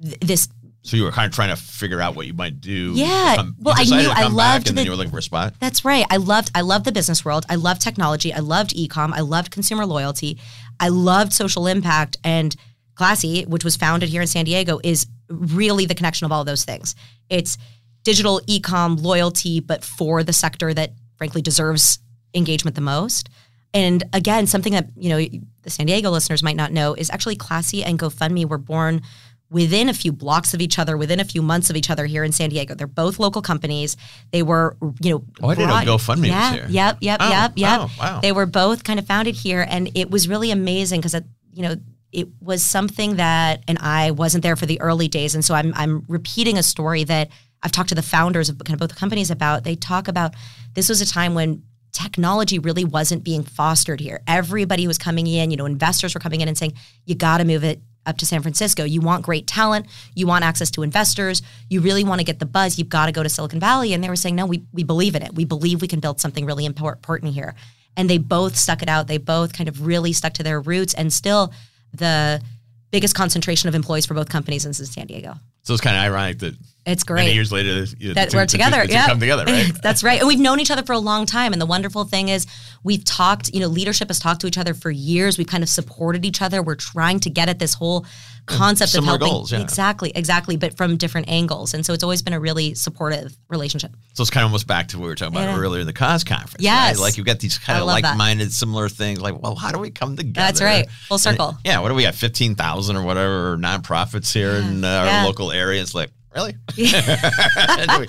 th- 0.00 0.18
this 0.20 0.48
So 0.82 0.96
you 0.96 1.02
were 1.02 1.10
kind 1.10 1.26
of 1.26 1.34
trying 1.34 1.48
to 1.48 1.60
figure 1.60 2.00
out 2.00 2.14
what 2.14 2.26
you 2.26 2.32
might 2.32 2.60
do. 2.60 2.92
Yeah. 2.94 3.34
Come, 3.36 3.56
well, 3.60 3.74
I 3.76 3.84
knew 3.84 4.08
I 4.08 4.28
loved 4.28 4.36
back 4.36 4.56
and 4.56 4.66
then 4.66 4.74
the, 4.76 4.84
you 4.84 4.90
were 4.90 4.96
looking 4.96 5.10
for 5.10 5.18
a 5.18 5.22
spot. 5.22 5.54
That's 5.58 5.84
right. 5.84 6.06
I 6.08 6.18
loved 6.18 6.50
I 6.54 6.60
loved 6.60 6.84
the 6.84 6.92
business 6.92 7.24
world. 7.24 7.46
I 7.48 7.56
loved 7.56 7.80
technology. 7.82 8.32
I 8.32 8.38
loved 8.38 8.76
ecom. 8.76 9.12
I 9.12 9.20
loved 9.20 9.50
consumer 9.50 9.84
loyalty. 9.84 10.38
I 10.78 10.88
loved 10.88 11.32
social 11.32 11.66
impact 11.66 12.16
and 12.22 12.54
Classy, 12.94 13.42
which 13.42 13.64
was 13.64 13.74
founded 13.74 14.08
here 14.08 14.20
in 14.20 14.28
San 14.28 14.44
Diego, 14.44 14.78
is 14.84 15.08
really 15.28 15.84
the 15.84 15.96
connection 15.96 16.26
of 16.26 16.32
all 16.32 16.44
those 16.44 16.64
things. 16.64 16.94
It's 17.28 17.58
digital 18.04 18.40
ecom 18.42 19.02
loyalty, 19.02 19.58
but 19.58 19.82
for 19.82 20.22
the 20.22 20.32
sector 20.32 20.72
that 20.74 20.92
frankly 21.16 21.42
deserves 21.42 21.98
engagement 22.34 22.74
the 22.74 22.80
most. 22.80 23.28
And 23.72 24.04
again, 24.12 24.46
something 24.46 24.72
that 24.72 24.88
you 24.96 25.08
know 25.08 25.18
the 25.62 25.70
San 25.70 25.86
Diego 25.86 26.10
listeners 26.10 26.42
might 26.42 26.56
not 26.56 26.72
know 26.72 26.94
is 26.94 27.10
actually 27.10 27.36
Classy 27.36 27.82
and 27.84 27.98
GoFundMe 27.98 28.48
were 28.48 28.58
born 28.58 29.02
within 29.50 29.88
a 29.88 29.94
few 29.94 30.10
blocks 30.12 30.54
of 30.54 30.60
each 30.60 30.78
other, 30.78 30.96
within 30.96 31.20
a 31.20 31.24
few 31.24 31.42
months 31.42 31.70
of 31.70 31.76
each 31.76 31.90
other 31.90 32.06
here 32.06 32.24
in 32.24 32.32
San 32.32 32.50
Diego. 32.50 32.74
They're 32.74 32.86
both 32.86 33.18
local 33.18 33.42
companies. 33.42 33.96
They 34.32 34.42
were, 34.42 34.76
you 35.00 35.10
know, 35.14 35.24
Oh, 35.42 35.48
I 35.48 35.54
didn't 35.54 35.68
know 35.84 35.96
GoFundMe 35.96 36.30
was 36.30 36.52
here. 36.54 36.66
Yep, 36.68 36.98
yep, 37.00 37.18
Oh, 37.22 37.28
yep, 37.28 37.52
yep. 37.56 37.78
wow, 37.80 37.90
wow. 37.98 38.20
They 38.20 38.32
were 38.32 38.46
both 38.46 38.84
kind 38.84 38.98
of 38.98 39.06
founded 39.06 39.34
here, 39.34 39.64
and 39.68 39.90
it 39.94 40.10
was 40.10 40.28
really 40.28 40.50
amazing 40.50 41.00
because, 41.00 41.14
you 41.52 41.62
know, 41.62 41.76
it 42.10 42.28
was 42.40 42.62
something 42.62 43.16
that, 43.16 43.62
and 43.68 43.78
I 43.80 44.12
wasn't 44.12 44.42
there 44.42 44.56
for 44.56 44.66
the 44.66 44.80
early 44.80 45.08
days, 45.08 45.34
and 45.34 45.44
so 45.44 45.54
I'm 45.54 45.72
I'm 45.74 46.04
repeating 46.08 46.58
a 46.58 46.62
story 46.62 47.02
that 47.04 47.28
I've 47.62 47.72
talked 47.72 47.88
to 47.88 47.94
the 47.96 48.02
founders 48.02 48.48
of 48.48 48.58
kind 48.58 48.80
of 48.80 48.88
both 48.88 48.96
companies 48.96 49.30
about. 49.32 49.64
They 49.64 49.74
talk 49.74 50.06
about 50.08 50.34
this 50.74 50.88
was 50.88 51.00
a 51.00 51.06
time 51.06 51.34
when 51.34 51.64
technology 51.94 52.58
really 52.58 52.84
wasn't 52.84 53.24
being 53.24 53.42
fostered 53.42 54.00
here. 54.00 54.20
Everybody 54.26 54.86
was 54.86 54.98
coming 54.98 55.26
in, 55.26 55.50
you 55.50 55.56
know, 55.56 55.64
investors 55.64 56.12
were 56.12 56.20
coming 56.20 56.40
in 56.40 56.48
and 56.48 56.58
saying, 56.58 56.74
you 57.06 57.14
got 57.14 57.38
to 57.38 57.44
move 57.44 57.64
it 57.64 57.80
up 58.04 58.18
to 58.18 58.26
San 58.26 58.42
Francisco. 58.42 58.84
You 58.84 59.00
want 59.00 59.24
great 59.24 59.46
talent, 59.46 59.86
you 60.14 60.26
want 60.26 60.44
access 60.44 60.70
to 60.72 60.82
investors, 60.82 61.40
you 61.70 61.80
really 61.80 62.04
want 62.04 62.18
to 62.18 62.24
get 62.24 62.38
the 62.38 62.46
buzz, 62.46 62.78
you've 62.78 62.90
got 62.90 63.06
to 63.06 63.12
go 63.12 63.22
to 63.22 63.28
Silicon 63.28 63.60
Valley. 63.60 63.94
And 63.94 64.04
they 64.04 64.08
were 64.08 64.16
saying, 64.16 64.34
no, 64.34 64.44
we, 64.44 64.64
we 64.72 64.82
believe 64.82 65.14
in 65.14 65.22
it. 65.22 65.34
We 65.34 65.44
believe 65.44 65.80
we 65.80 65.88
can 65.88 66.00
build 66.00 66.20
something 66.20 66.44
really 66.44 66.66
important 66.66 67.32
here. 67.32 67.54
And 67.96 68.10
they 68.10 68.18
both 68.18 68.56
stuck 68.56 68.82
it 68.82 68.88
out. 68.88 69.06
They 69.06 69.18
both 69.18 69.52
kind 69.52 69.68
of 69.68 69.86
really 69.86 70.12
stuck 70.12 70.34
to 70.34 70.42
their 70.42 70.60
roots 70.60 70.94
and 70.94 71.12
still 71.12 71.54
the 71.94 72.42
biggest 72.90 73.14
concentration 73.14 73.68
of 73.68 73.74
employees 73.74 74.04
for 74.04 74.14
both 74.14 74.28
companies 74.28 74.66
is 74.66 74.80
in 74.80 74.86
San 74.86 75.06
Diego. 75.06 75.34
So 75.62 75.72
it's 75.72 75.80
kind 75.80 75.96
of 75.96 76.02
ironic 76.02 76.40
that 76.40 76.54
It's 76.86 77.08
many 77.08 77.22
great 77.26 77.34
years 77.34 77.50
later 77.50 77.86
you 77.98 78.08
know, 78.08 78.14
that 78.14 78.30
two- 78.30 78.36
we're 78.36 78.46
together. 78.46 78.84
yeah, 78.86 79.06
come 79.06 79.18
together, 79.20 79.44
right? 79.46 79.72
That's 79.82 80.04
right. 80.04 80.18
And 80.18 80.28
we've 80.28 80.38
known 80.38 80.60
each 80.60 80.70
other 80.70 80.82
for 80.82 80.92
a 80.92 80.98
long 80.98 81.24
time. 81.24 81.52
And 81.52 81.60
the 81.62 81.66
wonderful 81.66 82.04
thing 82.04 82.28
is, 82.28 82.46
we've 82.82 83.04
talked. 83.04 83.48
You 83.54 83.60
know, 83.60 83.68
leadership 83.68 84.08
has 84.08 84.18
talked 84.18 84.42
to 84.42 84.46
each 84.46 84.58
other 84.58 84.74
for 84.74 84.90
years. 84.90 85.38
We've 85.38 85.46
kind 85.46 85.62
of 85.62 85.68
supported 85.70 86.24
each 86.26 86.42
other. 86.42 86.62
We're 86.62 86.74
trying 86.74 87.20
to 87.20 87.30
get 87.30 87.48
at 87.48 87.58
this 87.58 87.72
whole 87.74 88.04
concept 88.46 88.94
of 88.94 89.04
helping. 89.04 89.26
goals, 89.26 89.52
yeah. 89.52 89.60
Exactly, 89.60 90.12
exactly. 90.14 90.56
But 90.58 90.76
from 90.76 90.98
different 90.98 91.30
angles. 91.30 91.72
And 91.72 91.86
so 91.86 91.94
it's 91.94 92.04
always 92.04 92.20
been 92.20 92.34
a 92.34 92.40
really 92.40 92.74
supportive 92.74 93.34
relationship. 93.48 93.92
So 94.12 94.20
it's 94.20 94.28
kind 94.30 94.44
of 94.44 94.48
almost 94.50 94.66
back 94.66 94.88
to 94.88 94.98
what 94.98 95.04
we 95.04 95.08
were 95.08 95.14
talking 95.14 95.34
about 95.34 95.48
Yeah. 95.48 95.58
earlier 95.58 95.80
in 95.80 95.86
the 95.86 95.94
cause 95.94 96.24
conference. 96.24 96.56
Yes. 96.62 96.96
Right? 96.96 97.02
Like 97.02 97.16
you've 97.16 97.24
got 97.24 97.40
these 97.40 97.56
kind 97.56 97.78
of 97.80 97.86
like-minded, 97.86 98.52
similar 98.52 98.90
things. 98.90 99.22
Like, 99.22 99.40
well, 99.42 99.54
how 99.54 99.72
do 99.72 99.78
we 99.78 99.90
come 99.90 100.16
together? 100.16 100.32
That's 100.34 100.60
right. 100.60 100.90
Full 101.08 101.14
And- 101.14 101.22
circle. 101.22 101.56
yeah. 101.64 101.78
What 101.80 101.88
do 101.88 101.94
we 101.94 102.02
got? 102.02 102.14
15,000 102.14 102.96
or 102.96 103.02
whatever 103.02 103.56
nonprofits 103.56 104.30
here 104.34 104.56
in 104.56 104.84
uh, 104.84 104.88
our 104.88 105.06
Yeah. 105.06 105.24
local 105.24 105.50
area. 105.50 105.80
It's 105.80 105.94
like, 105.94 106.10
really? 106.34 106.52
do 106.74 106.82
we, 106.82 108.06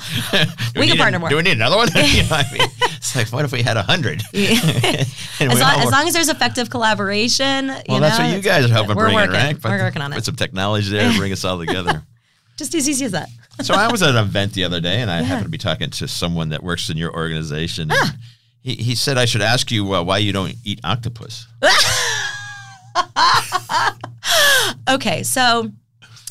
do 0.73 0.79
We 0.79 0.87
can 0.87 0.97
partner 0.97 1.17
a- 1.17 1.19
more. 1.19 1.29
Do 1.29 1.35
we 1.37 1.43
need 1.43 1.53
another 1.53 1.77
one? 1.77 1.87
you 1.95 2.23
know, 2.23 2.29
I 2.31 2.45
mean, 2.51 2.61
it's 2.81 3.15
like, 3.15 3.31
what 3.31 3.45
if 3.45 3.51
we 3.51 3.61
had 3.61 3.77
a 3.77 3.83
hundred? 3.83 4.21
As, 4.33 5.39
long, 5.39 5.79
as 5.79 5.91
long 5.91 6.07
as 6.07 6.13
there's 6.13 6.29
effective 6.29 6.69
collaboration. 6.69 7.67
well, 7.67 7.83
you 7.87 7.99
that's 7.99 8.17
know, 8.19 8.25
what 8.25 8.35
you 8.35 8.41
guys 8.41 8.65
are 8.65 8.69
helping 8.69 8.95
we're 8.95 9.05
bring 9.05 9.15
working. 9.15 9.35
it, 9.35 9.37
right? 9.37 9.63
We're 9.63 9.83
working 9.83 10.01
on 10.01 10.11
it. 10.11 10.15
Put 10.15 10.25
some 10.25 10.35
technology 10.35 10.89
there 10.91 11.11
to 11.11 11.17
bring 11.17 11.31
us 11.31 11.43
all 11.45 11.59
together. 11.59 12.03
Just 12.57 12.73
as 12.73 12.87
easy 12.87 13.05
as 13.05 13.11
that. 13.11 13.29
so 13.61 13.73
I 13.73 13.91
was 13.91 14.01
at 14.01 14.11
an 14.11 14.17
event 14.17 14.53
the 14.53 14.63
other 14.63 14.79
day, 14.79 15.01
and 15.01 15.11
I 15.11 15.21
happened 15.21 15.45
to 15.45 15.49
be 15.49 15.57
talking 15.57 15.89
to 15.89 16.07
someone 16.07 16.49
that 16.49 16.63
works 16.63 16.89
in 16.89 16.97
your 16.97 17.13
organization. 17.13 17.91
and 17.91 18.17
He, 18.61 18.75
he 18.75 18.95
said 18.95 19.17
I 19.17 19.25
should 19.25 19.41
ask 19.41 19.71
you 19.71 19.93
uh, 19.93 20.01
why 20.03 20.17
you 20.19 20.31
don't 20.31 20.55
eat 20.63 20.79
octopus. 20.83 21.47
Okay, 24.87 25.23
so 25.23 25.71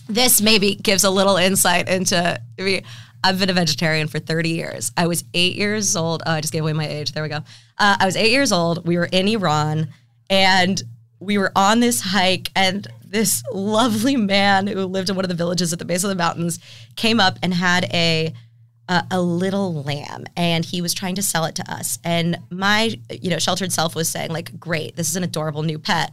this 0.09 0.40
maybe 0.40 0.75
gives 0.75 1.05
a 1.05 1.11
little 1.11 1.37
insight 1.37 1.88
into. 1.88 2.40
I 2.59 2.62
mean, 2.62 2.83
I've 3.23 3.38
been 3.38 3.49
a 3.51 3.55
vegetarian 3.55 4.07
for 4.07 4.19
30 4.19 4.51
years. 4.51 4.93
I 4.99 5.07
was 5.07 5.25
eight 5.33 5.57
years 5.57 5.97
old. 5.97 6.23
Oh, 6.27 6.33
I 6.33 6.40
just 6.43 6.53
gave 6.53 6.62
away 6.62 6.75
my 6.75 6.87
age. 6.87 7.12
There 7.12 7.23
we 7.23 7.31
go. 7.31 7.38
Uh, 7.79 7.97
I 7.99 8.05
was 8.05 8.17
eight 8.17 8.33
years 8.33 8.53
old. 8.53 8.87
We 8.87 8.99
were 8.99 9.09
in 9.11 9.29
Iran, 9.29 9.88
and 10.29 10.83
we 11.21 11.38
were 11.38 11.51
on 11.57 11.81
this 11.81 12.01
hike, 12.01 12.51
and 12.55 12.87
this 13.14 13.43
lovely 13.53 14.17
man 14.17 14.67
who 14.67 14.85
lived 14.85 15.09
in 15.09 15.17
one 15.17 15.25
of 15.25 15.29
the 15.29 15.35
villages 15.35 15.73
at 15.73 15.79
the 15.79 15.85
base 15.85 16.05
of 16.05 16.11
the 16.11 16.17
mountains 16.17 16.59
came 16.97 17.21
up 17.21 17.38
and 17.43 17.55
had 17.55 17.85
a 17.95 18.35
a, 18.88 19.05
a 19.12 19.23
little 19.23 19.83
lamb 19.83 20.25
and 20.37 20.62
he 20.64 20.83
was 20.83 20.93
trying 20.93 21.14
to 21.14 21.23
sell 21.23 21.47
it 21.47 21.55
to 21.55 21.73
us 21.73 21.99
and 22.05 22.37
my 22.51 22.95
you 23.09 23.31
know 23.31 23.38
sheltered 23.38 23.73
self 23.73 23.95
was 23.95 24.11
saying 24.11 24.31
like 24.31 24.61
great 24.61 24.95
this 24.97 25.09
is 25.09 25.17
an 25.17 25.23
adorable 25.23 25.62
new 25.62 25.79
pet 25.79 26.12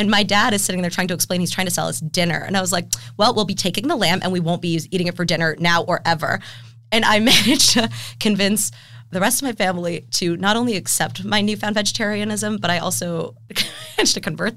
and 0.00 0.10
my 0.10 0.22
dad 0.22 0.54
is 0.54 0.64
sitting 0.64 0.80
there 0.80 0.90
trying 0.90 1.08
to 1.08 1.14
explain 1.14 1.40
he's 1.40 1.50
trying 1.50 1.66
to 1.66 1.72
sell 1.72 1.86
us 1.86 2.00
dinner. 2.00 2.38
And 2.38 2.56
i 2.56 2.60
was 2.60 2.72
like 2.72 2.86
well 3.16 3.34
we'll 3.34 3.44
be 3.44 3.54
taking 3.54 3.88
the 3.88 3.96
lamb 3.96 4.20
and 4.22 4.32
we 4.32 4.40
won't 4.40 4.62
be 4.62 4.80
eating 4.90 5.06
it 5.06 5.16
for 5.16 5.24
dinner 5.24 5.56
now 5.58 5.82
or 5.82 6.00
ever. 6.04 6.40
And 6.90 7.04
i 7.04 7.18
managed 7.32 7.70
to 7.74 7.90
convince 8.18 8.70
the 9.12 9.20
rest 9.20 9.42
of 9.42 9.46
my 9.46 9.52
family 9.52 10.06
to 10.12 10.36
not 10.36 10.56
only 10.56 10.76
accept 10.76 11.24
my 11.24 11.40
newfound 11.40 11.74
vegetarianism 11.74 12.56
but 12.56 12.70
i 12.70 12.78
also 12.78 13.36
managed 13.96 14.14
to 14.14 14.20
convert 14.20 14.54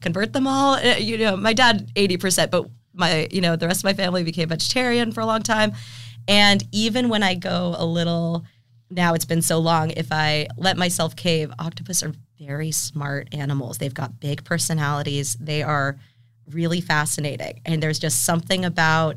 convert 0.00 0.32
them 0.32 0.46
all. 0.46 0.74
Uh, 0.74 0.96
you 0.96 1.18
know 1.18 1.36
my 1.36 1.52
dad 1.52 1.90
80% 1.94 2.50
but 2.50 2.66
my 2.94 3.28
you 3.30 3.40
know 3.40 3.56
the 3.56 3.66
rest 3.66 3.80
of 3.80 3.84
my 3.84 3.94
family 3.94 4.22
became 4.22 4.48
vegetarian 4.48 5.12
for 5.12 5.20
a 5.20 5.26
long 5.26 5.42
time. 5.42 5.72
And 6.26 6.62
even 6.72 7.08
when 7.08 7.22
I 7.22 7.34
go 7.34 7.74
a 7.76 7.84
little, 7.84 8.44
now 8.90 9.14
it's 9.14 9.24
been 9.24 9.42
so 9.42 9.58
long, 9.58 9.90
if 9.90 10.10
I 10.10 10.46
let 10.56 10.76
myself 10.76 11.16
cave, 11.16 11.52
octopus 11.58 12.02
are 12.02 12.14
very 12.38 12.70
smart 12.70 13.28
animals. 13.32 13.78
They've 13.78 13.94
got 13.94 14.20
big 14.20 14.44
personalities. 14.44 15.34
They 15.34 15.62
are 15.62 15.96
really 16.50 16.80
fascinating. 16.80 17.60
And 17.64 17.82
there's 17.82 17.98
just 17.98 18.24
something 18.24 18.64
about 18.64 19.16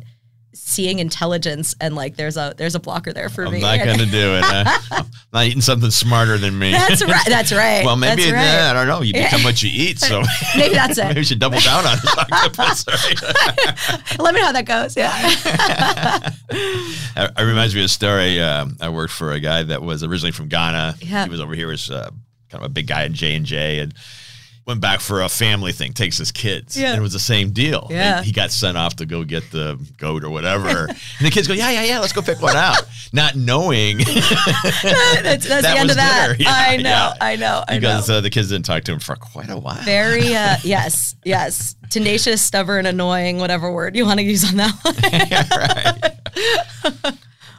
seeing 0.54 0.98
intelligence 0.98 1.76
and 1.80 1.94
like 1.96 2.16
there's 2.16 2.36
a 2.36 2.54
there's 2.58 2.74
a 2.74 2.80
blocker 2.80 3.14
there 3.14 3.30
for 3.30 3.42
me. 3.44 3.48
I'm 3.48 3.54
me. 3.54 3.62
not 3.62 3.86
going 3.86 4.00
to 4.00 4.06
do 4.06 4.36
it. 4.36 4.44
huh? 4.44 4.80
I'm 5.04 5.06
not 5.32 5.46
eating 5.46 5.62
something 5.62 5.92
smarter 5.92 6.38
than 6.38 6.58
me. 6.58 6.72
That's 6.72 7.04
right. 7.04 7.26
That's 7.28 7.52
right. 7.52 7.86
well, 7.86 7.96
maybe 7.96 8.24
right. 8.24 8.32
yeah, 8.32 8.72
I 8.72 8.74
don't 8.74 8.88
know. 8.88 9.02
You 9.02 9.14
become 9.14 9.44
what 9.44 9.62
you 9.62 9.70
eat, 9.72 10.00
so 10.00 10.24
Maybe 10.58 10.74
that's 10.74 10.98
it. 10.98 11.04
maybe 11.08 11.20
you 11.20 11.26
should 11.26 11.40
double 11.40 11.60
down 11.60 11.86
on 11.86 11.98
octopus. 12.18 12.88
Let 14.18 14.34
me 14.34 14.40
know 14.40 14.48
how 14.48 14.52
that 14.54 14.66
goes. 14.66 14.98
Yeah. 14.98 15.12
It 16.50 17.32
it 17.38 17.44
reminds 17.44 17.76
me 17.76 17.82
of 17.82 17.86
a 17.86 17.90
story. 17.90 18.42
Um, 18.42 18.78
I 18.80 18.90
worked 18.90 19.14
for 19.14 19.34
a 19.34 19.40
guy 19.40 19.64
that 19.64 19.82
was 19.82 20.04
originally 20.04 20.32
from 20.32 20.48
Ghana. 20.48 20.96
Yeah. 21.02 21.26
He 21.26 21.30
was 21.30 21.42
over 21.42 21.54
here 21.54 21.72
as 21.72 21.90
uh, 21.92 22.10
kind 22.50 22.64
of 22.64 22.70
a 22.70 22.74
big 22.74 22.88
guy 22.88 23.04
at 23.04 23.12
J 23.12 23.36
and 23.36 23.46
J, 23.46 23.80
and 23.80 23.94
went 24.66 24.82
back 24.82 25.00
for 25.00 25.22
a 25.22 25.30
family 25.30 25.72
thing. 25.72 25.94
Takes 25.94 26.18
his 26.18 26.32
kids, 26.34 26.78
Yeah. 26.78 26.90
and 26.90 26.98
it 26.98 27.02
was 27.02 27.14
the 27.14 27.20
same 27.20 27.52
deal. 27.52 27.88
Yeah. 27.90 28.18
And 28.18 28.26
he 28.26 28.32
got 28.34 28.52
sent 28.52 28.78
off 28.78 28.98
to 28.98 29.06
go 29.06 29.24
get 29.24 29.50
the 29.52 29.80
goat 29.98 30.24
or 30.26 30.30
whatever, 30.30 30.88
and 30.88 30.98
the 31.22 31.32
kids 31.32 31.48
go, 31.48 31.54
"Yeah, 31.54 31.72
yeah, 31.72 31.84
yeah, 31.84 32.00
let's 32.00 32.12
go 32.14 32.22
pick 32.22 32.42
one 32.42 32.56
out," 32.58 32.82
not 33.14 33.36
knowing 33.36 33.98
that's 34.04 35.48
that's 35.48 35.48
That 35.48 35.62
the 35.62 35.80
end 35.80 35.90
of 35.90 35.96
that. 35.96 36.36
Yeah, 36.40 36.50
I 36.52 36.78
know. 36.78 36.90
yeah. 36.90 37.14
I 37.22 37.36
know. 37.36 37.64
I 37.68 37.74
know. 37.76 37.80
because 37.80 38.10
uh, 38.10 38.22
the 38.22 38.30
kids 38.30 38.50
didn't 38.50 38.66
talk 38.66 38.84
to 38.84 38.92
him 38.94 39.00
for 39.00 39.16
quite 39.16 39.50
a 39.50 39.58
while. 39.58 39.82
Very 39.84 40.36
uh, 40.36 40.58
yes, 40.64 41.16
yes. 41.24 41.76
Tenacious, 41.90 42.42
stubborn, 42.42 42.86
annoying, 42.86 43.38
whatever 43.38 43.72
word 43.72 43.96
you 43.96 44.04
want 44.06 44.20
to 44.20 44.26
use 44.26 44.44
on 44.50 44.58
that 44.58 44.74
one. 44.84 45.87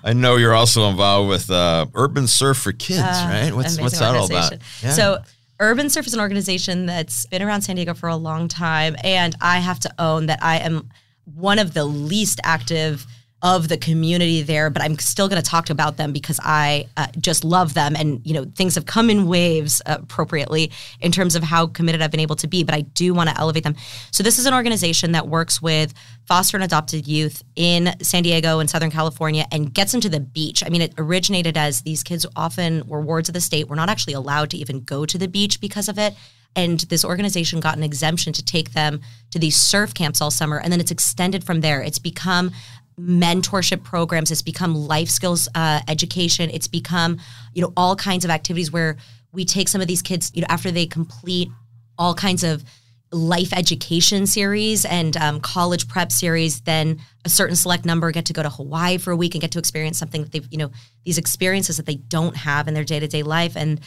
I 0.08 0.14
know 0.14 0.36
you're 0.36 0.54
also 0.54 0.88
involved 0.88 1.28
with 1.28 1.50
uh, 1.50 1.84
Urban 1.94 2.26
Surf 2.26 2.56
for 2.56 2.72
Kids, 2.72 3.02
right? 3.02 3.52
What's 3.52 3.78
what's 3.78 3.98
that 3.98 4.14
all 4.14 4.24
about? 4.24 4.54
Yeah. 4.82 4.92
So 4.92 5.18
Urban 5.60 5.90
Surf 5.90 6.06
is 6.06 6.14
an 6.14 6.20
organization 6.20 6.86
that's 6.86 7.26
been 7.26 7.42
around 7.42 7.60
San 7.60 7.76
Diego 7.76 7.92
for 7.92 8.08
a 8.08 8.16
long 8.16 8.48
time, 8.48 8.96
and 9.04 9.36
I 9.42 9.58
have 9.58 9.78
to 9.80 9.94
own 9.98 10.24
that 10.26 10.42
I 10.42 10.60
am 10.60 10.88
one 11.26 11.58
of 11.58 11.74
the 11.74 11.84
least 11.84 12.40
active 12.42 13.06
of 13.40 13.68
the 13.68 13.76
community 13.76 14.42
there, 14.42 14.68
but 14.68 14.82
I'm 14.82 14.98
still 14.98 15.28
going 15.28 15.40
to 15.40 15.48
talk 15.48 15.70
about 15.70 15.96
them 15.96 16.12
because 16.12 16.40
I 16.42 16.88
uh, 16.96 17.06
just 17.20 17.44
love 17.44 17.74
them, 17.74 17.94
and 17.94 18.20
you 18.24 18.34
know 18.34 18.44
things 18.56 18.74
have 18.74 18.84
come 18.84 19.10
in 19.10 19.28
waves 19.28 19.80
uh, 19.86 19.98
appropriately 20.00 20.72
in 21.00 21.12
terms 21.12 21.36
of 21.36 21.44
how 21.44 21.68
committed 21.68 22.02
I've 22.02 22.10
been 22.10 22.18
able 22.18 22.36
to 22.36 22.48
be. 22.48 22.64
But 22.64 22.74
I 22.74 22.80
do 22.80 23.14
want 23.14 23.30
to 23.30 23.38
elevate 23.38 23.62
them. 23.62 23.76
So 24.10 24.24
this 24.24 24.40
is 24.40 24.46
an 24.46 24.54
organization 24.54 25.12
that 25.12 25.28
works 25.28 25.62
with 25.62 25.94
foster 26.26 26.56
and 26.56 26.64
adopted 26.64 27.06
youth 27.06 27.44
in 27.54 27.94
San 28.02 28.24
Diego 28.24 28.58
and 28.58 28.68
Southern 28.68 28.90
California 28.90 29.46
and 29.52 29.72
gets 29.72 29.92
them 29.92 30.00
to 30.00 30.08
the 30.08 30.20
beach. 30.20 30.64
I 30.66 30.68
mean, 30.68 30.82
it 30.82 30.94
originated 30.98 31.56
as 31.56 31.82
these 31.82 32.02
kids 32.02 32.26
often 32.34 32.86
were 32.88 33.00
wards 33.00 33.28
of 33.28 33.34
the 33.34 33.40
state. 33.40 33.68
We're 33.68 33.76
not 33.76 33.88
actually 33.88 34.14
allowed 34.14 34.50
to 34.50 34.56
even 34.56 34.82
go 34.82 35.06
to 35.06 35.16
the 35.16 35.28
beach 35.28 35.60
because 35.60 35.88
of 35.88 35.96
it. 35.98 36.14
And 36.56 36.80
this 36.80 37.04
organization 37.04 37.60
got 37.60 37.76
an 37.76 37.82
exemption 37.82 38.32
to 38.32 38.44
take 38.44 38.72
them 38.72 39.00
to 39.30 39.38
these 39.38 39.56
surf 39.56 39.94
camps 39.94 40.20
all 40.20 40.30
summer. 40.30 40.58
And 40.58 40.72
then 40.72 40.80
it's 40.80 40.90
extended 40.90 41.44
from 41.44 41.60
there. 41.60 41.80
It's 41.82 41.98
become 41.98 42.50
mentorship 42.98 43.84
programs. 43.84 44.30
It's 44.30 44.42
become 44.42 44.74
life 44.74 45.08
skills 45.08 45.48
uh, 45.54 45.80
education. 45.88 46.50
It's 46.50 46.68
become, 46.68 47.18
you 47.54 47.62
know, 47.62 47.72
all 47.76 47.96
kinds 47.96 48.24
of 48.24 48.30
activities 48.30 48.72
where 48.72 48.96
we 49.32 49.44
take 49.44 49.68
some 49.68 49.80
of 49.80 49.86
these 49.86 50.02
kids, 50.02 50.30
you 50.34 50.40
know, 50.42 50.46
after 50.50 50.70
they 50.70 50.86
complete 50.86 51.48
all 51.96 52.14
kinds 52.14 52.44
of 52.44 52.64
life 53.10 53.52
education 53.52 54.26
series 54.26 54.84
and 54.84 55.16
um, 55.16 55.40
college 55.40 55.88
prep 55.88 56.12
series, 56.12 56.60
then 56.62 57.00
a 57.24 57.28
certain 57.28 57.56
select 57.56 57.84
number 57.84 58.10
get 58.10 58.26
to 58.26 58.32
go 58.32 58.42
to 58.42 58.50
Hawaii 58.50 58.98
for 58.98 59.12
a 59.12 59.16
week 59.16 59.34
and 59.34 59.40
get 59.40 59.52
to 59.52 59.58
experience 59.58 59.98
something 59.98 60.22
that 60.22 60.32
they've, 60.32 60.46
you 60.50 60.58
know, 60.58 60.70
these 61.04 61.18
experiences 61.18 61.78
that 61.78 61.86
they 61.86 61.96
don't 61.96 62.36
have 62.36 62.68
in 62.68 62.74
their 62.74 62.84
day 62.84 63.00
to 63.00 63.08
day 63.08 63.22
life. 63.22 63.56
And 63.56 63.80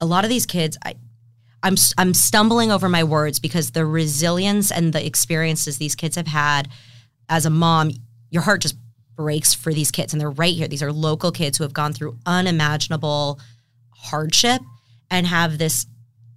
a 0.00 0.06
lot 0.06 0.24
of 0.24 0.30
these 0.30 0.44
kids, 0.44 0.76
I, 0.84 0.94
I'm 1.62 1.76
I'm 1.96 2.14
stumbling 2.14 2.70
over 2.70 2.88
my 2.88 3.02
words 3.02 3.40
because 3.40 3.70
the 3.70 3.86
resilience 3.86 4.70
and 4.70 4.92
the 4.92 5.04
experiences 5.04 5.78
these 5.78 5.94
kids 5.94 6.16
have 6.16 6.26
had 6.26 6.68
as 7.28 7.46
a 7.46 7.50
mom, 7.50 7.90
your 8.30 8.42
heart 8.42 8.62
just 8.62 8.76
breaks 9.14 9.54
for 9.54 9.72
these 9.72 9.90
kids, 9.90 10.12
and 10.12 10.20
they're 10.20 10.30
right 10.30 10.54
here. 10.54 10.68
These 10.68 10.82
are 10.82 10.92
local 10.92 11.32
kids 11.32 11.58
who 11.58 11.64
have 11.64 11.72
gone 11.72 11.92
through 11.92 12.18
unimaginable 12.26 13.40
hardship 13.90 14.60
and 15.10 15.26
have 15.26 15.58
this 15.58 15.86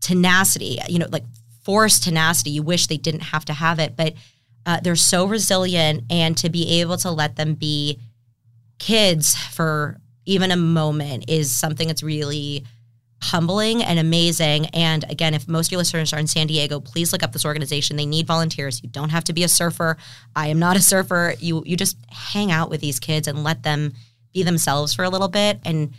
tenacity. 0.02 0.80
You 0.88 1.00
know, 1.00 1.08
like 1.10 1.26
forced 1.64 2.04
tenacity. 2.04 2.52
You 2.52 2.64
wish 2.64 2.88
they 2.88 2.98
didn't 2.98 3.22
have 3.22 3.46
to 3.46 3.54
have 3.54 3.80
it, 3.80 3.96
but 3.96 4.14
uh, 4.66 4.80
they're 4.82 4.96
so 4.96 5.26
resilient, 5.26 6.04
and 6.10 6.38
to 6.38 6.50
be 6.50 6.82
able 6.82 6.98
to 6.98 7.12
let 7.12 7.36
them 7.36 7.56
be 7.56 8.00
kids 8.78 9.36
for 9.36 10.00
even 10.26 10.52
a 10.52 10.56
moment 10.56 11.26
is 11.28 11.52
something 11.52 11.88
that's 11.88 12.04
really 12.04 12.64
humbling 13.22 13.84
and 13.84 14.00
amazing. 14.00 14.68
And 14.68 15.04
again, 15.10 15.34
if 15.34 15.48
most 15.48 15.68
of 15.68 15.72
your 15.74 15.80
listeners 15.80 16.14
are 16.14 16.20
in 16.20 16.28
San 16.28 16.48
Diego, 16.48 16.80
please 16.80 17.12
look 17.12 17.24
up 17.24 17.34
this 17.34 17.46
organization. 17.46 17.98
They 17.98 18.06
need 18.06 18.28
volunteers. 18.28 18.82
You 18.84 18.90
don't 18.90 19.10
have 19.10 19.26
to 19.26 19.34
be 19.34 19.44
a 19.44 19.50
surfer. 19.50 19.98
I 20.36 20.48
am 20.48 20.60
not 20.60 20.78
a 20.78 20.82
surfer. 20.82 21.36
You 21.40 21.64
you 21.66 21.76
just 21.76 21.98
hang 22.10 22.52
out 22.52 22.70
with 22.70 22.82
these 22.82 23.00
kids 23.00 23.28
and 23.28 23.44
let 23.44 23.64
them 23.64 23.94
be 24.34 24.44
themselves 24.44 24.94
for 24.94 25.04
a 25.04 25.10
little 25.10 25.28
bit 25.28 25.60
and 25.66 25.94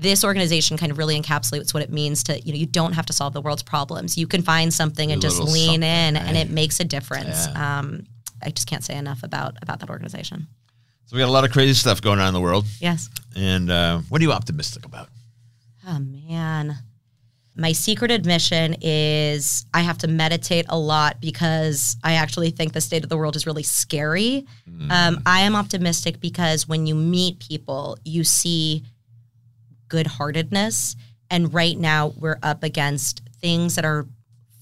this 0.00 0.24
organization 0.24 0.76
kind 0.76 0.92
of 0.92 0.98
really 0.98 1.20
encapsulates 1.20 1.74
what 1.74 1.82
it 1.82 1.90
means 1.90 2.22
to 2.24 2.38
you 2.40 2.52
know 2.52 2.58
you 2.58 2.66
don't 2.66 2.92
have 2.92 3.06
to 3.06 3.12
solve 3.12 3.32
the 3.32 3.40
world's 3.40 3.62
problems 3.62 4.16
you 4.16 4.26
can 4.26 4.42
find 4.42 4.72
something 4.72 5.12
and 5.12 5.20
just 5.20 5.40
lean 5.40 5.82
in 5.82 6.14
right? 6.14 6.22
and 6.22 6.36
it 6.36 6.50
makes 6.50 6.80
a 6.80 6.84
difference 6.84 7.46
yeah. 7.48 7.78
um, 7.78 8.04
i 8.42 8.50
just 8.50 8.68
can't 8.68 8.84
say 8.84 8.96
enough 8.96 9.22
about 9.22 9.56
about 9.62 9.80
that 9.80 9.90
organization 9.90 10.46
so 11.06 11.16
we 11.16 11.20
got 11.20 11.28
a 11.28 11.32
lot 11.32 11.44
of 11.44 11.52
crazy 11.52 11.74
stuff 11.74 12.00
going 12.00 12.18
on 12.18 12.28
in 12.28 12.34
the 12.34 12.40
world 12.40 12.64
yes 12.80 13.08
and 13.36 13.70
uh, 13.70 13.98
what 14.08 14.20
are 14.20 14.24
you 14.24 14.32
optimistic 14.32 14.84
about 14.84 15.08
oh 15.88 15.98
man 15.98 16.76
my 17.58 17.72
secret 17.72 18.12
admission 18.12 18.76
is 18.80 19.66
I 19.74 19.80
have 19.80 19.98
to 19.98 20.08
meditate 20.08 20.66
a 20.68 20.78
lot 20.78 21.20
because 21.20 21.96
I 22.04 22.14
actually 22.14 22.50
think 22.50 22.72
the 22.72 22.80
state 22.80 23.02
of 23.02 23.10
the 23.10 23.16
world 23.16 23.34
is 23.34 23.46
really 23.46 23.64
scary. 23.64 24.46
Mm. 24.70 24.92
Um, 24.92 25.22
I 25.26 25.40
am 25.40 25.56
optimistic 25.56 26.20
because 26.20 26.68
when 26.68 26.86
you 26.86 26.94
meet 26.94 27.40
people, 27.40 27.98
you 28.04 28.22
see 28.22 28.84
good 29.88 30.06
heartedness. 30.06 30.94
And 31.30 31.52
right 31.52 31.76
now, 31.76 32.12
we're 32.16 32.38
up 32.44 32.62
against 32.62 33.22
things 33.40 33.74
that 33.74 33.84
are 33.84 34.06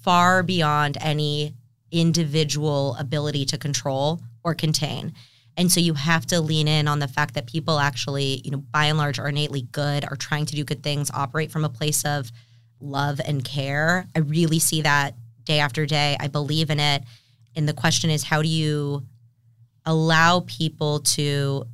far 0.02 0.42
beyond 0.42 0.96
any 1.02 1.54
individual 1.92 2.96
ability 2.98 3.44
to 3.46 3.58
control 3.58 4.22
or 4.42 4.54
contain. 4.54 5.12
And 5.56 5.72
so 5.72 5.80
you 5.80 5.94
have 5.94 6.26
to 6.26 6.40
lean 6.40 6.68
in 6.68 6.86
on 6.86 6.98
the 6.98 7.08
fact 7.08 7.34
that 7.34 7.46
people 7.46 7.78
actually, 7.78 8.42
you 8.44 8.50
know, 8.50 8.58
by 8.58 8.86
and 8.86 8.98
large 8.98 9.18
are 9.18 9.28
innately 9.28 9.62
good, 9.62 10.04
are 10.04 10.16
trying 10.16 10.46
to 10.46 10.54
do 10.54 10.64
good 10.64 10.82
things, 10.82 11.10
operate 11.12 11.50
from 11.50 11.64
a 11.64 11.68
place 11.68 12.04
of 12.04 12.30
love 12.80 13.20
and 13.24 13.44
care. 13.44 14.06
I 14.14 14.18
really 14.18 14.58
see 14.58 14.82
that 14.82 15.14
day 15.44 15.60
after 15.60 15.86
day. 15.86 16.16
I 16.20 16.28
believe 16.28 16.70
in 16.70 16.78
it. 16.78 17.04
And 17.54 17.66
the 17.66 17.72
question 17.72 18.10
is, 18.10 18.22
how 18.22 18.42
do 18.42 18.48
you 18.48 19.02
allow 19.86 20.40
people 20.40 21.00
to 21.00 21.64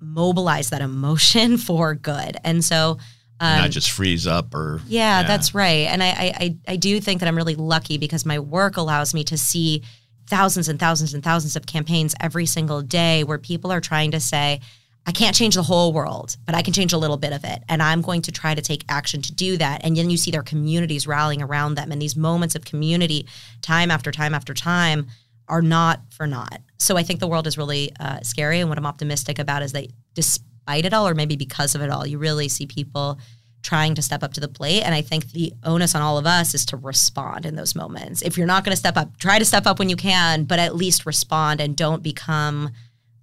mobilize 0.00 0.70
that 0.70 0.80
emotion 0.80 1.58
for 1.58 1.94
good. 1.94 2.36
And 2.44 2.64
so 2.64 2.98
um, 3.40 3.58
not 3.58 3.70
just 3.70 3.92
freeze 3.92 4.26
up 4.26 4.54
or 4.54 4.80
yeah, 4.88 5.20
yeah, 5.20 5.26
that's 5.26 5.54
right. 5.54 5.86
And 5.86 6.02
I, 6.02 6.08
I 6.08 6.56
I 6.66 6.76
do 6.76 7.00
think 7.00 7.20
that 7.20 7.28
I'm 7.28 7.36
really 7.36 7.54
lucky 7.54 7.96
because 7.96 8.26
my 8.26 8.40
work 8.40 8.76
allows 8.76 9.14
me 9.14 9.22
to 9.24 9.38
see 9.38 9.84
thousands 10.28 10.68
and 10.68 10.78
thousands 10.78 11.14
and 11.14 11.22
thousands 11.22 11.56
of 11.56 11.66
campaigns 11.66 12.14
every 12.20 12.46
single 12.46 12.82
day 12.82 13.24
where 13.24 13.38
people 13.38 13.72
are 13.72 13.80
trying 13.80 14.12
to 14.12 14.20
say, 14.20 14.60
I 15.06 15.12
can't 15.12 15.34
change 15.34 15.54
the 15.54 15.62
whole 15.62 15.94
world, 15.94 16.36
but 16.44 16.54
I 16.54 16.60
can 16.60 16.74
change 16.74 16.92
a 16.92 16.98
little 16.98 17.16
bit 17.16 17.32
of 17.32 17.42
it. 17.42 17.62
And 17.68 17.82
I'm 17.82 18.02
going 18.02 18.20
to 18.22 18.32
try 18.32 18.54
to 18.54 18.60
take 18.60 18.84
action 18.90 19.22
to 19.22 19.32
do 19.32 19.56
that. 19.56 19.82
And 19.82 19.96
then 19.96 20.10
you 20.10 20.18
see 20.18 20.30
their 20.30 20.42
communities 20.42 21.06
rallying 21.06 21.40
around 21.40 21.76
them 21.76 21.90
and 21.90 22.00
these 22.00 22.14
moments 22.14 22.54
of 22.54 22.66
community 22.66 23.26
time 23.62 23.90
after 23.90 24.12
time 24.12 24.34
after 24.34 24.52
time 24.52 25.06
are 25.48 25.62
not 25.62 26.02
for 26.10 26.26
naught. 26.26 26.60
So 26.78 26.98
I 26.98 27.02
think 27.02 27.20
the 27.20 27.26
world 27.26 27.46
is 27.46 27.56
really 27.56 27.90
uh, 27.98 28.20
scary. 28.20 28.60
And 28.60 28.68
what 28.68 28.76
I'm 28.76 28.84
optimistic 28.84 29.38
about 29.38 29.62
is 29.62 29.72
that 29.72 29.86
despite 30.12 30.84
it 30.84 30.92
all, 30.92 31.08
or 31.08 31.14
maybe 31.14 31.36
because 31.36 31.74
of 31.74 31.80
it 31.80 31.88
all, 31.88 32.06
you 32.06 32.18
really 32.18 32.48
see 32.48 32.66
people 32.66 33.18
trying 33.62 33.94
to 33.94 34.02
step 34.02 34.22
up 34.22 34.32
to 34.34 34.40
the 34.40 34.48
plate. 34.48 34.82
And 34.82 34.94
I 34.94 35.02
think 35.02 35.32
the 35.32 35.52
onus 35.64 35.94
on 35.94 36.02
all 36.02 36.18
of 36.18 36.26
us 36.26 36.54
is 36.54 36.64
to 36.66 36.76
respond 36.76 37.44
in 37.44 37.56
those 37.56 37.74
moments. 37.74 38.22
If 38.22 38.38
you're 38.38 38.46
not 38.46 38.64
going 38.64 38.72
to 38.72 38.78
step 38.78 38.96
up, 38.96 39.16
try 39.18 39.38
to 39.38 39.44
step 39.44 39.66
up 39.66 39.78
when 39.78 39.88
you 39.88 39.96
can, 39.96 40.44
but 40.44 40.58
at 40.58 40.76
least 40.76 41.06
respond 41.06 41.60
and 41.60 41.76
don't 41.76 42.02
become 42.02 42.70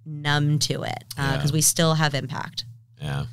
numb 0.04 0.58
to 0.60 0.82
it 0.82 1.04
because 1.08 1.36
uh, 1.36 1.42
yeah. 1.46 1.52
we 1.52 1.60
still 1.60 1.94
have 1.94 2.14
impact. 2.14 2.64
Yeah. 3.00 3.26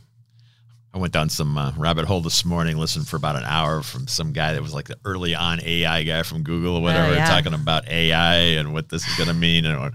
I 0.94 1.00
went 1.00 1.12
down 1.12 1.30
some 1.30 1.58
uh, 1.58 1.72
rabbit 1.76 2.06
hole 2.06 2.22
this 2.22 2.46
morning, 2.46 2.78
listened 2.78 3.08
for 3.08 3.16
about 3.16 3.36
an 3.36 3.46
hour 3.46 3.82
from 3.82 4.08
some 4.08 4.32
guy 4.32 4.54
that 4.54 4.62
was 4.62 4.76
like 4.76 4.88
the 4.88 4.98
early 5.04 5.34
on 5.34 5.60
AI 5.64 6.04
guy 6.04 6.22
from 6.22 6.44
Google 6.44 6.76
or 6.76 6.82
whatever, 6.82 7.14
oh, 7.14 7.16
yeah. 7.16 7.26
talking 7.26 7.56
about 7.56 7.88
AI 7.88 8.36
and 8.36 8.74
what 8.74 8.90
this 8.90 9.08
is 9.08 9.16
going 9.16 9.28
to 9.28 9.34
mean. 9.34 9.66
And 9.66 9.92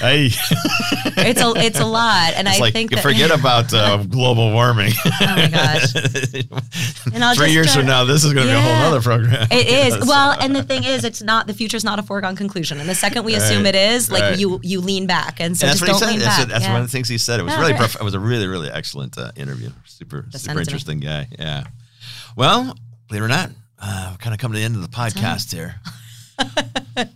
Hey, 0.00 0.30
it's 0.32 1.42
a 1.42 1.52
it's 1.56 1.78
a 1.78 1.84
lot, 1.84 2.32
and 2.34 2.48
it's 2.48 2.56
I 2.56 2.60
like, 2.60 2.72
think 2.72 2.90
that, 2.90 3.02
forget 3.02 3.30
about 3.30 3.72
uh, 3.74 3.98
global 4.08 4.50
warming. 4.50 4.92
oh 5.04 5.12
my 5.20 5.48
gosh! 5.48 5.94
And 7.12 7.36
Three 7.36 7.52
years 7.52 7.74
from 7.74 7.86
now, 7.86 8.04
this 8.04 8.24
is 8.24 8.32
going 8.32 8.46
to 8.46 8.52
yeah, 8.52 8.62
be 8.62 8.70
a 8.70 8.74
whole 8.74 8.88
other 8.88 9.02
program. 9.02 9.46
It 9.50 9.66
is 9.92 10.06
well, 10.06 10.36
and 10.40 10.56
the 10.56 10.62
thing 10.62 10.84
is, 10.84 11.04
it's 11.04 11.20
not 11.20 11.46
the 11.46 11.52
future 11.52 11.76
is 11.76 11.84
not 11.84 11.98
a 11.98 12.02
foregone 12.02 12.34
conclusion, 12.34 12.80
and 12.80 12.88
the 12.88 12.94
second 12.94 13.24
we 13.24 13.34
right, 13.34 13.42
assume 13.42 13.66
it 13.66 13.74
is, 13.74 14.10
like 14.10 14.22
right. 14.22 14.38
you 14.38 14.58
you 14.62 14.80
lean 14.80 15.06
back, 15.06 15.38
and 15.38 15.56
so 15.56 15.66
and 15.66 15.78
just 15.78 15.84
don't 15.84 16.10
lean 16.10 16.20
that's 16.20 16.38
back. 16.38 16.48
that's 16.48 16.64
yeah. 16.64 16.72
one 16.72 16.80
of 16.80 16.86
the 16.86 16.92
things 16.92 17.08
he 17.08 17.18
said. 17.18 17.40
It 17.40 17.42
was 17.42 17.56
really 17.56 17.74
prof- 17.74 17.96
it 17.96 18.02
was 18.02 18.14
a 18.14 18.20
really 18.20 18.46
really 18.46 18.70
excellent 18.70 19.18
uh, 19.18 19.32
interview. 19.36 19.70
Super 19.84 20.26
super 20.30 20.60
interesting 20.60 21.00
guy. 21.00 21.28
Yeah. 21.38 21.64
Well, 22.36 22.74
believe 23.08 23.22
it 23.22 23.26
or 23.26 23.28
not, 23.28 23.50
uh, 23.78 24.16
kind 24.18 24.32
of 24.32 24.40
come 24.40 24.52
to 24.52 24.58
the 24.58 24.64
end 24.64 24.76
of 24.76 24.82
the 24.82 24.88
podcast 24.88 25.52
here 25.52 25.74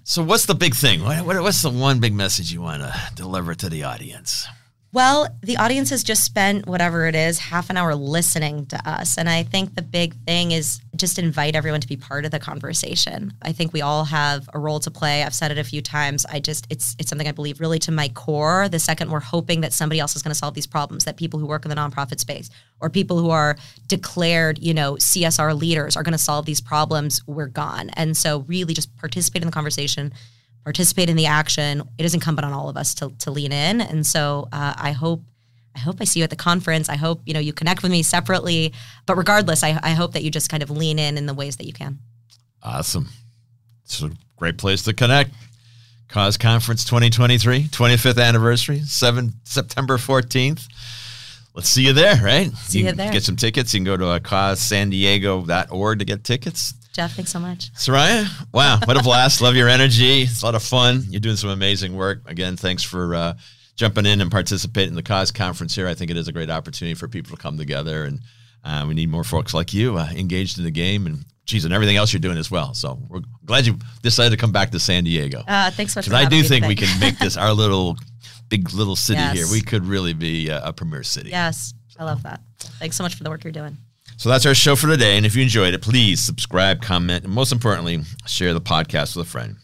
so, 0.04 0.22
what's 0.22 0.46
the 0.46 0.54
big 0.54 0.74
thing? 0.74 1.02
What, 1.02 1.42
what's 1.42 1.62
the 1.62 1.70
one 1.70 2.00
big 2.00 2.14
message 2.14 2.52
you 2.52 2.60
want 2.60 2.82
to 2.82 2.94
deliver 3.14 3.54
to 3.54 3.68
the 3.68 3.84
audience? 3.84 4.46
Well, 4.94 5.26
the 5.42 5.56
audience 5.56 5.90
has 5.90 6.04
just 6.04 6.22
spent 6.22 6.68
whatever 6.68 7.08
it 7.08 7.16
is, 7.16 7.40
half 7.40 7.68
an 7.68 7.76
hour 7.76 7.96
listening 7.96 8.66
to 8.66 8.88
us. 8.88 9.18
And 9.18 9.28
I 9.28 9.42
think 9.42 9.74
the 9.74 9.82
big 9.82 10.14
thing 10.24 10.52
is 10.52 10.80
just 10.94 11.18
invite 11.18 11.56
everyone 11.56 11.80
to 11.80 11.88
be 11.88 11.96
part 11.96 12.24
of 12.24 12.30
the 12.30 12.38
conversation. 12.38 13.32
I 13.42 13.50
think 13.50 13.72
we 13.72 13.82
all 13.82 14.04
have 14.04 14.48
a 14.54 14.58
role 14.60 14.78
to 14.78 14.92
play. 14.92 15.24
I've 15.24 15.34
said 15.34 15.50
it 15.50 15.58
a 15.58 15.64
few 15.64 15.82
times. 15.82 16.24
I 16.26 16.38
just 16.38 16.68
it's 16.70 16.94
it's 17.00 17.08
something 17.08 17.26
I 17.26 17.32
believe 17.32 17.58
really 17.58 17.80
to 17.80 17.90
my 17.90 18.08
core. 18.10 18.68
The 18.68 18.78
second 18.78 19.10
we're 19.10 19.18
hoping 19.18 19.62
that 19.62 19.72
somebody 19.72 19.98
else 19.98 20.14
is 20.14 20.22
going 20.22 20.30
to 20.30 20.38
solve 20.38 20.54
these 20.54 20.68
problems, 20.68 21.06
that 21.06 21.16
people 21.16 21.40
who 21.40 21.46
work 21.46 21.64
in 21.64 21.70
the 21.70 21.74
nonprofit 21.74 22.20
space 22.20 22.48
or 22.80 22.88
people 22.88 23.18
who 23.18 23.30
are 23.30 23.56
declared, 23.88 24.60
you 24.60 24.74
know, 24.74 24.94
CSR 24.94 25.58
leaders 25.58 25.96
are 25.96 26.04
going 26.04 26.12
to 26.12 26.18
solve 26.18 26.46
these 26.46 26.60
problems, 26.60 27.20
we're 27.26 27.48
gone. 27.48 27.90
And 27.94 28.16
so 28.16 28.44
really 28.46 28.74
just 28.74 28.96
participate 28.96 29.42
in 29.42 29.46
the 29.46 29.52
conversation 29.52 30.12
participate 30.64 31.08
in 31.08 31.16
the 31.16 31.26
action. 31.26 31.82
It 31.98 32.04
is 32.04 32.14
incumbent 32.14 32.46
on 32.46 32.52
all 32.52 32.68
of 32.68 32.76
us 32.76 32.94
to, 32.96 33.10
to 33.20 33.30
lean 33.30 33.52
in. 33.52 33.80
And 33.80 34.06
so 34.06 34.48
uh, 34.52 34.74
I 34.76 34.92
hope 34.92 35.22
I 35.76 35.80
hope 35.80 35.96
I 36.00 36.04
see 36.04 36.20
you 36.20 36.24
at 36.24 36.30
the 36.30 36.36
conference. 36.36 36.88
I 36.88 36.96
hope 36.96 37.20
you 37.26 37.34
know 37.34 37.40
you 37.40 37.52
connect 37.52 37.82
with 37.82 37.90
me 37.90 38.02
separately. 38.02 38.72
But 39.06 39.16
regardless, 39.16 39.62
I, 39.62 39.78
I 39.82 39.90
hope 39.90 40.12
that 40.12 40.22
you 40.22 40.30
just 40.30 40.48
kind 40.48 40.62
of 40.62 40.70
lean 40.70 40.98
in 40.98 41.18
in 41.18 41.26
the 41.26 41.34
ways 41.34 41.56
that 41.56 41.66
you 41.66 41.72
can. 41.72 41.98
Awesome. 42.62 43.08
It's 43.84 44.02
a 44.02 44.10
great 44.36 44.56
place 44.56 44.82
to 44.84 44.94
connect. 44.94 45.30
Cause 46.08 46.36
Conference 46.36 46.84
2023, 46.84 47.64
25th 47.64 48.22
anniversary, 48.22 48.80
7 48.80 49.32
September 49.42 49.96
14th. 49.96 50.68
Let's 51.54 51.68
see 51.68 51.86
you 51.86 51.92
there, 51.92 52.22
right? 52.22 52.52
See 52.52 52.80
you, 52.80 52.86
you 52.86 52.92
there. 52.92 53.12
Get 53.12 53.24
some 53.24 53.36
tickets. 53.36 53.74
You 53.74 53.78
can 53.80 53.84
go 53.84 53.96
to 53.96 54.06
uh, 54.08 54.18
causesandiego.org 54.20 55.98
to 55.98 56.04
get 56.04 56.22
tickets. 56.22 56.74
Jeff, 56.94 57.16
thanks 57.16 57.32
so 57.32 57.40
much. 57.40 57.72
Soraya, 57.72 58.28
wow, 58.52 58.78
what 58.84 58.96
a 58.96 59.02
blast. 59.02 59.40
Love 59.40 59.56
your 59.56 59.68
energy. 59.68 60.22
It's 60.22 60.42
a 60.42 60.44
lot 60.46 60.54
of 60.54 60.62
fun. 60.62 61.02
You're 61.08 61.20
doing 61.20 61.34
some 61.34 61.50
amazing 61.50 61.96
work. 61.96 62.20
Again, 62.26 62.56
thanks 62.56 62.84
for 62.84 63.16
uh, 63.16 63.34
jumping 63.74 64.06
in 64.06 64.20
and 64.20 64.30
participating 64.30 64.90
in 64.90 64.94
the 64.94 65.02
Cause 65.02 65.32
Conference 65.32 65.74
here. 65.74 65.88
I 65.88 65.94
think 65.94 66.12
it 66.12 66.16
is 66.16 66.28
a 66.28 66.32
great 66.32 66.50
opportunity 66.50 66.94
for 66.94 67.08
people 67.08 67.36
to 67.36 67.42
come 67.42 67.58
together, 67.58 68.04
and 68.04 68.20
uh, 68.62 68.84
we 68.86 68.94
need 68.94 69.10
more 69.10 69.24
folks 69.24 69.52
like 69.52 69.74
you 69.74 69.98
uh, 69.98 70.08
engaged 70.14 70.56
in 70.58 70.62
the 70.62 70.70
game 70.70 71.06
and 71.06 71.24
geez, 71.46 71.64
and 71.64 71.74
everything 71.74 71.96
else 71.96 72.12
you're 72.12 72.20
doing 72.20 72.38
as 72.38 72.48
well. 72.48 72.74
So 72.74 73.00
we're 73.08 73.22
glad 73.44 73.66
you 73.66 73.76
decided 74.02 74.30
to 74.30 74.36
come 74.36 74.52
back 74.52 74.70
to 74.70 74.78
San 74.78 75.02
Diego. 75.02 75.42
Uh, 75.48 75.72
thanks 75.72 75.94
so 75.94 75.98
much. 75.98 76.06
Because 76.06 76.24
I 76.24 76.28
do 76.28 76.42
think 76.44 76.62
today. 76.62 76.68
we 76.68 76.76
can 76.76 77.00
make 77.00 77.18
this 77.18 77.36
our 77.36 77.52
little, 77.52 77.96
big 78.48 78.72
little 78.72 78.94
city 78.94 79.18
yes. 79.18 79.36
here. 79.36 79.46
We 79.50 79.62
could 79.62 79.84
really 79.84 80.12
be 80.12 80.48
a, 80.48 80.66
a 80.66 80.72
premier 80.72 81.02
city. 81.02 81.30
Yes, 81.30 81.74
I 81.98 82.04
love 82.04 82.22
that. 82.22 82.40
Thanks 82.78 82.96
so 82.96 83.02
much 83.02 83.16
for 83.16 83.24
the 83.24 83.30
work 83.30 83.42
you're 83.42 83.52
doing. 83.52 83.78
So 84.16 84.28
that's 84.28 84.46
our 84.46 84.54
show 84.54 84.76
for 84.76 84.86
today. 84.86 85.16
And 85.16 85.26
if 85.26 85.34
you 85.36 85.42
enjoyed 85.42 85.74
it, 85.74 85.82
please 85.82 86.20
subscribe, 86.20 86.80
comment, 86.80 87.24
and 87.24 87.32
most 87.32 87.52
importantly, 87.52 88.00
share 88.26 88.54
the 88.54 88.60
podcast 88.60 89.16
with 89.16 89.26
a 89.26 89.30
friend. 89.30 89.56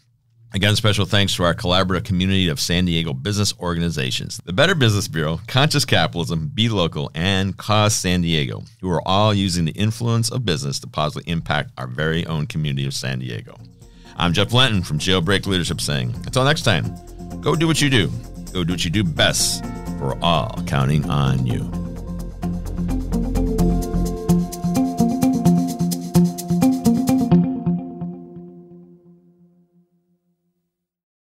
Again, 0.53 0.75
special 0.75 1.05
thanks 1.05 1.33
to 1.35 1.43
our 1.43 1.53
collaborative 1.53 2.03
community 2.03 2.49
of 2.49 2.59
San 2.59 2.83
Diego 2.83 3.13
business 3.13 3.53
organizations, 3.59 4.41
the 4.43 4.51
Better 4.51 4.75
Business 4.75 5.07
Bureau, 5.07 5.39
Conscious 5.47 5.85
Capitalism, 5.85 6.51
Be 6.53 6.67
Local, 6.67 7.09
and 7.15 7.55
Cause 7.55 7.95
San 7.95 8.21
Diego, 8.21 8.63
who 8.81 8.89
are 8.91 9.01
all 9.07 9.33
using 9.33 9.63
the 9.63 9.71
influence 9.71 10.29
of 10.29 10.45
business 10.45 10.79
to 10.81 10.87
positively 10.87 11.31
impact 11.31 11.71
our 11.77 11.87
very 11.87 12.25
own 12.25 12.47
community 12.47 12.85
of 12.85 12.93
San 12.93 13.19
Diego. 13.19 13.57
I'm 14.17 14.33
Jeff 14.33 14.49
Blanton 14.49 14.83
from 14.83 14.99
Jailbreak 14.99 15.47
Leadership 15.47 15.79
saying, 15.79 16.13
until 16.25 16.43
next 16.43 16.63
time, 16.63 16.93
go 17.39 17.55
do 17.55 17.65
what 17.65 17.81
you 17.81 17.89
do. 17.89 18.11
Go 18.51 18.65
do 18.65 18.73
what 18.73 18.83
you 18.83 18.91
do 18.91 19.05
best. 19.05 19.63
We're 20.01 20.19
all 20.21 20.61
counting 20.67 21.09
on 21.09 21.45
you. 21.45 21.80